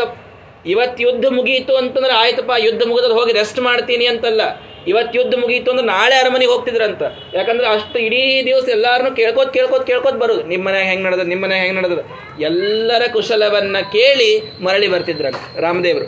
ಇವತ್ತು 0.66 1.04
ಯುದ್ಧ 1.04 1.26
ಮುಗೀತು 1.38 1.74
ಅಂತಂದ್ರೆ 1.76 2.14
ಆಯ್ತಪ್ಪ 2.14 2.52
ಯುದ್ಧ 2.58 2.82
ಮುಗಿದ್ರೆ 2.88 3.14
ಹೋಗಿ 3.14 3.34
ರೆಸ್ಟ್ 3.34 3.60
ಮಾಡ್ತೀನಿ 3.60 4.06
ಅಂತಲ್ಲ. 4.06 4.42
ಇವತ್ತು 4.88 5.14
ಯುದ್ಧ 5.20 5.36
ಮುಗೀತು 5.40 5.72
ಅಂದ್ರೆ 5.72 5.88
ನಾಳೆ 5.88 6.16
ಅರಮನೆಗೆ 6.16 6.52
ಹೋಗ್ತಿದ್ರಂತ. 6.52 7.02
ಯಾಕಂದ್ರೆ 7.34 7.68
ಅಷ್ಟು 7.68 7.98
ಇಡೀ 8.00 8.22
ದಿವಸ 8.46 8.70
ಎಲ್ಲರನ್ನೂ 8.70 9.16
ಕೇಳ್ಕೋತ 9.16 9.50
ಕೇಳ್ಕೋತ 9.50 9.84
ಕೇಳ್ಕೋತ 9.84 10.14
ಬರು 10.14 10.36
ನಿಮ್ಮ 10.48 10.64
ಮನೆ 10.68 10.84
ಹೆಂಗ್ 10.90 11.04
ನಡೆದ 11.04 11.24
ನಿಮ್ಮ 11.32 11.46
ಮನೆ 11.46 11.60
ಹೆಂಗೆ 11.60 11.76
ನಡೆದ 11.82 12.04
ಎಲ್ಲರ 12.40 13.02
ಕುಶಲವನ್ನ 13.14 13.78
ಕೇಳಿ 13.92 14.30
ಮರಳಿ 14.64 14.88
ಬರ್ತಿದ್ರಂತ 14.88 15.60
ರಾಮದೇವರು. 15.60 16.08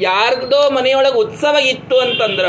ಯಾರ್ದೋ 0.00 0.70
ಮನೆಯೊಳಗೆ 0.70 1.18
ಉತ್ಸವ 1.24 1.56
ಇತ್ತು 1.56 1.98
ಅಂತಂದ್ರ 1.98 2.46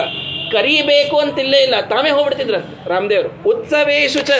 ಕರಿಬೇಕು 0.51 1.18
ಅಂತಿಲ್ಲೇ 1.18 1.57
ಇಲ್ಲ, 1.57 1.76
ತಾವೇ 1.82 2.10
ಹೋಗ್ಬಿಡ್ತಿದ್ರ 2.10 2.55
ರಾಮದೇವರು. 2.88 3.30
ಉತ್ಸವೇಶು 3.49 4.20
ಚ 4.20 4.32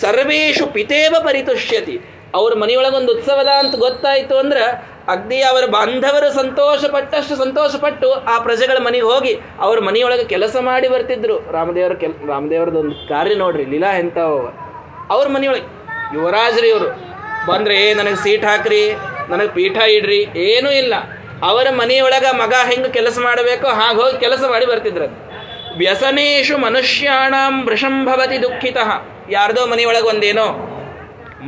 ಸರ್ವೇಶು 0.00 0.66
ಪಿತೇವ 0.66 1.14
ಪರಿತುಷ್ಯತಿ. 1.24 1.96
ಅವ್ರ 2.34 2.54
ಮನೆಯೊಳಗೊಂದು 2.54 3.12
ಉತ್ಸವದ 3.12 3.50
ಅಂತ 3.62 3.74
ಗೊತ್ತಾಯಿತು 3.76 4.38
ಅಂದ್ರೆ 4.38 4.64
ಅಗ್ದಿ 5.08 5.40
ಅವರ 5.40 5.64
ಬಾಂಧವರು 5.66 6.28
ಸಂತೋಷ 6.34 6.84
ಪಟ್ಟಷ್ಟು 6.84 7.36
ಸಂತೋಷ 7.36 7.76
ಪಟ್ಟು 7.76 8.10
ಆ 8.12 8.38
ಪ್ರಜೆಗಳ 8.38 8.78
ಮನೆಗೆ 8.84 9.04
ಹೋಗಿ 9.04 9.32
ಅವ್ರ 9.60 9.80
ಮನೆಯೊಳಗೆ 9.80 10.24
ಕೆಲಸ 10.24 10.56
ಮಾಡಿ 10.60 10.88
ಬರ್ತಿದ್ರು. 10.88 11.36
ರಾಮದೇವರ 11.52 11.92
ಕೆಲ್ 11.92 12.14
ರಾಮದೇವರದ 12.28 12.76
ಒಂದು 12.76 13.08
ಕಾರ್ಯ 13.08 13.34
ನೋಡ್ರಿ, 13.34 13.64
ಲೀಲಾ 13.64 13.98
ಎಂಥವು. 13.98 14.40
ಅವ್ರ 15.14 15.28
ಮನೆಯೊಳಗೆ 15.28 15.66
ಯುವರಾಜ್ರಿ 16.14 16.68
ಇವರು, 16.68 16.88
ಬಂದ್ರೆ 17.46 17.94
ನನಗೆ 17.94 18.16
ಸೀಟ್ 18.16 18.44
ಹಾಕ್ರಿ, 18.44 18.92
ನನಗೆ 19.28 19.48
ಪೀಠ 19.48 19.76
ಇಡ್ರಿ, 19.76 20.20
ಏನೂ 20.50 20.70
ಇಲ್ಲ. 20.70 20.94
ಅವರ 21.42 21.66
ಮನೆಯೊಳಗ 21.70 22.26
ಮಗ 22.32 22.54
ಹೆಂಗೆ 22.70 22.90
ಕೆಲಸ 22.92 23.18
ಮಾಡಬೇಕೋ 23.22 23.68
ಹಾಗೆ 23.68 23.98
ಹೋಗಿ 24.02 24.18
ಕೆಲಸ 24.18 24.42
ಮಾಡಿ 24.50 24.66
ಬರ್ತಿದ್ರು 24.66 25.06
ವ್ಯಸನೇಶು 25.78 26.58
ಮನುಷ್ಯಾಣಂ 26.58 27.66
ವೃಷಂಭವತಿ 27.66 28.42
ದುಃಖಿತ. 28.42 28.76
ಯಾರ್ದೋ 29.30 29.66
ಮನೆಯೊಳಗೆ 29.66 30.08
ಒಂದೇನೋ 30.08 30.46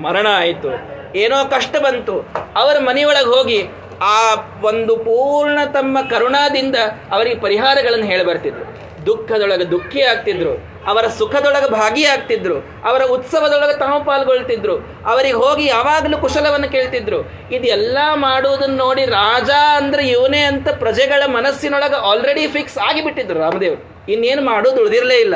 ಮರಣ 0.03 0.27
ಆಯಿತು. 0.37 0.69
ಏನೋ 1.17 1.51
ಕಷ್ಟ 1.51 1.77
ಬಂತು. 1.77 2.21
ಅವರ 2.57 2.79
ಮನೆಯೊಳಗೆ 2.79 3.27
ಹೋಗಿ 3.27 3.69
ಆ 4.03 4.35
ಒಂದು 4.63 4.97
ಪೂರ್ಣ 4.97 5.59
ತಮ್ಮ 5.73 5.99
ಕರುಣಾದಿಂದ 6.11 6.77
ಅವರಿಗೆ 7.11 7.41
ಪರಿಹಾರಗಳನ್ನು 7.41 8.07
ಹೇಳಿ 8.07 8.25
ಬರ್ತಿದ್ರು. 8.25 8.87
ದುಃಖದೊಳಗೆ 9.07 9.71
ದುಃಖಿ 9.71 10.03
ಆಗ್ತಿದ್ರು. 10.03 10.53
ಅವರ 10.87 11.07
ಸುಖದೊಳಗೆ 11.07 11.71
ಭಾಗಿಯಾಗ್ತಿದ್ರು 11.71 12.59
ಅವರ 12.85 13.03
ಉತ್ಸವದೊಳಗೆ 13.05 13.79
ತಾವು 13.79 14.05
ಪಾಲ್ಗೊಳ್ತಿದ್ರು. 14.05 14.77
ಅವರಿಗೆ 15.07 15.35
ಹೋಗಿ 15.35 15.67
ಯಾವಾಗಲೂ 15.67 16.19
ಕುಶಲವನ್ನು 16.19 16.69
ಕೇಳ್ತಿದ್ರು. 16.69 17.21
ಇದೆಲ್ಲ 17.51 17.99
ಮಾಡುವುದನ್ನು 18.15 18.77
ನೋಡಿ 18.77 19.05
ರಾಜ 19.05 19.51
ಅಂದ್ರೆ 19.51 20.09
ಇವನೇ 20.09 20.41
ಅಂತ 20.41 20.69
ಪ್ರಜೆಗಳ 20.69 21.23
ಮನಸ್ಸಿನೊಳಗೆ 21.27 21.97
ಆಲ್ರೆಡಿ 21.97 22.47
ಫಿಕ್ಸ್ 22.47 22.79
ಆಗಿಬಿಟ್ಟಿದ್ರು 22.79 23.41
ರಾಮದೇವರು. 23.41 23.96
ಇನ್ನೇನು 24.09 24.43
ಮಾಡೋದು 24.43 24.81
ಉಳಿದಿರಲೇ 24.81 25.17
ಇಲ್ಲ 25.17 25.35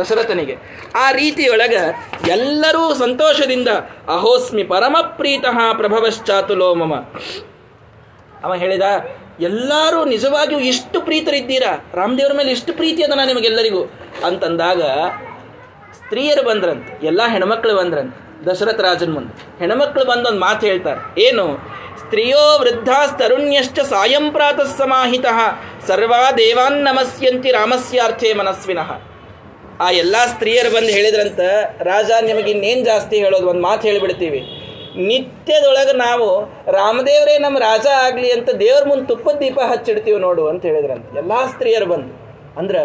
ದಶರಥನಿಗೆ. 0.00 0.56
ಆ 0.94 1.06
ರೀತಿಯೊಳಗ 1.12 1.74
ಎಲ್ಲರೂ 2.28 2.94
ಸಂತೋಷದಿಂದ, 2.94 3.68
ಅಹೋಸ್ಮಿ 4.08 4.64
ಪರಮಪ್ರೀತಃ 4.64 5.58
ಪ್ರಭವಶ್ಚಾತುಲೋ 5.72 6.74
ಮಮ. 6.74 6.94
ಅವ 8.44 8.54
ಹೇಳಿದ, 8.54 8.86
ಎಲ್ಲರೂ 9.40 10.04
ನಿಜವಾಗಿಯೂ 10.04 10.60
ಇಷ್ಟು 10.60 11.00
ಪ್ರೀತರಿದ್ದೀರಾ? 11.00 11.72
ರಾಮದೇವ್ರ 11.94 12.32
ಮೇಲೆ 12.32 12.50
ಇಷ್ಟು 12.50 12.72
ಪ್ರೀತಿ 12.72 13.02
ಅದನ 13.02 13.20
ನಿಮಗೆಲ್ಲರಿಗೂ? 13.26 13.82
ಅಂತಂದಾಗ, 14.26 14.82
ಸ್ತ್ರೀಯರು 15.98 16.42
ಬಂದ್ರಂತೆ, 16.42 17.06
ಎಲ್ಲ 17.06 17.22
ಹೆಣ್ಮಕ್ಳು 17.28 17.74
ಬಂದ್ರಂತ. 17.76 18.14
ದಶರಥ 18.50 18.80
ರಾಜನ್ 18.80 19.12
ಮುಂದೆ 19.12 19.58
ಹೆಣ್ಮಕ್ಳು 19.58 20.04
ಬಂದೊಂದು 20.04 20.40
ಮಾತು 20.40 20.66
ಹೇಳ್ತಾರೆ. 20.66 21.22
ಏನು? 21.22 21.46
ಸ್ತ್ರೀಯೋ 21.98 22.58
ವೃದ್ಧಾಸ್ತರುಣ್ಯಶ್ಚ 22.58 23.80
ಸಾಯಂ 23.80 24.30
ಪ್ರಾತಃ 24.30 24.76
ಸಮಾಹಿತ 24.76 25.24
ಸರ್ವಾ 25.86 26.32
ದೇವಾನ್ 26.32 26.84
ನಮಸ್ಯಂತಿ 26.84 27.50
ರಾಮಸ್ಯಾರ್ಥೇ 27.50 28.32
ಮನಸ್ವಿನಃ. 28.32 29.00
ಆ 29.80 29.90
ಎಲ್ಲ 29.90 30.16
ಸ್ತ್ರೀಯರು 30.26 30.74
ಬಂದು 30.74 30.88
ಹೇಳಿದ್ರಂತ 30.88 31.40
ರಾಜ 31.82 32.10
ನಿಮಗೆ 32.20 32.50
ಇನ್ನೇನು 32.50 32.84
ಜಾಸ್ತಿ 32.84 33.16
ಹೇಳೋದು? 33.16 33.46
ಒಂದು 33.46 33.62
ಮಾತು 33.62 33.88
ಹೇಳಿಬಿಡ್ತೀವಿ. 33.88 34.40
ನಿತ್ಯದೊಳಗೆ 34.96 35.92
ನಾವು 35.92 36.54
ರಾಮದೇವರೇ 36.72 37.38
ನಮ್ಮ 37.38 37.58
ರಾಜ 37.58 37.86
ಆಗಲಿ 37.86 38.32
ಅಂತ 38.32 38.50
ದೇವ್ರ 38.50 38.88
ಮುಂದೆ 38.88 39.06
ತುಪ್ಪದ 39.06 39.36
ದೀಪ 39.36 39.58
ಹಚ್ಚಿಡ್ತೀವಿ 39.70 40.20
ನೋಡು 40.20 40.48
ಅಂತ 40.48 40.64
ಹೇಳಿದ್ರಂತ. 40.64 41.16
ಎಲ್ಲ 41.16 41.32
ಸ್ತ್ರೀಯರು 41.46 41.86
ಬಂದು. 41.86 42.38
ಅಂದ್ರೆ 42.58 42.82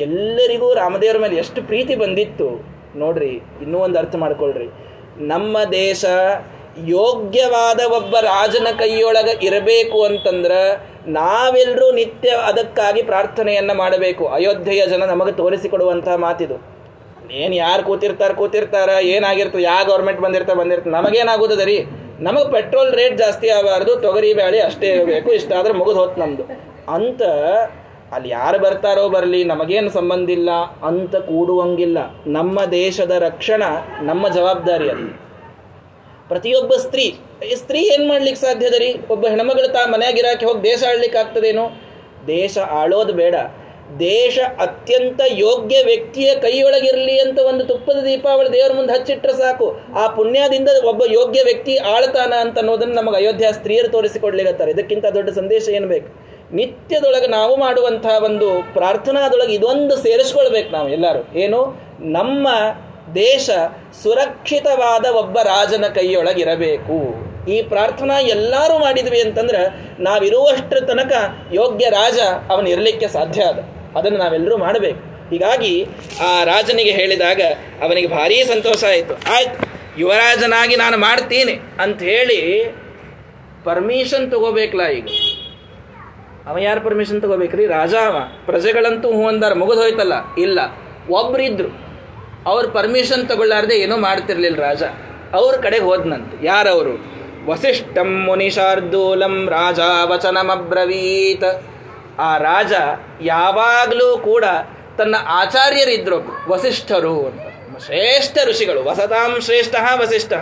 ಎಲ್ಲರಿಗೂ 0.00 0.74
ರಾಮದೇವರ 0.74 1.18
ಮೇಲೆ 1.18 1.36
ಎಷ್ಟು 1.36 1.62
ಪ್ರೀತಿ 1.62 1.96
ಬಂದಿತ್ತು. 1.96 2.73
ನೋಡ್ರಿ, 3.02 3.32
ಇನ್ನೂ 3.64 3.78
ಒಂದು 3.86 3.98
ಅರ್ಥ 4.02 4.16
ಮಾಡ್ಕೊಳ್ರಿ. 4.24 4.66
ನಮ್ಮ 5.32 5.56
ದೇಶ 5.82 6.04
ಯೋಗ್ಯವಾದ 6.96 7.80
ಒಬ್ಬ 7.98 8.14
ರಾಜನ 8.32 8.68
ಕೈಯೊಳಗೆ 8.80 9.34
ಇರಬೇಕು 9.48 9.98
ಅಂತಂದ್ರೆ 10.08 10.60
ನಾವೆಲ್ಲರೂ 11.18 11.86
ನಿತ್ಯ 11.98 12.30
ಅದಕ್ಕಾಗಿ 12.50 13.02
ಪ್ರಾರ್ಥನೆಯನ್ನು 13.10 13.74
ಮಾಡಬೇಕು. 13.82 14.24
ಅಯೋಧ್ಯೆಯ 14.36 14.84
ಜನ 14.92 15.06
ನಮಗೆ 15.12 15.32
ತೋರಿಸಿಕೊಡುವಂತಹ 15.40 16.16
ಮಾತಿದು. 16.26 16.56
ಏನು 17.42 17.54
ಯಾರು 17.64 17.82
ಕೂತಿರ್ತಾರೆ, 17.90 18.34
ಕೂತಿರ್ತಾರ 18.40 18.90
ಏನಾಗಿರ್ತದೆ 19.14 19.62
ಯಾವ 19.70 19.82
ಗೌರ್ಮೆಂಟ್ 19.90 20.20
ಬಂದಿರ್ತಾರೆ 20.24 20.58
ಬಂದಿರ್ತಾರೆ 20.62 20.94
ನಮಗೇನಾಗುತ್ತದೆ 20.98 21.64
ರೀ 21.70 21.76
ನಮಗೆ 22.26 22.48
ಪೆಟ್ರೋಲ್ 22.56 22.90
ರೇಟ್ 22.98 23.16
ಜಾಸ್ತಿ 23.22 23.46
ಆಗಬಾರ್ದು, 23.58 23.92
ತೊಗರಿ 24.04 24.32
ಬೇಳೆ 24.42 24.58
ಅಷ್ಟೇ 24.68 24.88
ಇರಬೇಕು 24.96 25.30
ಇಷ್ಟಾದ್ರೆ 25.38 25.74
ಮುಗಿದು 25.80 25.98
ಹೋತ್ 26.00 26.18
ನಮ್ಮದು 26.22 26.44
ಅಂತ 26.96 27.22
ಅಲ್ಲಿ 28.14 28.30
ಯಾರು 28.30 28.58
ಬರ್ತಾರೋ 28.58 29.08
ಬರಲಿ, 29.08 29.44
ನಮಗೇನು 29.44 29.90
ಸಂಬಂಧ 29.90 30.30
ಇಲ್ಲ 30.30 30.50
ಅಂತ 30.82 31.16
ಕೂಡುವಂಗಿಲ್ಲ. 31.16 31.98
ನಮ್ಮ 32.26 32.64
ದೇಶದ 32.64 33.10
ರಕ್ಷಣ, 33.10 33.62
ನಮ್ಮ 34.02 34.28
ಜವಾಬ್ದಾರಿ 34.28 34.90
ಅಲ್ಲಿ 34.90 35.12
ಪ್ರತಿಯೊಬ್ಬ 36.28 36.72
ಸ್ತ್ರೀ 36.74 37.18
ಸ್ತ್ರೀ 37.56 37.80
ಏನು 37.80 38.08
ಮಾಡ್ಲಿಕ್ಕೆ 38.08 38.40
ಸಾಧ್ಯದ 38.40 38.74
ರೀ? 38.78 39.00
ಒಬ್ಬ 39.10 39.26
ಹೆಣ್ಮಗಳು 39.26 39.68
ತಾ 39.72 39.86
ಮನೆಯಾಗಿರಾಕೆ 39.86 40.46
ಹೋಗಿ 40.46 40.62
ದೇಶ 40.64 40.84
ಆಳ್ಲಿಕ್ಕೆ 40.88 41.18
ಆಗ್ತದೇನೋ? 41.18 41.72
ದೇಶ 42.26 42.58
ಆಳೋದು 42.58 43.12
ಬೇಡ. 43.12 43.34
ದೇಶ 43.98 44.38
ಅತ್ಯಂತ 44.60 45.20
ಯೋಗ್ಯ 45.26 45.84
ವ್ಯಕ್ತಿಯ 45.84 46.34
ಕೈಯೊಳಗಿರಲಿ 46.34 47.20
ಅಂತ 47.20 47.38
ಒಂದು 47.38 47.64
ತುಪ್ಪದ 47.64 47.98
ದೀಪಾವಳಿ 48.04 48.52
ದೇವರ 48.52 48.72
ಮುಂದೆ 48.72 48.92
ಹಚ್ಚಿಟ್ರೆ 48.92 49.32
ಸಾಕು. 49.32 49.80
ಆ 49.98 50.06
ಪುಣ್ಯದಿಂದ 50.06 50.68
ಒಬ್ಬ 50.84 51.02
ಯೋಗ್ಯ 51.12 51.42
ವ್ಯಕ್ತಿ 51.44 51.76
ಆಳ್ತಾನ 51.76 52.32
ಅಂತ 52.32 52.58
ಅನ್ನೋದನ್ನು 52.58 52.94
ನಮಗೆ 52.94 53.16
ಅಯೋಧ್ಯ 53.16 53.52
ಸ್ತ್ರೀಯರು 53.52 53.88
ತೋರಿಸಿಕೊಡ್ಲಿಗತ್ತಾರೆ 53.88 54.70
ಇದಕ್ಕಿಂತ 54.70 55.06
ದೊಡ್ಡ 55.06 55.30
ಸಂದೇಶ 55.30 55.68
ಏನು 55.68 55.86
ಬೇಕು? 55.86 56.23
ನಿತ್ಯದೊಳಗೆ 56.52 57.26
ನಾವು 57.26 57.56
ಮಾಡುವಂಥ 57.56 58.06
ಒಂದು 58.06 58.72
ಪ್ರಾರ್ಥನಾದೊಳಗೆ 58.72 59.52
ಇದೊಂದು 59.52 59.96
ಸೇರಿಸ್ಕೊಳ್ಬೇಕು 59.96 60.70
ನಾವು 60.70 60.88
ಎಲ್ಲರೂ. 60.88 61.38
ಏನು? 61.38 61.80
ನಮ್ಮ 62.00 62.48
ದೇಶ 63.14 63.50
ಸುರಕ್ಷಿತವಾದ 64.02 65.06
ಒಬ್ಬ 65.06 65.38
ರಾಜನ 65.38 65.84
ಕೈಯೊಳಗಿರಬೇಕು. 65.94 67.24
ಈ 67.50 67.62
ಪ್ರಾರ್ಥನಾ 67.62 68.20
ಎಲ್ಲರೂ 68.20 68.78
ಮಾಡಿದ್ವಿ 68.78 69.20
ಅಂತಂದ್ರೆ 69.20 69.92
ನಾವಿರುವಷ್ಟರ 70.02 70.80
ತನಕ 70.80 71.12
ಯೋಗ್ಯ 71.52 71.90
ರಾಜ 71.90 72.18
ಅವನು 72.50 72.68
ಇರಲಿಕ್ಕೆ 72.68 73.08
ಸಾಧ್ಯ 73.08 73.42
ಅದ 73.42 73.58
ಅದನ್ನು 73.96 74.18
ನಾವೆಲ್ಲರೂ 74.18 74.56
ಮಾಡಬೇಕು. 74.56 75.30
ಹೀಗಾಗಿ 75.30 75.86
ಆ 76.22 76.44
ರಾಜನಿಗೆ 76.44 76.90
ಹೇಳಿದಾಗ 76.90 77.40
ಅವನಿಗೆ 77.82 78.06
ಭಾರೀ 78.06 78.42
ಸಂತೋಷ 78.42 78.84
ಆಯಿತು. 78.84 79.14
ಆಯ್ತು, 79.14 79.68
ಯುವರಾಜನಾಗಿ 80.00 80.76
ನಾನು 80.76 80.96
ಮಾಡ್ತೀನಿ 80.96 81.52
ಅಂತ 81.80 82.02
ಹೇಳಿ 82.02 82.64
ಪರ್ಮಿಷನ್ 83.64 84.30
ತಗೋಬೇಕಲ್ಲ 84.30 84.86
ಈಗ. 84.86 85.06
ಅವ 86.46 86.58
ಯಾರು 86.58 86.80
ಪರ್ಮಿಷನ್ 86.80 87.22
ತಗೋಬೇಕ್ರಿ? 87.22 87.66
ರಾಜ 87.66 87.94
ಅವ 87.94 88.16
ಪ್ರಜೆಗಳಂತೂ 88.46 89.12
ಹೂ 89.12 89.28
ಅಂದಾರ. 89.28 89.54
ಮುಗಿದು 89.54 89.80
ಹೋಯ್ತಲ್ಲ. 89.80 90.34
ಇಲ್ಲ. 90.34 90.60
ಒಬ್ರಿದ್ರು. 91.10 91.68
ಅವ್ರ 92.46 92.66
ಪರ್ಮಿಷನ್ 92.66 93.28
ತಗೊಳ್ಳಾರ್ದೆ 93.28 93.74
ಏನೋ 93.74 93.96
ಮಾಡ್ತಿರ್ಲಿಲ್ಲ 93.96 94.60
ರಾಜ. 94.60 94.82
ಅವ್ರ 95.32 95.56
ಕಡೆಗೆ 95.56 95.84
ಹೋದ್ನಂತ. 95.84 96.32
ಯಾರವರು? 96.42 97.14
ವಸಿಷ್ಠಂ 97.46 98.24
ಮುನಿಶಾರ್ದೂಲಂ 98.26 99.48
ರಾಜ 99.50 99.78
ವಚನಮಬ್ರವೀತ್ 100.04 101.62
ಆ 102.18 102.38
ರಾಜ 102.38 102.72
ಯಾವಾಗಲೂ 103.22 104.18
ಕೂಡ 104.18 104.44
ತನ್ನ 104.98 105.14
ಆಚಾರ್ಯರಿದ್ರು 105.26 106.16
ವಸಿಷ್ಠರು 106.48 107.26
ಅಂತ. 107.26 107.40
ಶ್ರೇಷ್ಠ 107.84 108.38
ಋಷಿಗಳು. 108.44 108.84
ವಸತಾಂ 108.84 109.40
ಶ್ರೇಷ್ಠ, 109.40 109.74
ವಸಿಷ್ಠ. 110.00 110.32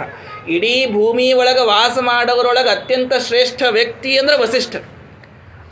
ಇಡೀ 0.49 0.87
ಭೂಮಿ 0.93 1.33
ಒಳಗೆ 1.33 1.67
ವಾಸ 1.67 1.99
ಮಾಡೋರೊಳಗೆ 2.01 2.69
ಅತ್ಯಂತ 2.69 3.13
ಶ್ರೇಷ್ಠ 3.27 3.63
ವ್ಯಕ್ತಿ 3.71 4.19
ಅಂದ್ರೆ 4.19 4.39
ವಸಿಷ್ಠ 4.39 4.77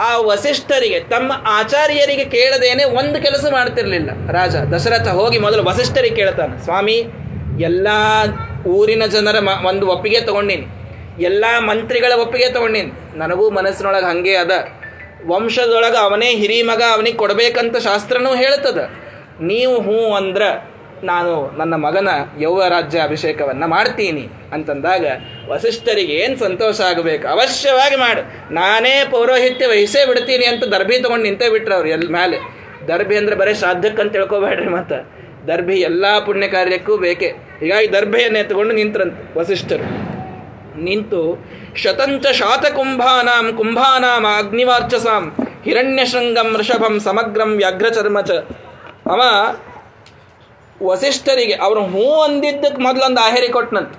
ಆ 0.01 0.17
ವಸಿಷ್ಠರಿಗೆ, 0.17 1.01
ತಮ್ಮ 1.01 1.33
ಆಚಾರ್ಯರಿಗೆ 1.47 2.25
ಕೇಳದೇನೆ 2.25 2.85
ಒಂದು 2.85 3.23
ಕೆಲಸ 3.23 3.45
ಮಾಡ್ತಿರ್ಲಿಲ್ಲ. 3.53 4.11
ರಾಜ, 4.33 4.57
ದಶರಥ 4.57 5.09
ಹೋಗಿ 5.09 5.39
ಮೊದಲು 5.39 5.65
ವಸಿಷ್ಠರಿಗೆ 5.65 6.15
ಕೇಳ್ತಾನೆ, 6.15 6.65
ಸ್ವಾಮಿ, 6.65 7.05
ಎಲ್ಲ 7.61 7.89
ಊರಿನ 8.67 9.07
ಜನರ 9.07 9.39
ಮ, 9.39 9.49
ಒಂದು 9.67 9.87
ಒಪ್ಪಿಗೆ 9.87 10.21
ತಗೊಂಡಿನಿ. 10.21 10.67
ಎಲ್ಲ 11.25 11.45
ಮಂತ್ರಿಗಳ 11.59 12.13
ಒಪ್ಪಿಗೆ 12.21 12.53
ತಗೊಂಡಿನಿ. 12.53 13.19
ನನಗೂ 13.19 13.51
ಮನಸ್ಸಿನೊಳಗೆ 13.51 14.07
ಹಂಗೆ 14.07 14.35
ಅದ. 14.37 14.51
ವಂಶದೊಳಗೆ 15.27 15.99
ಅವನೇ 15.99 16.31
ಹಿರಿ 16.35 16.63
ಮಗ 16.63 16.83
ಅವನಿಗೆ 16.93 17.17
ಕೊಡಬೇಕಂತ 17.17 17.77
ಶಾಸ್ತ್ರನೂ 17.77 18.35
ಹೇಳ್ತದ. 18.35 18.79
ನೀವು 19.41 19.75
ಹ್ಞೂ 19.81 20.15
ಅಂದ್ರ 20.15 20.43
ನಾನು 21.05 21.59
ನನ್ನ 21.59 21.75
ಮಗನ 21.75 22.09
ಯೌವ 22.41 22.69
ರಾಜ್ಯ 22.69 23.01
ಅಭಿಷೇಕವನ್ನು 23.01 23.67
ಮಾಡ್ತೀನಿ 23.67 24.29
ಅಂತಂದಾಗ 24.53 25.07
ವಸಿಷ್ಠರಿಗೆ 25.49 26.13
ಏನು 26.13 26.37
ಸಂತೋಷ 26.37 26.81
ಆಗಬೇಕು? 26.81 27.29
ಅವಶ್ಯವಾಗಿ 27.29 27.97
ಮಾಡು. 27.97 28.55
ನಾನೇ 28.55 29.07
ಪೌರೋಹಿತ್ಯ 29.11 29.67
ವಹಿಸೇ 29.67 30.07
ಬಿಡ್ತೀನಿ 30.07 30.47
ಅಂತ 30.47 30.65
ದರ್ಭಿ 30.65 31.03
ತೊಗೊಂಡು 31.03 31.25
ನಿಂತೇ 31.25 31.49
ಬಿಟ್ರು 31.49 31.75
ಅವ್ರು 31.75 31.89
ಎಲ್ಲಿ 31.89 32.07
ಮೇಲೆ 32.07 32.39
ದರ್ಭಿ 32.89 33.17
ಅಂದ್ರೆ 33.17 33.37
ಬರೀ 33.37 33.55
ಶ್ರಾದ್ದಕ್ಕಂತ 33.55 34.13
ತಿಳ್ಕೊಬೇಡ್ರಿ 34.13 34.69
ಮತ್ತು. 34.69 35.21
ದರ್ಭಿ 35.49 35.77
ಎಲ್ಲ 35.81 36.19
ಪುಣ್ಯ 36.19 36.49
ಕಾರ್ಯಕ್ಕೂ 36.49 36.97
ಬೇಕೇ. 36.97 37.29
ಹೀಗಾಗಿ 37.61 37.93
ದರ್ಭೆಯನ್ನು 37.93 38.39
ಎತ್ತುಕೊಂಡು 38.39 38.75
ನಿಂತ್ರಂತ 38.75 39.37
ವಸಿಷ್ಠರು. 39.37 40.11
ನಿಂತು 40.81 41.45
ಶತಂಚ 41.77 42.27
ಶಾತಕುಂಭಾನಾಂ 42.27 43.57
ಕುಂಭಾನಾಂ 43.57 44.27
ಅಗ್ನಿವಾರ್ಚಸಾಂ 44.27 45.37
ಹಿರಣ್ಯಶೃಂಗಂ 45.65 46.57
ಋಷಭಂ 46.57 47.01
ಸಮಗ್ರಂ 47.01 47.57
ವ್ಯಾಘ್ರಚರ್ಮಚ 47.57 48.31
ಅವ 49.07 49.21
ವಸಿಷ್ಠರಿಗೆ 50.83 51.53
ಅವರು 51.53 51.81
ಹೂ 51.85 52.05
ಅಂದಿದ್ದಕ್ಕೆ 52.21 52.83
ಮೊದಲೊಂದು 52.83 53.21
ಆಹೇರಿ 53.21 53.49
ಕೊಟ್ಟನಂತ 53.49 53.93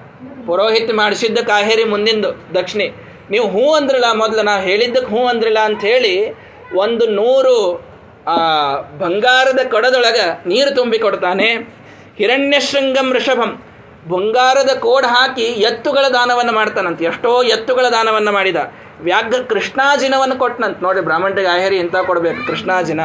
ಪುರೋಹಿತ 0.48 0.92
ಮಾಡಿಸಿದ್ದಕ್ಕೆ 0.94 1.52
ಆಹೇರಿ 1.52 1.84
ಮುಂದಿಂದು, 1.84 2.30
ದಕ್ಷಿಣೆ. 2.56 2.88
ನೀವು 3.32 3.48
ಹೂ 3.48 3.74
ಅಂದ್ರಲ್ಲ 3.74 4.12
ಮೊದಲು, 4.14 4.42
ನಾ 4.42 4.58
ಹೇಳಿದ್ದಕ್ಕೆ 4.60 5.12
ಹೂ 5.16 5.28
ಅಂದ್ರಲ್ಲ 5.28 5.60
ಅಂತ 5.60 5.82
ಹೇಳಿ 5.82 6.14
ಒಂದು 6.76 7.08
ನೂರು 7.08 7.56
ಬಂಗಾರದ 8.98 9.60
ಕೊಡದೊಳಗೆ 9.72 10.26
ನೀರು 10.48 10.76
ತುಂಬಿ 10.76 11.00
ಕೊಡ್ತಾನೆ. 11.00 11.50
ಹಿರಣ್ಯಶೃಂಗಂ 12.18 13.14
ಋಷಭಂ. 13.14 13.52
ಬಂಗಾರದ 14.10 14.72
ಕೋಡ್ 14.80 15.06
ಹಾಕಿ 15.06 15.42
ಎತ್ತುಗಳ 15.42 16.06
ದಾನವನ್ನು 16.14 16.54
ಮಾಡ್ತಾನಂತ. 16.54 17.02
ಎಷ್ಟೋ 17.02 17.44
ಎತ್ತುಗಳ 17.44 17.86
ದಾನವನ್ನು 17.92 18.32
ಮಾಡಿದ. 18.32 18.56
ವ್ಯಾಘ್ರ 19.02 19.42
ಕೃಷ್ಣಾಜಿನವನ್ನು 19.50 20.36
ಕೊಟ್ಟನಂತ 20.36 20.78
ನೋಡಿ 20.84 21.02
ಬ್ರಾಹ್ಮಣರಿಗೆ 21.02 21.48
ಆಹೇರಿ 21.48 21.78
ಇಂಥ 21.78 21.96
ಕೊಡಬೇಕು? 21.96 22.48
ಕೃಷ್ಣಾಜಿನ. 22.48 23.02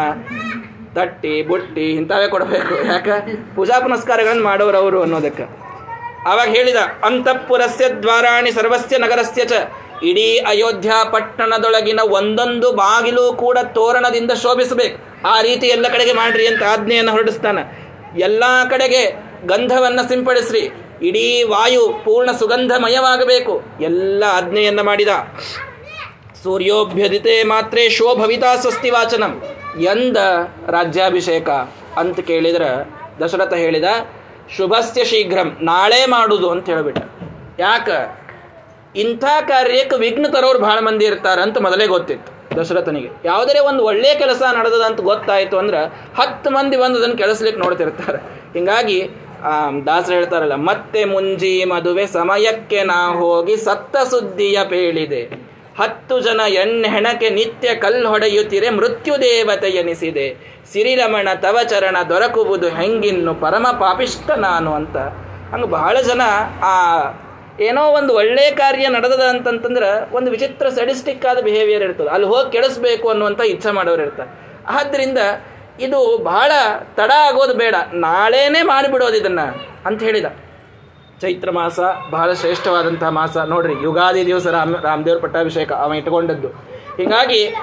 ತಟ್ಟಿ, 0.96 1.42
ಬುಟ್ಟಿ 1.42 1.86
ಇಂಥವೇ 1.94 2.28
ಕೊಡಬೇಕು. 2.28 2.74
ಯಾಕೆ? 2.86 3.54
ಪೂಜಾ 3.56 3.80
ಪುನಸ್ಕಾರಗಳನ್ನು 3.80 4.44
ಮಾಡೋರು 4.44 4.78
ಅವರು 4.78 5.02
ಅನ್ನೋದಕ್ಕೆ. 5.02 5.42
ಅವಾಗ 6.30 6.48
ಹೇಳಿದ, 6.48 6.76
ಅಂತಃಪುರಸ್ಯ 7.04 7.88
ದ್ವಾರಾಣಿ 7.88 8.50
ಸರ್ವಸ್ಯ 8.50 8.98
ನಗರಸ್ಯ 8.98 9.44
ಚ. 9.44 9.52
ಇಡೀ 10.02 10.36
ಅಯೋಧ್ಯ 10.38 10.92
ಪಟ್ಟಣದೊಳಗಿನ 11.12 12.00
ಒಂದೊಂದು 12.00 12.72
ಬಾಗಿಲು 12.72 13.32
ಕೂಡ 13.32 13.58
ತೋರಣದಿಂದ 13.74 14.32
ಶೋಭಿಸಬೇಕು. 14.42 15.28
ಆ 15.28 15.40
ರೀತಿ 15.40 15.66
ಎಲ್ಲ 15.66 15.88
ಕಡೆಗೆ 15.88 16.12
ಮಾಡ್ರಿ 16.12 16.46
ಅಂತ 16.46 16.62
ಆಜ್ಞೆಯನ್ನು 16.62 17.12
ಹೊರಡಿಸ್ತಾನೆ. 17.12 17.62
ಎಲ್ಲ 18.20 18.44
ಕಡೆಗೆ 18.70 19.02
ಗಂಧವನ್ನು 19.46 20.08
ಸಿಂಪಡಿಸ್ರಿ. 20.08 20.62
ಇಡೀ 21.02 21.42
ವಾಯು 21.42 21.84
ಪೂರ್ಣ 22.04 22.32
ಸುಗಂಧಮಯವಾಗಬೇಕು. 22.32 23.54
ಎಲ್ಲ 23.80 24.24
ಆಜ್ಞೆಯನ್ನು 24.28 24.84
ಮಾಡಿದ. 24.84 25.08
ಸೂರ್ಯೋಭ್ಯದಿತೆ 26.42 27.42
ಮಾತ್ರೇ 27.42 27.88
ಶೋಭವಿತಾ 27.88 28.56
ಸ್ವಸ್ತಿ 28.56 28.90
ವಾಚನಂ 28.90 29.32
ಎಂದ 29.82 30.16
ರಾಜ್ಯಾಭಿಷೇಕ 30.68 31.48
ಅಂತ 31.96 32.20
ಕೇಳಿದ್ರೆ 32.20 32.90
ದಶರಥ 33.24 33.52
ಹೇಳಿದ, 33.52 33.84
ಶುಭಸ್ಯ 34.56 35.04
ಶೀಘ್ರಂ, 35.04 35.56
ನಾಳೆ 35.60 36.06
ಮಾಡುದು 36.06 36.50
ಅಂತ 36.50 36.68
ಹೇಳಿಬಿಟ್ಟ. 36.68 36.98
ಯಾಕ? 37.58 37.88
ಇಂಥ 38.96 39.24
ಕಾರ್ಯಕ್ಕೆ 39.48 39.96
ವಿಘ್ನ 39.96 40.26
ತರೋರು 40.28 40.58
ಭಾಳ 40.58 40.78
ಮಂದಿ 40.78 41.04
ಇರ್ತಾರೆ 41.04 41.42
ಅಂತ 41.42 41.58
ಮೊದಲೇ 41.58 41.86
ಗೊತ್ತಿತ್ತು 41.86 42.36
ದಶರಥನಿಗೆ. 42.60 43.08
ಯಾವುದೇ 43.24 43.58
ಒಂದು 43.58 43.84
ಒಳ್ಳೆಯ 43.84 44.14
ಕೆಲಸ 44.14 44.42
ನಡೆದದ 44.42 44.82
ಅಂತ 44.86 45.00
ಗೊತ್ತಾಯಿತು 45.00 45.58
ಅಂದ್ರೆ 45.58 45.78
ಹತ್ತು 46.16 46.50
ಮಂದಿ 46.50 46.76
ಬಂದು 46.76 46.98
ಅದನ್ನು 46.98 47.16
ಕೆಲಸಲಿಕ್ಕೆ 47.16 47.62
ನೋಡ್ತಿರ್ತಾರೆ. 47.62 48.18
ಹಿಂಗಾಗಿ, 48.52 49.10
ಆ, 49.42 49.70
ದಾಸರು 49.86 50.14
ಹೇಳ್ತಾರಲ್ಲ, 50.14 50.54
ಮತ್ತೆ 50.54 51.04
ಮುಂಜಿ 51.04 51.64
ಮದುವೆ 51.64 52.06
ಸಮಯಕ್ಕೆ 52.06 52.82
ನಾ 52.82 53.12
ಹೋಗಿ 53.12 53.56
ಸತ್ತ 53.56 53.96
ಸುದ್ದಿಯ 53.96 54.58
ಪೇಳಿದೆ. 54.68 55.55
ಹತ್ತು 55.80 56.20
ಜನ 56.20 56.40
ಹೆಣಕ್ಕೆ 56.86 57.30
ನಿತ್ಯ 57.30 57.74
ಕಲ್ಲು 57.74 58.08
ಹೊಡೆಯುತ್ತಿರೆ 58.08 58.70
ಮೃತ್ಯು 58.70 59.20
ದೇವತೆ 59.20 59.68
ಎನಿಸಿದೆ. 59.68 60.56
ಸಿರಿರಮಣ 60.72 61.28
ತವ 61.34 61.58
ಚರಣ 61.68 61.96
ದೊರಕುವುದು 62.08 62.68
ಹೆಂಗಿನ್ನು 62.68 63.34
ಪರಮ 63.34 63.66
ಪಾಪಿಷ್ಟ 63.80 64.30
ನಾನು 64.30 64.74
ಅಂತ. 64.74 64.96
ಹಂಗೆ 65.52 65.66
ಬಹಳ 65.66 66.00
ಜನ 66.00 66.20
ಆ 66.62 66.74
ಏನೋ 67.60 67.82
ಒಂದು 67.82 68.14
ಒಳ್ಳೆ 68.14 68.50
ಕಾರ್ಯ 68.50 68.88
ನಡೆದದ 68.88 69.20
ಅಂತಂತಂದ್ರೆ 69.20 70.14
ಒಂದು 70.14 70.30
ವಿಚಿತ್ರ 70.30 70.68
ಸಡಿಸ್ಟಿಕ್ 70.68 71.26
ಆದ 71.26 71.38
ಬಿಹೇವಿಯರ್ 71.38 71.82
ಇರ್ತದೆ. 71.82 72.08
ಅಲ್ಲಿ 72.08 72.28
ಹೋಗಿ 72.28 72.52
ಕೆಡಿಸ್ಬೇಕು 72.52 73.08
ಅನ್ನುವಂಥ 73.08 73.40
ಇಚ್ಛೆ 73.40 73.70
ಮಾಡೋರು 73.70 74.02
ಇರ್ತಾರೆ. 74.02 74.30
ಆದ್ದರಿಂದ 74.66 75.18
ಇದು 75.80 76.18
ಬಹಳ 76.18 76.52
ತಡ 76.96 77.10
ಆಗೋದು 77.10 77.54
ಬೇಡ. 77.54 77.74
ನಾಳೆನೇ 77.92 78.62
ಮಾಡಿಬಿಡೋದು 78.62 79.16
ಇದನ್ನು 79.16 79.46
ಅಂತ 79.86 80.02
ಹೇಳಿದ. 80.02 80.26
ಚೈತ್ರ 81.20 81.50
ಮಾಸ 81.50 81.80
ಬಹಳ 82.10 82.32
ಶ್ರೇಷ್ಠವಾದಂತಹ 82.32 83.08
ಮಾಸ. 83.08 83.36
ನೋಡ್ರಿ, 83.36 83.72
ಯುಗಾದಿ 83.82 84.26
ದಿವಸ 84.26 84.46
ರಾಮ, 84.46 84.76
ರಾಮದೇವ್ರ 84.82 85.20
ಪಟ್ಟಾಭಿಷೇಕ 85.22 85.72
ಅವ 85.72 85.94
ಇಟ್ಕೊಂಡದ್ದು 85.94 86.48
ಹೀಗಾಗಿ 86.96 87.54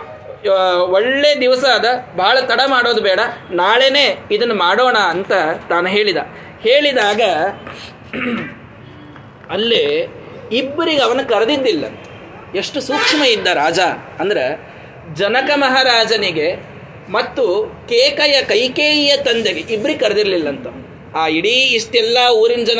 ಒಳ್ಳೆ 0.92 1.42
ದಿವಸ 1.42 1.64
ಅದ, 1.64 1.86
ಬಹಳ 2.16 2.40
ತಡ 2.40 2.62
ಮಾಡೋದು 2.68 3.02
ಬೇಡ. 3.02 3.20
ನಾಳೆನೇ 3.52 4.20
ಇದನ್ನು 4.32 4.56
ಮಾಡೋಣ 4.56 4.98
ಅಂತ 4.98 5.32
ತಾನು 5.70 5.88
ಹೇಳಿದ. 5.88 6.18
ಹೇಳಿದಾಗ, 6.60 7.22
ಅಲ್ಲಿ 9.50 9.84
ಇಬ್ಬರಿಗೆ 10.52 11.02
ಅವನ 11.02 11.20
ಕರೆದಿದ್ದಿಲ್ಲ. 11.30 11.86
ಎಷ್ಟು 12.56 12.82
ಸೂಕ್ಷ್ಮ 12.82 13.24
ಇದ್ದ 13.24 13.48
ರಾಜ 13.48 13.80
ಅಂದ್ರೆ, 14.20 14.46
ಜನಕ 15.14 15.52
ಮಹಾರಾಜನಿಗೆ 15.56 16.56
ಮತ್ತು 17.12 17.46
ಕೇಕಯ 17.90 18.42
ಕೈಕೇಯಿಯ 18.42 19.18
ತಂದೆಗೆ 19.18 19.74
ಇಬ್ಬರಿಗೆ 19.74 20.00
ಕರೆದಿರ್ಲಿಲ್ಲಂತ 20.00 20.68
ಆ 21.16 21.28
ಇಡೀ 21.28 21.56
ಇಷ್ಟೆಲ್ಲ 21.78 22.18
ಊರಿನ 22.30 22.64
ಜನ 22.64 22.80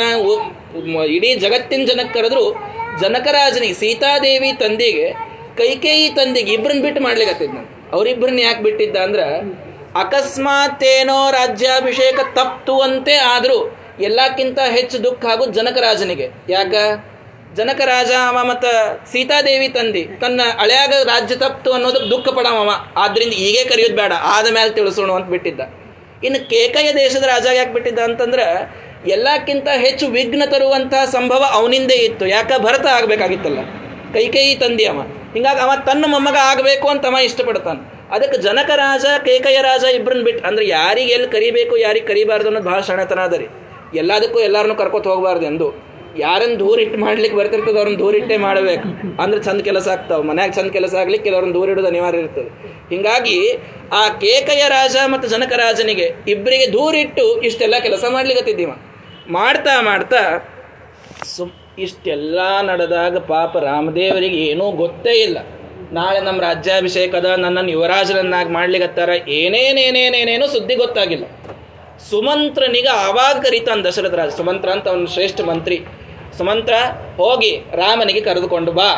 ಇಡೀ 1.04 1.34
ಜಗತ್ತಿನ 1.34 1.84
ಜನಕ್ಕೆ 1.84 2.18
ಕರೆದ್ರು 2.18 2.44
ಜನಕರಾಜನಿಗೆ, 3.00 3.74
ಸೀತಾದೇವಿ 3.74 4.52
ತಂದೆಗೆ, 4.52 5.12
ಕೈಕೇಯಿ 5.56 6.10
ತಂದಿಗೆ 6.10 6.52
ಇಬ್ಬರನ್ನ 6.52 6.82
ಬಿಟ್ಟು 6.82 7.02
ಮಾಡ್ಲಿಕ್ಕೆ 7.02 7.46
ನಾನು. 7.46 7.90
ಅವರಿಬ್ಬರನ್ನ 7.92 8.38
ಯಾಕೆ 8.38 8.62
ಬಿಟ್ಟಿದ್ದ 8.62 8.96
ಅಂದ್ರೆ 8.96 9.24
ಅಕಸ್ಮಾತ್ 9.98 10.84
ಏನೋ 10.84 11.30
ರಾಜ್ಯಾಭಿಷೇಕ 11.30 12.20
ತಪ್ತು 12.34 12.80
ಅಂತೆ 12.80 13.14
ಆದ್ರೂ 13.14 13.76
ಎಲ್ಲಕ್ಕಿಂತ 14.00 14.58
ಹೆಚ್ಚು 14.70 15.04
ದುಃಖ 15.04 15.26
ಆಗೋದು 15.26 15.52
ಜನಕರಾಜನಿಗೆ. 15.52 16.28
ಯಾಕ? 16.48 16.74
ಜನಕರಾಜ 17.54 18.10
ಅವ 18.28 18.44
ಮತ್ತು 18.44 18.70
ಸೀತಾದೇವಿ 19.12 19.68
ತಂದಿ, 19.68 20.04
ತನ್ನ 20.20 20.40
ಹಳೆಯಾಗ 20.60 20.92
ರಾಜ್ಯ 21.04 21.36
ತಪ್ತು 21.36 21.72
ಅನ್ನೋದಕ್ಕೆ 21.72 22.10
ದುಃಖ 22.10 22.28
ಪಡವ 22.28 22.70
ಆದ್ರಿಂದ 22.96 23.32
ಈಗೇ 23.32 23.64
ಕರೆಯೋದು 23.64 23.96
ಬೇಡ. 23.96 24.12
ಆದ 24.12 24.52
ಮೇಲೆ 24.54 24.70
ತಿಳಿಸೋಣ 24.70 25.10
ಅಂತ 25.10 25.26
ಬಿಟ್ಟಿದ್ದ. 25.26 25.60
ಇನ್ನು 26.24 26.48
ಕೇಕಯ 26.48 26.92
ದೇಶದ 26.92 27.22
ರಾಜ 27.22 27.46
ಯಾಕೆ 27.54 27.72
ಬಿಟ್ಟಿದ್ದ 27.72 27.98
ಅಂತಂದ್ರೆ 27.98 28.44
ಎಲ್ಲಕ್ಕಿಂತ 29.06 29.68
ಹೆಚ್ಚು 29.76 30.06
ವಿಘ್ನ 30.08 30.42
ತರುವಂತಹ 30.46 31.04
ಸಂಭವ 31.04 31.44
ಅವನಿಂದೇ 31.52 31.94
ಇತ್ತು. 31.94 32.26
ಯಾಕ? 32.26 32.52
ಭರತ 32.58 32.86
ಆಗಬೇಕಾಗಿತ್ತಲ್ಲ. 32.86 33.58
ಕೈಕೇಯಿ 34.12 34.54
ತಂದಿ 34.54 34.84
ಅವ. 34.84 35.00
ಹಿಂಗಾಗಿ 35.34 35.60
ಅವ 35.60 35.70
ತನ್ನ 35.86 36.04
ಮೊಮ್ಮಗ 36.08 36.36
ಆಗಬೇಕು 36.42 36.88
ಅಂತ 36.88 37.06
ಅವ 37.06 37.16
ಇಷ್ಟಪಡ್ತಾನೆ. 37.24 37.94
ಅದಕ್ಕೆ 38.14 38.38
ಜನಕ 38.42 38.70
ರಾಜ 38.70 39.04
ಕೇಕಯ್ಯ 39.24 39.62
ರಾಜ 39.62 39.84
ಇಬ್ಬರನ್ನ 39.84 40.24
ಬಿಟ್ಟು 40.24 40.48
ಅಂದ್ರೆ 40.48 40.68
ಯಾರಿಗೆ 40.68 41.12
ಎಲ್ಲಿ 41.12 41.28
ಕರಿಬೇಕು, 41.28 41.76
ಯಾರಿಗೆ 41.76 42.06
ಕರಿಬಾರ್ದು 42.06 42.46
ಅನ್ನೋದು 42.46 42.70
ಭಾಳ 42.70 42.80
ಸಣ್ಣತನ 42.80 43.20
ಅದ 43.20 43.32
ರೀ. 43.32 43.46
ಎಲ್ಲದಕ್ಕೂ 43.94 44.40
ಎಲ್ಲರನ್ನೂ 44.40 44.74
ಕರ್ಕೊತ 44.74 45.06
ಹೋಗ್ಬಾರ್ದು 45.06 45.46
ಎಂದು. 45.46 45.93
ಯಾರನ್ನ 46.18 46.58
ದೂರಿಟ್ಟು 46.58 46.98
ಮಾಡ್ಲಿಕ್ಕೆ 46.98 47.36
ಬರ್ತಿರ್ತದೆ 47.36 47.76
ಅವ್ರನ್ನ 47.76 47.98
ದೂರಿಟ್ಟೇ 47.98 48.36
ಮಾಡಬೇಕು. 48.36 48.88
ಅಂದ್ರೆ 49.22 49.42
ಚಂದ 49.42 49.60
ಕೆಲಸ 49.60 49.88
ಆಗ್ತಾವ. 49.88 50.22
ಮನ್ಯಾಗ 50.22 50.50
ಚಂದ 50.50 50.70
ಕೆಲಸ 50.70 50.94
ಆಗ್ಲಿಕ್ಕೆ 50.94 51.30
ಕೆಲವ್ರನ್ನ 51.30 51.54
ದೂರಿಡೋದು 51.54 51.86
ಅನಿವಾರ್ಯ 51.86 52.18
ಇರ್ತದೆ. 52.18 52.48
ಹಿಂಗಾಗಿ 52.90 53.58
ಆ 53.92 54.08
ಕೇಕಯ 54.08 54.68
ರಾಜ 54.68 54.96
ಮತ್ತು 55.06 55.28
ಜನಕ 55.28 55.52
ರಾಜನಿಗೆ 55.52 56.12
ಇಬ್ಬರಿಗೆ 56.28 56.72
ದೂರಿಟ್ಟು 56.72 57.42
ಇಷ್ಟೆಲ್ಲ 57.42 57.74
ಕೆಲಸ 57.78 58.04
ಮಾಡ್ಲಿಕ್ಕತ್ತಿದ್ದೀವ 58.08 58.70
ಮಾಡ್ತಾ 59.28 59.80
ಮಾಡ್ತಾ 59.80 60.22
ಸು 61.24 61.64
ಇಷ್ಟೆಲ್ಲ 61.78 62.38
ನಡೆದಾಗ 62.60 63.18
ಪಾಪ 63.18 63.56
ರಾಮದೇವರಿಗೆ 63.56 64.36
ಏನೂ 64.36 64.70
ಗೊತ್ತೇ 64.70 65.12
ಇಲ್ಲ. 65.12 65.38
ನಾಳೆ 65.92 66.20
ನಮ್ಮ 66.20 66.40
ರಾಜ್ಯಾಭಿಷೇಕದ 66.40 67.24
ನನ್ನನ್ನು 67.24 67.70
ಯುವರಾಜರನ್ನಾಗಿ 67.70 68.50
ಮಾಡ್ಲಿಕ್ಕತ್ತಾರ 68.50 69.10
ಏನೇನೇನೇನೇನೇನೋ 69.28 70.46
ಸುದ್ದಿ 70.46 70.74
ಗೊತ್ತಾಗಿಲ್ಲ. 70.74 71.24
ಸುಮಂತ್ರನಿಗೆ 72.10 72.88
ಆವಾಗ 72.88 73.38
ಕರೀತಾನೆ 73.38 73.82
ದಶರಥ 73.82 74.14
ರಾಜ. 74.14 74.28
ಸುಮಂತ್ರ 74.28 74.68
ಅಂತ 74.68 74.88
ಅವನು 74.88 75.06
ಶ್ರೇಷ್ಠ 75.06 75.40
ಮಂತ್ರಿ. 75.40 75.84
ಸುಮಂತ್ರ, 76.38 76.74
ಹೋಗಿ 77.20 77.52
ರಾಮನಿಗೆ 77.82 78.22
ಕರೆದುಕೊಂಡು 78.28 78.72
ಬಾ 78.78 78.90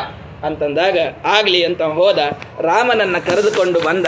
ಅಂತಂದಾಗ, 0.47 0.97
ಆಗಲಿ 1.35 1.59
ಅಂತ 1.67 1.83
ಹೋದ 1.99 2.19
ರಾಮನನ್ನು 2.61 3.19
ಕರೆದುಕೊಂಡು 3.27 3.79
ಬಂದ. 3.79 4.07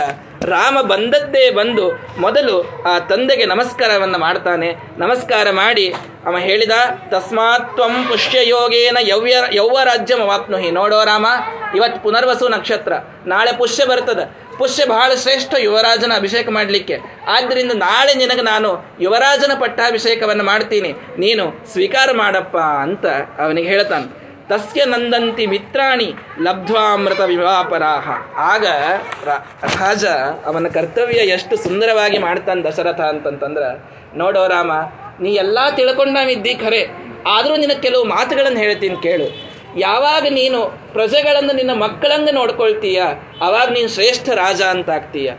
ರಾಮ 0.54 0.78
ಬಂದದ್ದೇ 0.92 1.46
ಬಂದು 1.58 1.86
ಮೊದಲು 2.26 2.56
ಆ 2.92 2.94
ತಂದೆಗೆ 3.12 3.46
ನಮಸ್ಕಾರವನ್ನ 3.46 4.18
ಮಾಡ್ತಾನೆ. 4.26 4.70
ನಮಸ್ಕಾರ 4.98 5.48
ಮಾಡಿ, 5.62 5.88
ಅವ 6.28 6.38
ಹೇಳಿದ 6.48 6.76
ತಸ್ಮಾತ್ವಂ 7.14 7.76
ತ್ವಂ 7.76 7.96
ಪುಷ್ಯಯೋಗೇನ 8.10 8.98
ಯವ್ಯ 9.12 9.36
ಯೌವ 9.60 9.78
ರಾಜ್ಯಮ 9.84 10.22
ವಾಪ್ನುಹಿ 10.32 10.70
ನೋಡೋ 10.80 11.00
ರಾಮ 11.12 11.26
ಇವತ್ತು 11.78 12.00
ಪುನರ್ವಸು 12.06 12.48
ನಕ್ಷತ್ರ, 12.56 12.94
ನಾಳೆ 13.34 13.54
ಪುಷ್ಯ 13.58 13.86
ಬರ್ತದ. 13.86 14.22
ಪುಷ್ಯ 14.60 14.86
ಬಹಳ 14.86 15.16
ಶ್ರೇಷ್ಠ 15.16 15.53
ಯುವರಾಜನ 15.60 16.12
ಅಭಿಷೇಕ 16.16 16.49
ಮಾಡಲಿಕ್ಕೆ. 16.49 16.99
ಆದ್ದರಿಂದ 17.28 17.72
ನಾಳೆ 17.72 18.14
ನಿನಗೆ 18.14 18.41
ನಾನು 18.41 18.86
ಯುವರಾಜನ 19.01 19.51
ಪಟ್ಟಾಭಿಷೇಕವನ್ನು 19.60 20.43
ಮಾಡ್ತೀನಿ. 20.43 20.93
ನೀನು 21.18 21.68
ಸ್ವೀಕಾರ 21.72 22.10
ಮಾಡಪ್ಪ 22.18 22.57
ಅಂತ 22.57 23.05
ಅವನಿಗೆ 23.41 23.68
ಹೇಳ್ತಾನೆ. 23.68 24.20
ತಸ್ಯ 24.49 24.86
ನಂದಂತಿ 24.86 25.45
ಮಿತ್ರಾಣಿ 25.45 26.14
ಲಬ್ಧ್ವಾಮೃತ 26.41 27.22
ವಿವಾಪರಾಹ. 27.22 28.10
ಆಗ 28.38 28.66
ರಾಜ 29.26 30.05
ಅವನ 30.45 30.68
ಕರ್ತವ್ಯ 30.68 31.16
ಎಷ್ಟು 31.16 31.55
ಸುಂದರವಾಗಿ 31.57 32.18
ಮಾಡ್ತಾನೆ 32.18 32.64
ದಶರಥ 32.64 33.01
ಅಂತಂತಂದ್ರೆ, 33.01 33.84
ನೋಡೋ 34.18 34.47
ರಾಮ, 34.47 34.72
ನೀ 35.22 35.34
ಎಲ್ಲ 35.34 35.60
ತಿಳ್ಕೊಂಡಾವಿದ್ದಿ 35.76 36.53
ಖರೆ. 36.53 36.88
ಆದರೂ 37.28 37.55
ನಿನಗೆ 37.55 37.82
ಕೆಲವು 37.82 38.03
ಮಾತುಗಳನ್ನು 38.03 38.60
ಹೇಳ್ತೀನಿ 38.60 38.95
ಕೇಳು. 38.95 39.49
ಯಾವಾಗ 39.78 40.26
ನೀನು 40.30 40.65
ಪ್ರಜೆಗಳನ್ನು 40.93 41.53
ನಿನ್ನ 41.53 41.74
ಮಕ್ಕಳಂಗೆ 41.74 42.32
ನೋಡ್ಕೊಳ್ತೀಯ 42.32 43.01
ಆವಾಗ 43.41 43.70
ನೀನು 43.70 43.88
ಶ್ರೇಷ್ಠ 43.88 44.30
ರಾಜ 44.30 44.61
ಅಂತಾಗ್ತೀಯ 44.61 45.32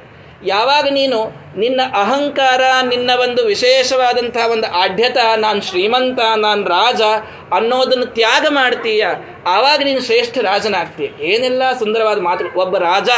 ಯಾವಾಗ 0.45 0.87
ನೀನು 0.91 1.41
ನಿನ್ನ 1.57 1.81
ಅಹಂಕಾರ, 1.95 2.61
ನಿನ್ನ 2.89 3.11
ಒಂದು 3.23 3.45
ವಿಶೇಷವಾದಂತಹ 3.45 4.51
ಒಂದು 4.51 4.67
ಆಢ್ಯತ 4.67 5.17
ನಾನು 5.37 5.61
ಶ್ರೀಮಂತ, 5.61 6.21
ನಾನು 6.37 6.67
ರಾಜ 6.67 7.03
ಅನ್ನೋದನ್ನು 7.55 8.07
ತ್ಯಾಗ 8.07 8.47
ಮಾಡ್ತೀಯ 8.51 9.07
ಆವಾಗ 9.47 9.83
ನೀನು 9.85 10.01
ಶ್ರೇಷ್ಠ 10.01 10.39
ರಾಜನಾಗ್ತೀಯ. 10.39 11.09
ಏನೆಲ್ಲ 11.23 11.63
ಸುಂದರವಾದ 11.79 12.21
ಮಾತು, 12.21 12.61
ಒಬ್ಬ 12.61 12.77
ರಾಜ, 12.77 13.09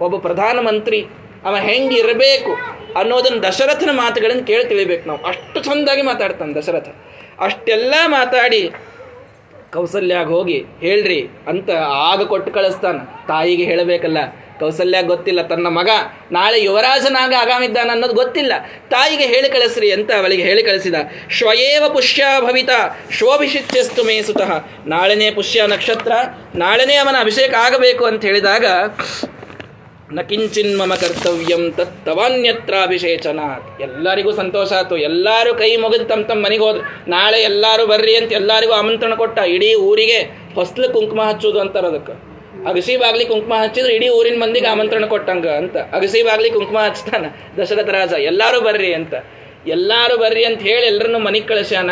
ಒಬ್ಬ 0.00 0.16
ಪ್ರಧಾನಮಂತ್ರಿ, 0.16 1.02
ಅವ 1.44 1.56
ಹೆಂಗಿರಬೇಕು 1.56 2.52
ಅನ್ನೋದನ್ನು 2.98 3.42
ದಶರಥನ 3.42 3.90
ಮಾತುಗಳನ್ನು 3.92 4.44
ಕೇಳಿ 4.44 4.64
ತಿಳಿಬೇಕು 4.64 5.08
ನಾವು. 5.08 5.24
ಅಷ್ಟು 5.26 5.60
ಚಂದಾಗಿ 5.60 6.02
ಮಾತಾಡ್ತಾನೆ 6.02 6.54
ದಶರಥ. 6.54 6.88
ಅಷ್ಟೆಲ್ಲ 7.38 7.94
ಮಾತಾಡಿ 8.06 8.70
ಕೌಸಲ್ಯಾಗ 9.74 10.28
ಹೋಗಿ, 10.36 10.58
ಹೇಳ್ರಿ 10.84 11.20
ಅಂತ 11.50 11.68
ಆಗ 12.08 12.22
ಕೊಟ್ಟು 12.32 12.50
ಕಳಿಸ್ತಾನ. 12.56 12.98
ತಾಯಿಗೆ 13.30 13.64
ಹೇಳಬೇಕಲ್ಲ, 13.70 14.18
ಕೌಸಲ್ಯ 14.60 14.98
ಗೊತ್ತಿಲ್ಲ, 15.10 15.40
ತನ್ನ 15.52 15.68
ಮಗ 15.78 15.90
ನಾಳೆ 16.36 16.58
ಯುವರಾಜನಾಗ 16.64 17.32
ಆಗಾಮಿದ್ದಾನ 17.40 17.88
ಅನ್ನೋದು 17.94 18.16
ಗೊತ್ತಿಲ್ಲ. 18.20 18.52
ತಾಯಿಗೆ 18.92 19.26
ಹೇಳಿ 19.32 19.48
ಕಳಿಸ್ರಿ 19.54 19.88
ಅಂತ 19.96 20.10
ಅವಳಿಗೆ 20.20 20.44
ಹೇಳಿ 20.48 20.62
ಕಳಿಸಿದ. 20.68 20.96
ಶ್ವಯೇವ 21.36 21.84
ಪುಷ್ಯ 21.96 22.24
ಭವಿತ, 22.46 22.70
ಶೋಭಿಷಿತ್ಯಸ್ತು 23.18 24.04
ಮೇ 24.08 24.16
ಸುತಃ. 24.28 24.52
ನಾಳೆನೇ 24.94 25.30
ಪುಷ್ಯ 25.38 25.66
ನಕ್ಷತ್ರ, 25.74 26.12
ನಾಳೆನೇ 26.64 26.98
ಅವನ 27.04 27.16
ಅಭಿಷೇಕ 27.24 27.54
ಆಗಬೇಕು 27.66 28.04
ಅಂತ 28.10 28.22
ಹೇಳಿದಾಗ 28.30 28.66
ನ 30.14 30.20
ಕಿಂಚಿನ್ 30.20 30.78
ಮಮ 30.78 30.94
ಕರ್ತವ್ಯಂ 30.94 31.72
ತತ್ತವಾನ್ಯತ್ರಾಭಿಷೇಚನ 31.72 33.40
ಎಲ್ಲರಿಗೂ 33.80 34.32
ಸಂತೋಷ 34.32 34.72
ಆಯ್ತು. 34.72 34.96
ಎಲ್ಲರೂ 34.96 35.54
ಕೈ 35.54 35.76
ಮುಗಿದು 35.76 36.04
ತಮ್ಮ 36.04 36.24
ತಮ್ಮ 36.24 36.44
ಮನೆಗೆ 36.44 36.62
ಹೋದ್ರು. 36.62 37.10
ನಾಳೆ 37.10 37.42
ಎಲ್ಲರೂ 37.42 37.86
ಬರ್ರಿ 37.86 38.16
ಅಂತ 38.16 38.32
ಎಲ್ಲರಿಗೂ 38.32 38.72
ಆಮಂತ್ರಣ 38.72 39.14
ಕೊಟ್ಟ. 39.14 39.38
ಇಡೀ 39.38 39.74
ಊರಿಗೆ 39.74 40.18
ಹೊಸ್ಲು 40.54 40.88
ಕುಂಕುಮ 40.88 41.22
ಹಚ್ಚೋದು 41.22 41.60
ಅಂತಾರೆ 41.60 41.86
ಅದಕ್ಕೆ. 41.86 42.34
ಅಗಸಿ 42.68 42.96
ಬಾಗ್ಲಿ 42.96 43.24
ಕುಂಕುಮ 43.24 43.54
ಹಚ್ಚಿದ್ರೆ 43.54 43.94
ಇಡೀ 43.94 44.08
ಊರಿನ 44.08 44.42
ಮಂದಿಗೆ 44.42 44.66
ಆಮಂತ್ರಣ 44.66 45.06
ಕೊಟ್ಟಂಗ 45.06 45.48
ಅಂತ. 45.48 45.76
ಅಗಸಿ 45.76 46.22
ಬಾಗ್ಲಿ 46.22 46.50
ಕುಂಕುಮ 46.50 46.78
ಹಚ್ತಾನ 46.78 47.24
ದಶರಥ 47.62 47.88
ರಾಜ. 47.88 48.12
ಎಲ್ಲರೂ 48.12 48.60
ಬರ್ರಿ 48.60 48.94
ಅಂತ. 48.94 49.14
ಎಲ್ಲರೂ 49.66 50.16
ಬರ್ರಿ 50.18 50.44
ಅಂತ 50.44 50.60
ಹೇಳಿ 50.60 50.86
ಎಲ್ಲರನ್ನು 50.86 51.18
ಮನೆಗೆ 51.18 51.46
ಕಳಿಸ್ಯಾನ. 51.46 51.90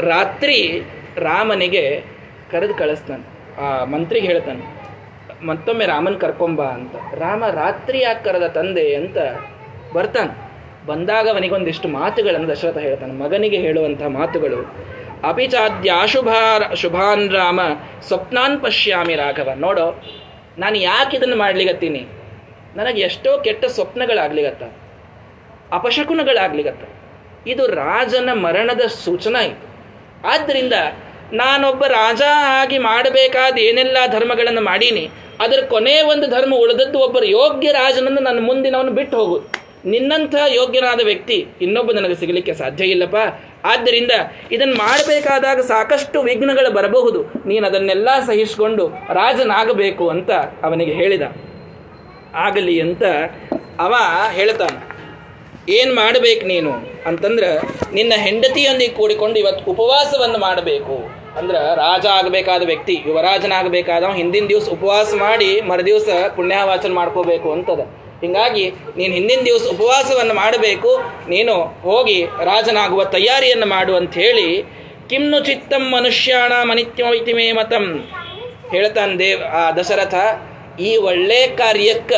ರಾತ್ರಿ 0.00 0.82
ರಾಮನಿಗೆ 1.16 2.04
ಕರೆದು 2.52 2.74
ಕಳಿಸ್ತಾನೆ. 2.74 3.24
ಆ 3.60 3.84
ಮಂತ್ರಿಗೆ 3.84 4.26
ಹೇಳ್ತಾನೆ. 4.26 4.83
ಮತ್ತೊಮ್ಮೆ 5.44 5.86
ರಾಮನ್ 5.86 6.20
ಕರ್ಕೊಂಬ 6.20 6.62
ಅಂತ. 6.62 6.94
ರಾಮ 7.14 7.44
ರಾತ್ರಿ 7.46 8.00
ಯಾಕೆ 8.00 8.24
ಕರೆದ 8.24 8.46
ತಂದೆ 8.46 8.94
ಅಂತ 8.94 9.18
ಬರ್ತಾನೆ. 9.94 10.32
ಬಂದಾಗ 10.86 11.28
ಅವನಿಗೊಂದಿಷ್ಟು 11.28 11.88
ಮಾತುಗಳನ್ನು 11.88 12.48
ದಶರಥ 12.48 12.76
ಹೇಳ್ತಾನೆ. 12.76 13.12
ಮಗನಿಗೆ 13.12 13.56
ಹೇಳುವಂತಹ 13.56 14.06
ಮಾತುಗಳು 14.06 14.58
ಅಪಿಚಾದ್ಯಾಶುಭ 15.22 16.28
ಶುಭಾನ್ 16.74 17.30
ರಾಮ, 17.30 17.60
ಸ್ವಪ್ನಾನ್ 18.02 18.60
ಪಶ್ಯಾಮಿ 18.60 19.14
ರಾಘವ. 19.14 19.48
ನೋಡೋ, 19.56 19.86
ನಾನು 20.58 20.76
ಯಾಕೆ 20.78 21.16
ಇದನ್ನು 21.16 21.36
ಮಾಡ್ಲಿಗತ್ತೀನಿ 21.36 22.02
ನನಗೆ 22.76 23.00
ಎಷ್ಟೋ 23.00 23.38
ಕೆಟ್ಟ 23.38 23.64
ಸ್ವಪ್ನಗಳಾಗ್ಲಿಗತ್ತ 23.64 24.62
ಅಪಶಕುನಗಳಾಗ್ಲಿಗತ್ತ 25.72 26.84
ಇದು 27.46 27.66
ರಾಜನ 27.66 28.30
ಮರಣದ 28.32 28.80
ಸೂಚನಾ 29.04 29.40
ಇದು. 29.42 29.58
ಆದ್ದರಿಂದ 30.28 30.72
ನಾನೊಬ್ಬ 31.32 31.84
ರಾಜ 31.84 32.22
ಆಗಿ 32.60 32.78
ಮಾಡಬೇಕಾದ 32.78 33.58
ಏನೆಲ್ಲ 33.58 33.96
ಧರ್ಮಗಳನ್ನು 34.12 34.60
ಮಾಡೀನಿ 34.60 35.04
ಅದರ 35.40 35.64
ಕೊನೆ 35.64 36.02
ಒಂದು 36.02 36.26
ಧರ್ಮ 36.26 36.54
ಉಳಿದದ್ದು 36.54 36.98
ಒಬ್ಬರು 36.98 37.24
ಯೋಗ್ಯ 37.24 37.72
ರಾಜನನ್ನು 37.72 38.20
ನನ್ನ 38.20 38.46
ಮುಂದಿನವನು 38.46 38.90
ಬಿಟ್ಟು 38.90 39.16
ಹೋಗು. 39.16 39.64
ನಿನ್ನಂಥ 39.84 40.34
ಯೋಗ್ಯನಾದ 40.46 41.00
ವ್ಯಕ್ತಿ 41.04 41.46
ಇನ್ನೊಬ್ಬ 41.62 41.92
ನನಗೆ 41.92 42.14
ಸಿಗಲಿಕ್ಕೆ 42.14 42.54
ಸಾಧ್ಯ 42.54 42.84
ಇಲ್ಲಪ್ಪ. 42.84 43.16
ಆದ್ದರಿಂದ 43.64 44.10
ಇದನ್ನು 44.52 44.74
ಮಾಡಬೇಕಾದಾಗ 44.74 45.60
ಸಾಕಷ್ಟು 45.60 46.22
ವಿಘ್ನಗಳು 46.22 46.72
ಬರಬಹುದು. 46.72 47.24
ನೀನು 47.46 47.66
ಅದನ್ನೆಲ್ಲ 47.66 48.08
ಸಹಿಸಿಕೊಂಡು 48.26 48.88
ರಾಜನಾಗಬೇಕು 48.88 50.08
ಅಂತ 50.08 50.30
ಅವನಿಗೆ 50.62 50.92
ಹೇಳಿದ. 50.92 51.22
ಆಗಲಿ 52.34 52.80
ಅಂತ 52.80 53.02
ಅವ 53.78 53.94
ಹೇಳ್ತಾನೆ. 54.30 54.94
ಏನು 55.72 55.94
ಮಾಡಬೇಕು 55.94 56.46
ನೀನು 56.46 56.70
ಅಂತಂದ್ರೆ 57.06 57.58
ನಿನ್ನ 57.94 58.12
ಹೆಂಡತಿಯೊಂದಿಗೆ 58.16 58.92
ಕೂಡಿಕೊಂಡು 58.92 59.38
ಇವತ್ತು 59.38 59.70
ಉಪವಾಸವನ್ನು 59.70 60.38
ಮಾಡಬೇಕು. 60.38 61.23
ಅಂದ್ರೆ 61.38 61.60
ರಾಜ 61.82 62.04
ಆಗಬೇಕಾದ 62.18 62.62
ವ್ಯಕ್ತಿ 62.70 62.94
ಯುವರಾಜನಾಗಬೇಕಾದ 63.08 64.10
ಹಿಂದಿನ 64.20 64.44
ದಿವಸ 64.52 64.66
ಉಪವಾಸ 64.76 65.10
ಮಾಡಿ 65.26 65.50
ಮರುದಿವಸ 65.70 66.08
ಪುಣ್ಯವಾಚನ 66.36 66.92
ಮಾಡ್ಕೋಬೇಕು 67.00 67.48
ಅಂತದ. 67.56 67.82
ಹಿಂಗಾಗಿ 68.22 68.64
ನೀನು 68.98 69.12
ಹಿಂದಿನ 69.18 69.40
ದಿವಸ 69.48 69.64
ಉಪವಾಸವನ್ನು 69.74 70.34
ಮಾಡಬೇಕು, 70.42 70.90
ನೀನು 71.32 71.54
ಹೋಗಿ 71.86 72.18
ರಾಜನಾಗುವ 72.50 73.04
ತಯಾರಿಯನ್ನು 73.16 73.68
ಮಾಡು 73.74 73.94
ಅಂತ 74.00 74.14
ಹೇಳಿ 74.24 74.48
ಕಿಮ್ನು 75.10 75.38
ಚಿತ್ತಂ 75.48 75.82
ಮನುಷ್ಯಾಣ 75.96 76.52
ಮನಿತ್ಯಮೇ 76.70 77.48
ಮತಂ 77.58 77.84
ಹೇಳ್ತಾನೆ 78.74 79.14
ದೇವ್, 79.22 79.42
ಆ 79.58 79.64
ದಶರಥ, 79.78 80.14
ಈ 80.88 80.92
ಒಳ್ಳೆ 81.08 81.40
ಕಾರ್ಯಕ್ಕೆ 81.60 82.04